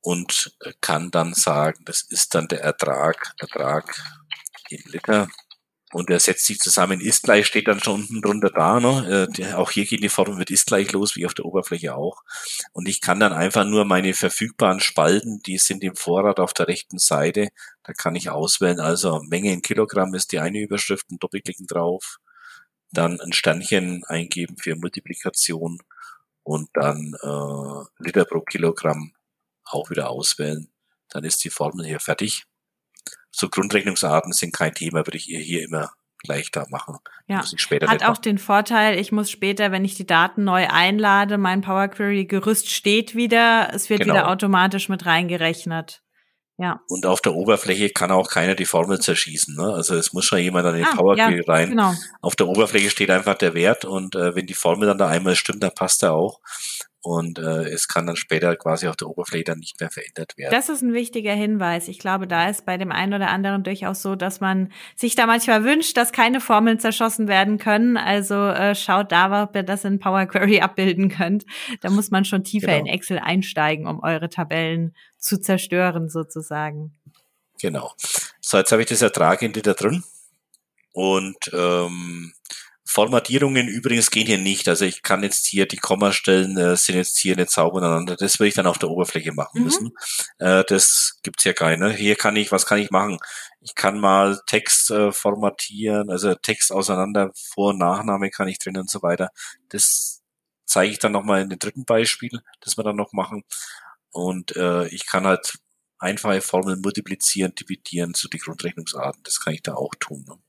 und 0.01 0.53
kann 0.81 1.11
dann 1.11 1.33
sagen, 1.33 1.85
das 1.85 2.01
ist 2.01 2.35
dann 2.35 2.49
der 2.49 2.59
Ertrag, 2.59 3.33
Ertrag 3.39 3.95
in 4.67 4.83
Liter 4.91 5.29
und 5.91 6.09
er 6.09 6.19
setzt 6.19 6.45
sich 6.45 6.59
zusammen, 6.59 7.01
ist 7.01 7.23
gleich, 7.23 7.47
steht 7.47 7.67
dann 7.67 7.79
schon 7.79 8.01
unten 8.01 8.21
drunter 8.21 8.51
da. 8.51 8.79
Ne? 8.79 9.27
Äh, 9.37 9.53
auch 9.53 9.71
hier 9.71 9.85
geht 9.85 10.03
die 10.03 10.09
Form 10.09 10.37
mit 10.37 10.51
ist 10.51 10.67
gleich 10.67 10.91
los, 10.91 11.15
wie 11.15 11.25
auf 11.25 11.33
der 11.33 11.45
Oberfläche 11.45 11.95
auch. 11.95 12.23
Und 12.73 12.87
ich 12.87 13.01
kann 13.01 13.19
dann 13.19 13.33
einfach 13.33 13.65
nur 13.65 13.85
meine 13.85 14.13
verfügbaren 14.13 14.79
Spalten, 14.79 15.41
die 15.41 15.57
sind 15.57 15.83
im 15.83 15.95
Vorrat 15.95 16.39
auf 16.39 16.53
der 16.53 16.67
rechten 16.67 16.99
Seite, 16.99 17.49
da 17.83 17.93
kann 17.93 18.15
ich 18.15 18.29
auswählen, 18.29 18.79
also 18.79 19.21
Menge 19.23 19.51
in 19.51 19.63
Kilogramm 19.63 20.13
ist 20.13 20.31
die 20.31 20.39
eine 20.39 20.59
Überschrift, 20.59 21.09
ein 21.09 21.17
Doppelklicken 21.17 21.65
drauf, 21.65 22.19
dann 22.91 23.19
ein 23.19 23.33
Sternchen 23.33 24.03
eingeben 24.05 24.57
für 24.57 24.75
Multiplikation 24.75 25.79
und 26.43 26.69
dann 26.73 27.15
äh, 27.21 28.03
Liter 28.03 28.25
pro 28.25 28.41
Kilogramm 28.41 29.13
auch 29.63 29.89
wieder 29.89 30.09
auswählen. 30.09 30.69
Dann 31.09 31.23
ist 31.23 31.43
die 31.43 31.49
Formel 31.49 31.85
hier 31.85 31.99
fertig 31.99 32.45
so 33.31 33.49
Grundrechnungsarten 33.49 34.33
sind 34.33 34.53
kein 34.53 34.73
Thema, 34.73 35.05
würde 35.05 35.17
ich 35.17 35.29
ihr 35.29 35.39
hier 35.39 35.63
immer 35.63 35.91
gleich 36.21 36.51
da 36.51 36.65
machen. 36.69 36.97
Ja, 37.27 37.43
hat 37.87 38.03
auch 38.03 38.17
den 38.17 38.37
Vorteil, 38.37 38.99
ich 38.99 39.11
muss 39.11 39.31
später, 39.31 39.71
wenn 39.71 39.85
ich 39.85 39.95
die 39.95 40.05
Daten 40.05 40.43
neu 40.43 40.67
einlade, 40.67 41.37
mein 41.37 41.61
Power 41.61 41.87
Query 41.87 42.25
Gerüst 42.25 42.69
steht 42.69 43.15
wieder, 43.15 43.69
es 43.73 43.89
wird 43.89 44.01
genau. 44.01 44.15
wieder 44.15 44.29
automatisch 44.29 44.89
mit 44.89 45.05
reingerechnet. 45.05 46.01
Ja. 46.57 46.81
Und 46.89 47.05
auf 47.05 47.21
der 47.21 47.35
Oberfläche 47.35 47.89
kann 47.89 48.11
auch 48.11 48.29
keiner 48.29 48.53
die 48.53 48.65
Formel 48.65 48.99
zerschießen. 48.99 49.55
Ne? 49.55 49.63
Also 49.73 49.95
es 49.95 50.11
muss 50.11 50.25
schon 50.25 50.39
jemand 50.39 50.67
an 50.67 50.75
den 50.75 50.83
ah, 50.83 50.93
Power 50.93 51.15
Query 51.15 51.43
ja, 51.47 51.53
rein. 51.53 51.69
Genau. 51.69 51.93
Auf 52.21 52.35
der 52.35 52.49
Oberfläche 52.49 52.89
steht 52.89 53.09
einfach 53.11 53.35
der 53.35 53.53
Wert 53.53 53.85
und 53.85 54.15
äh, 54.15 54.35
wenn 54.35 54.45
die 54.45 54.53
Formel 54.53 54.85
dann 54.85 54.97
da 54.97 55.07
einmal 55.07 55.37
stimmt, 55.37 55.63
dann 55.63 55.73
passt 55.73 56.03
er 56.03 56.13
auch 56.13 56.41
und 57.01 57.39
äh, 57.39 57.69
es 57.69 57.87
kann 57.87 58.07
dann 58.07 58.17
später 58.17 58.55
quasi 58.57 58.87
auf 58.87 58.97
der 58.97 59.07
Oberfläche 59.07 59.45
dann 59.45 59.59
nicht 59.59 59.79
mehr 59.79 59.89
verändert 59.89 60.37
werden. 60.37 60.51
Das 60.51 60.67
ist 60.67 60.81
ein 60.81 60.93
wichtiger 60.93 61.33
Hinweis. 61.33 61.87
Ich 61.87 61.97
glaube, 61.97 62.27
da 62.27 62.49
ist 62.49 62.65
bei 62.65 62.77
dem 62.77 62.91
einen 62.91 63.13
oder 63.13 63.29
anderen 63.29 63.63
durchaus 63.63 64.01
so, 64.01 64.15
dass 64.15 64.41
man 64.41 64.71
sich 64.95 65.15
da 65.15 65.25
manchmal 65.25 65.63
wünscht, 65.63 65.95
dass 65.95 66.11
keine 66.11 66.41
Formeln 66.41 66.79
zerschossen 66.79 67.29
werden 67.29 67.57
können. 67.57 67.95
Also 67.95 68.35
äh, 68.35 68.75
schaut 68.75 69.11
da, 69.13 69.43
ob 69.43 69.55
ihr 69.55 69.63
das 69.63 69.85
in 69.85 69.99
Power 69.99 70.25
Query 70.25 70.59
abbilden 70.61 71.09
könnt. 71.09 71.45
Da 71.81 71.89
muss 71.89 72.11
man 72.11 72.25
schon 72.25 72.43
tiefer 72.43 72.67
genau. 72.67 72.79
in 72.79 72.85
Excel 72.87 73.19
einsteigen, 73.19 73.87
um 73.87 74.01
eure 74.03 74.29
Tabellen 74.29 74.93
zu 75.17 75.39
zerstören 75.39 76.09
sozusagen. 76.09 76.97
Genau. 77.61 77.93
So, 78.41 78.57
jetzt 78.57 78.71
habe 78.71 78.81
ich 78.81 78.89
das 78.89 79.01
Ertrag 79.01 79.41
in 79.41 79.53
da 79.53 79.73
drin 79.73 80.03
und 80.93 81.37
ähm, 81.53 82.33
Formatierungen 82.89 83.67
übrigens 83.67 84.09
gehen 84.09 84.25
hier 84.25 84.39
nicht. 84.39 84.67
Also 84.67 84.83
ich 84.83 85.03
kann 85.03 85.21
jetzt 85.21 85.45
hier 85.45 85.67
die 85.67 85.77
Kommastellen 85.77 86.57
äh, 86.57 86.75
sind 86.75 86.95
jetzt 86.95 87.19
hier 87.19 87.35
nicht 87.35 87.51
sauber 87.51 87.83
aneinander. 87.83 88.15
Das 88.15 88.39
will 88.39 88.47
ich 88.47 88.55
dann 88.55 88.65
auf 88.65 88.79
der 88.79 88.89
Oberfläche 88.89 89.31
machen 89.31 89.59
mhm. 89.59 89.63
müssen. 89.63 89.91
Äh, 90.39 90.63
das 90.67 91.19
gibt's 91.21 91.43
ja 91.43 91.53
keine. 91.53 91.93
Hier 91.93 92.15
kann 92.15 92.35
ich, 92.35 92.51
was 92.51 92.65
kann 92.65 92.79
ich 92.79 92.89
machen? 92.89 93.19
Ich 93.61 93.75
kann 93.75 93.99
mal 93.99 94.41
Text 94.47 94.89
äh, 94.89 95.11
formatieren, 95.11 96.09
also 96.09 96.33
Text 96.33 96.71
auseinander, 96.71 97.31
Vor- 97.35 97.69
und 97.69 97.77
Nachname 97.77 98.31
kann 98.31 98.47
ich 98.47 98.57
drin 98.57 98.77
und 98.77 98.89
so 98.89 99.03
weiter. 99.03 99.29
Das 99.69 100.23
zeige 100.65 100.91
ich 100.91 100.97
dann 100.97 101.11
nochmal 101.11 101.43
in 101.43 101.49
dem 101.49 101.59
dritten 101.59 101.85
Beispiel, 101.85 102.41
das 102.59 102.75
wir 102.75 102.83
dann 102.83 102.95
noch 102.95 103.13
machen. 103.13 103.43
Und 104.09 104.55
äh, 104.55 104.87
ich 104.87 105.05
kann 105.05 105.27
halt 105.27 105.59
einfache 105.99 106.41
Formeln 106.41 106.81
multiplizieren, 106.81 107.53
dividieren, 107.53 108.15
so 108.15 108.27
die 108.29 108.39
Grundrechnungsarten. 108.39 109.21
Das 109.21 109.39
kann 109.41 109.53
ich 109.53 109.61
da 109.61 109.75
auch 109.75 109.93
tun. 109.99 110.25
Ne? 110.27 110.39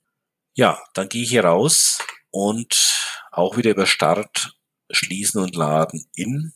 Ja, 0.55 0.81
dann 0.95 1.11
gehe 1.11 1.23
ich 1.23 1.29
hier 1.29 1.45
raus 1.45 1.99
und 2.31 3.21
auch 3.31 3.57
wieder 3.57 3.71
über 3.71 3.87
Start, 3.87 4.57
Schließen 4.91 5.41
und 5.41 5.55
Laden 5.55 6.07
in. 6.15 6.53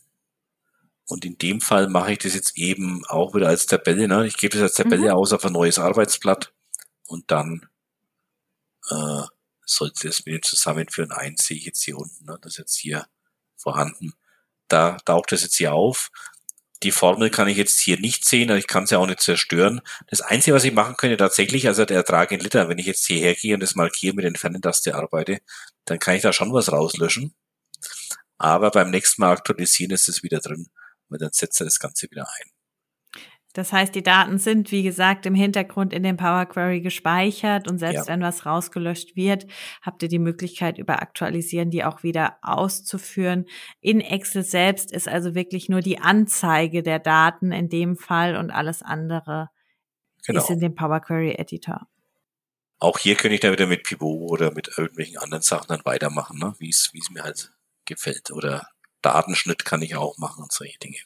Und 1.07 1.23
in 1.23 1.37
dem 1.37 1.61
Fall 1.61 1.87
mache 1.87 2.13
ich 2.13 2.19
das 2.19 2.33
jetzt 2.33 2.57
eben 2.57 3.05
auch 3.05 3.35
wieder 3.35 3.47
als 3.47 3.67
Tabelle. 3.67 4.07
Ne? 4.07 4.25
Ich 4.25 4.37
gebe 4.37 4.57
das 4.57 4.63
als 4.63 4.73
Tabelle 4.73 5.09
mhm. 5.09 5.17
aus 5.17 5.33
auf 5.33 5.45
ein 5.45 5.53
neues 5.53 5.77
Arbeitsblatt 5.77 6.51
und 7.05 7.29
dann 7.29 7.67
äh, 8.89 9.21
sollte 9.65 10.07
das 10.07 10.25
mit 10.25 10.35
dem 10.35 10.43
Zusammenführen 10.43 11.11
eins 11.11 11.45
sehe 11.45 11.57
ich 11.57 11.65
jetzt 11.65 11.83
hier 11.83 11.97
unten. 11.97 12.25
Ne? 12.25 12.37
Das 12.41 12.53
ist 12.53 12.57
jetzt 12.57 12.77
hier 12.77 13.07
vorhanden. 13.55 14.13
Da 14.67 14.97
taucht 15.05 15.31
das 15.31 15.43
jetzt 15.43 15.55
hier 15.55 15.73
auf. 15.73 16.11
Die 16.85 16.91
Formel 16.91 17.31
kann 17.31 17.47
ich 17.47 17.57
jetzt 17.57 17.79
hier 17.79 17.99
nicht 17.99 18.25
sehen, 18.25 18.55
ich 18.55 18.67
kann 18.67 18.85
sie 18.85 18.95
auch 18.95 19.07
nicht 19.07 19.19
zerstören. 19.19 19.81
Das 20.05 20.21
Einzige, 20.21 20.55
was 20.55 20.65
ich 20.65 20.71
machen 20.71 20.95
könnte 20.97 21.17
tatsächlich, 21.17 21.67
also 21.67 21.83
der 21.83 21.97
Ertrag 21.97 22.31
in 22.31 22.39
Liter, 22.39 22.69
wenn 22.69 22.77
ich 22.77 22.85
jetzt 22.85 23.07
hierher 23.07 23.33
gehe 23.33 23.55
und 23.55 23.61
das 23.61 23.73
markiere 23.73 24.13
mit 24.13 24.23
den 24.23 24.35
Fernentaste 24.35 24.93
arbeite, 24.93 25.39
dann 25.85 25.97
kann 25.97 26.15
ich 26.15 26.21
da 26.21 26.31
schon 26.31 26.53
was 26.53 26.71
rauslöschen. 26.71 27.33
Aber 28.37 28.69
beim 28.69 28.91
nächsten 28.91 29.23
Mal 29.23 29.31
aktualisieren 29.31 29.93
ist 29.93 30.07
es 30.09 30.21
wieder 30.21 30.39
drin. 30.41 30.67
und 31.09 31.21
dann 31.21 31.31
setzt 31.33 31.59
er 31.59 31.65
das 31.65 31.79
Ganze 31.79 32.05
wieder 32.11 32.27
ein. 32.27 32.54
Das 33.55 33.71
heißt, 33.71 33.95
die 33.95 34.03
Daten 34.03 34.37
sind, 34.37 34.73
wie 34.73 34.83
gesagt, 34.83 35.25
im 35.25 35.33
Hintergrund 35.33 35.93
in 35.93 36.03
dem 36.03 36.17
Power 36.17 36.45
Query 36.45 36.81
gespeichert 36.81 37.71
und 37.71 37.77
selbst 37.77 38.07
ja. 38.07 38.13
wenn 38.13 38.21
was 38.21 38.45
rausgelöscht 38.45 39.15
wird, 39.15 39.47
habt 39.81 40.03
ihr 40.03 40.09
die 40.09 40.19
Möglichkeit, 40.19 40.77
über 40.77 41.01
Aktualisieren 41.01 41.69
die 41.69 41.85
auch 41.85 42.03
wieder 42.03 42.37
auszuführen. 42.41 43.45
In 43.79 44.01
Excel 44.01 44.43
selbst 44.43 44.91
ist 44.91 45.07
also 45.07 45.35
wirklich 45.35 45.69
nur 45.69 45.79
die 45.79 45.99
Anzeige 45.99 46.83
der 46.83 46.99
Daten 46.99 47.53
in 47.53 47.69
dem 47.69 47.95
Fall 47.95 48.35
und 48.35 48.51
alles 48.51 48.81
andere 48.83 49.49
genau. 50.27 50.41
ist 50.41 50.49
in 50.49 50.59
dem 50.59 50.75
Power 50.75 50.99
Query 50.99 51.35
Editor. 51.35 51.87
Auch 52.79 52.99
hier 52.99 53.15
könnte 53.15 53.35
ich 53.35 53.39
da 53.39 53.53
wieder 53.53 53.67
mit 53.67 53.83
Pivot 53.83 54.31
oder 54.31 54.51
mit 54.51 54.67
irgendwelchen 54.77 55.17
anderen 55.17 55.43
Sachen 55.43 55.67
dann 55.69 55.85
weitermachen, 55.85 56.39
ne? 56.39 56.55
wie 56.59 56.67
es 56.67 56.91
mir 57.09 57.23
halt 57.23 57.53
gefällt. 57.85 58.31
Oder 58.31 58.67
Datenschnitt 59.01 59.63
kann 59.63 59.81
ich 59.81 59.95
auch 59.95 60.17
machen 60.17 60.43
und 60.43 60.51
solche 60.51 60.77
Dinge. 60.77 60.97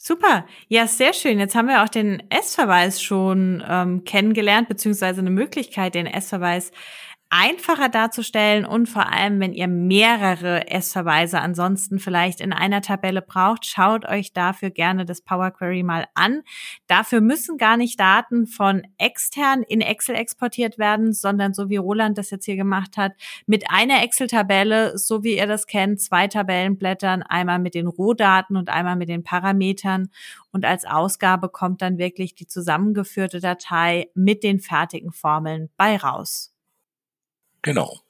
Super, 0.00 0.46
ja, 0.68 0.86
sehr 0.86 1.12
schön. 1.12 1.40
Jetzt 1.40 1.56
haben 1.56 1.66
wir 1.66 1.82
auch 1.82 1.88
den 1.88 2.22
S-Verweis 2.30 3.02
schon 3.02 3.64
ähm, 3.68 4.04
kennengelernt, 4.04 4.68
beziehungsweise 4.68 5.20
eine 5.20 5.30
Möglichkeit, 5.30 5.96
den 5.96 6.06
S-Verweis 6.06 6.70
einfacher 7.30 7.88
darzustellen 7.90 8.64
und 8.64 8.88
vor 8.88 9.12
allem, 9.12 9.38
wenn 9.40 9.52
ihr 9.52 9.68
mehrere 9.68 10.68
S-Verweise 10.68 11.40
ansonsten 11.40 11.98
vielleicht 11.98 12.40
in 12.40 12.52
einer 12.52 12.80
Tabelle 12.80 13.20
braucht, 13.20 13.66
schaut 13.66 14.06
euch 14.06 14.32
dafür 14.32 14.70
gerne 14.70 15.04
das 15.04 15.20
Power 15.20 15.50
Query 15.50 15.82
mal 15.82 16.06
an. 16.14 16.42
Dafür 16.86 17.20
müssen 17.20 17.58
gar 17.58 17.76
nicht 17.76 18.00
Daten 18.00 18.46
von 18.46 18.82
extern 18.96 19.62
in 19.62 19.82
Excel 19.82 20.14
exportiert 20.14 20.78
werden, 20.78 21.12
sondern 21.12 21.52
so 21.52 21.68
wie 21.68 21.76
Roland 21.76 22.16
das 22.16 22.30
jetzt 22.30 22.46
hier 22.46 22.56
gemacht 22.56 22.96
hat, 22.96 23.12
mit 23.46 23.70
einer 23.70 24.02
Excel-Tabelle, 24.02 24.96
so 24.96 25.22
wie 25.22 25.36
ihr 25.36 25.46
das 25.46 25.66
kennt, 25.66 26.00
zwei 26.00 26.28
Tabellenblättern, 26.28 27.22
einmal 27.22 27.58
mit 27.58 27.74
den 27.74 27.88
Rohdaten 27.88 28.56
und 28.56 28.70
einmal 28.70 28.96
mit 28.96 29.10
den 29.10 29.22
Parametern 29.22 30.08
und 30.50 30.64
als 30.64 30.86
Ausgabe 30.86 31.50
kommt 31.50 31.82
dann 31.82 31.98
wirklich 31.98 32.34
die 32.34 32.46
zusammengeführte 32.46 33.40
Datei 33.40 34.10
mit 34.14 34.42
den 34.42 34.60
fertigen 34.60 35.12
Formeln 35.12 35.68
bei 35.76 35.96
raus. 35.96 36.54
Genau. 37.62 38.02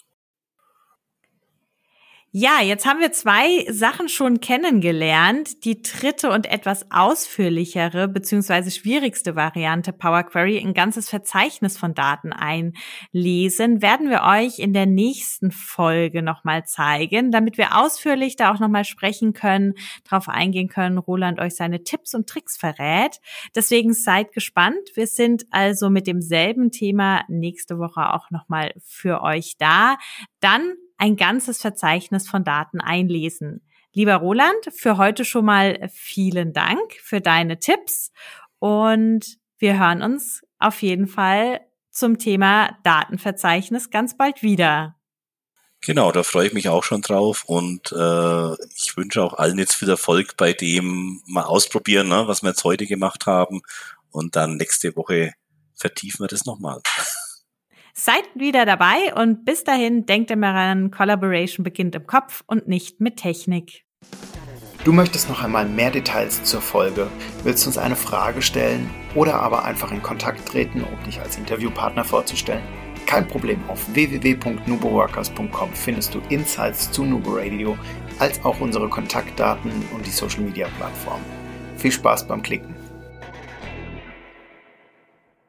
Ja, 2.30 2.60
jetzt 2.60 2.84
haben 2.84 3.00
wir 3.00 3.10
zwei 3.12 3.64
Sachen 3.70 4.10
schon 4.10 4.40
kennengelernt. 4.40 5.64
Die 5.64 5.80
dritte 5.80 6.30
und 6.30 6.44
etwas 6.44 6.90
ausführlichere 6.90 8.06
beziehungsweise 8.06 8.70
schwierigste 8.70 9.34
Variante 9.34 9.94
Power 9.94 10.24
Query, 10.24 10.58
ein 10.58 10.74
ganzes 10.74 11.08
Verzeichnis 11.08 11.78
von 11.78 11.94
Daten 11.94 12.34
einlesen, 12.34 13.80
werden 13.80 14.10
wir 14.10 14.24
euch 14.24 14.58
in 14.58 14.74
der 14.74 14.84
nächsten 14.84 15.50
Folge 15.52 16.22
nochmal 16.22 16.66
zeigen, 16.66 17.30
damit 17.30 17.56
wir 17.56 17.78
ausführlich 17.78 18.36
da 18.36 18.52
auch 18.52 18.60
nochmal 18.60 18.84
sprechen 18.84 19.32
können, 19.32 19.72
darauf 20.04 20.28
eingehen 20.28 20.68
können, 20.68 20.98
Roland 20.98 21.40
euch 21.40 21.56
seine 21.56 21.82
Tipps 21.82 22.14
und 22.14 22.28
Tricks 22.28 22.58
verrät. 22.58 23.20
Deswegen 23.54 23.94
seid 23.94 24.32
gespannt. 24.32 24.90
Wir 24.92 25.06
sind 25.06 25.46
also 25.50 25.88
mit 25.88 26.06
demselben 26.06 26.72
Thema 26.72 27.24
nächste 27.28 27.78
Woche 27.78 28.12
auch 28.12 28.30
nochmal 28.30 28.74
für 28.84 29.22
euch 29.22 29.54
da. 29.56 29.96
Dann 30.40 30.74
ein 30.98 31.16
ganzes 31.16 31.60
Verzeichnis 31.60 32.28
von 32.28 32.44
Daten 32.44 32.80
einlesen. 32.80 33.62
Lieber 33.94 34.16
Roland, 34.16 34.68
für 34.76 34.98
heute 34.98 35.24
schon 35.24 35.46
mal 35.46 35.88
vielen 35.92 36.52
Dank 36.52 36.92
für 37.02 37.20
deine 37.20 37.58
Tipps 37.58 38.12
und 38.58 39.38
wir 39.58 39.78
hören 39.78 40.02
uns 40.02 40.42
auf 40.58 40.82
jeden 40.82 41.06
Fall 41.06 41.60
zum 41.90 42.18
Thema 42.18 42.78
Datenverzeichnis 42.84 43.90
ganz 43.90 44.16
bald 44.16 44.42
wieder. 44.42 44.96
Genau, 45.80 46.10
da 46.10 46.24
freue 46.24 46.48
ich 46.48 46.52
mich 46.52 46.68
auch 46.68 46.82
schon 46.82 47.02
drauf 47.02 47.44
und 47.46 47.92
äh, 47.92 48.52
ich 48.76 48.96
wünsche 48.96 49.22
auch 49.22 49.34
allen 49.34 49.58
jetzt 49.58 49.74
viel 49.74 49.88
Erfolg 49.88 50.36
bei 50.36 50.52
dem 50.52 51.22
mal 51.26 51.44
ausprobieren, 51.44 52.08
ne, 52.08 52.26
was 52.26 52.42
wir 52.42 52.50
jetzt 52.50 52.64
heute 52.64 52.86
gemacht 52.86 53.26
haben 53.26 53.62
und 54.10 54.34
dann 54.34 54.56
nächste 54.56 54.96
Woche 54.96 55.34
vertiefen 55.74 56.24
wir 56.24 56.28
das 56.28 56.46
nochmal. 56.46 56.80
Seid 58.00 58.22
wieder 58.36 58.64
dabei 58.64 59.12
und 59.16 59.44
bis 59.44 59.64
dahin 59.64 60.06
denkt 60.06 60.30
immer 60.30 60.54
an, 60.54 60.92
Collaboration 60.92 61.64
beginnt 61.64 61.96
im 61.96 62.06
Kopf 62.06 62.44
und 62.46 62.68
nicht 62.68 63.00
mit 63.00 63.16
Technik. 63.16 63.86
Du 64.84 64.92
möchtest 64.92 65.28
noch 65.28 65.42
einmal 65.42 65.68
mehr 65.68 65.90
Details 65.90 66.44
zur 66.44 66.60
Folge, 66.60 67.08
willst 67.42 67.66
uns 67.66 67.76
eine 67.76 67.96
Frage 67.96 68.40
stellen 68.40 68.88
oder 69.16 69.34
aber 69.34 69.64
einfach 69.64 69.90
in 69.90 70.00
Kontakt 70.00 70.46
treten, 70.46 70.84
um 70.84 71.04
dich 71.04 71.18
als 71.18 71.38
Interviewpartner 71.38 72.04
vorzustellen? 72.04 72.62
Kein 73.06 73.26
Problem, 73.26 73.58
auf 73.66 73.92
www.nuboworkers.com 73.92 75.72
findest 75.72 76.14
du 76.14 76.20
Insights 76.28 76.92
zu 76.92 77.04
Nubo 77.04 77.32
Radio, 77.32 77.76
als 78.20 78.44
auch 78.44 78.60
unsere 78.60 78.88
Kontaktdaten 78.88 79.72
und 79.92 80.06
die 80.06 80.12
Social 80.12 80.42
Media 80.42 80.68
Plattform. 80.76 81.20
Viel 81.76 81.90
Spaß 81.90 82.28
beim 82.28 82.42
Klicken! 82.44 82.77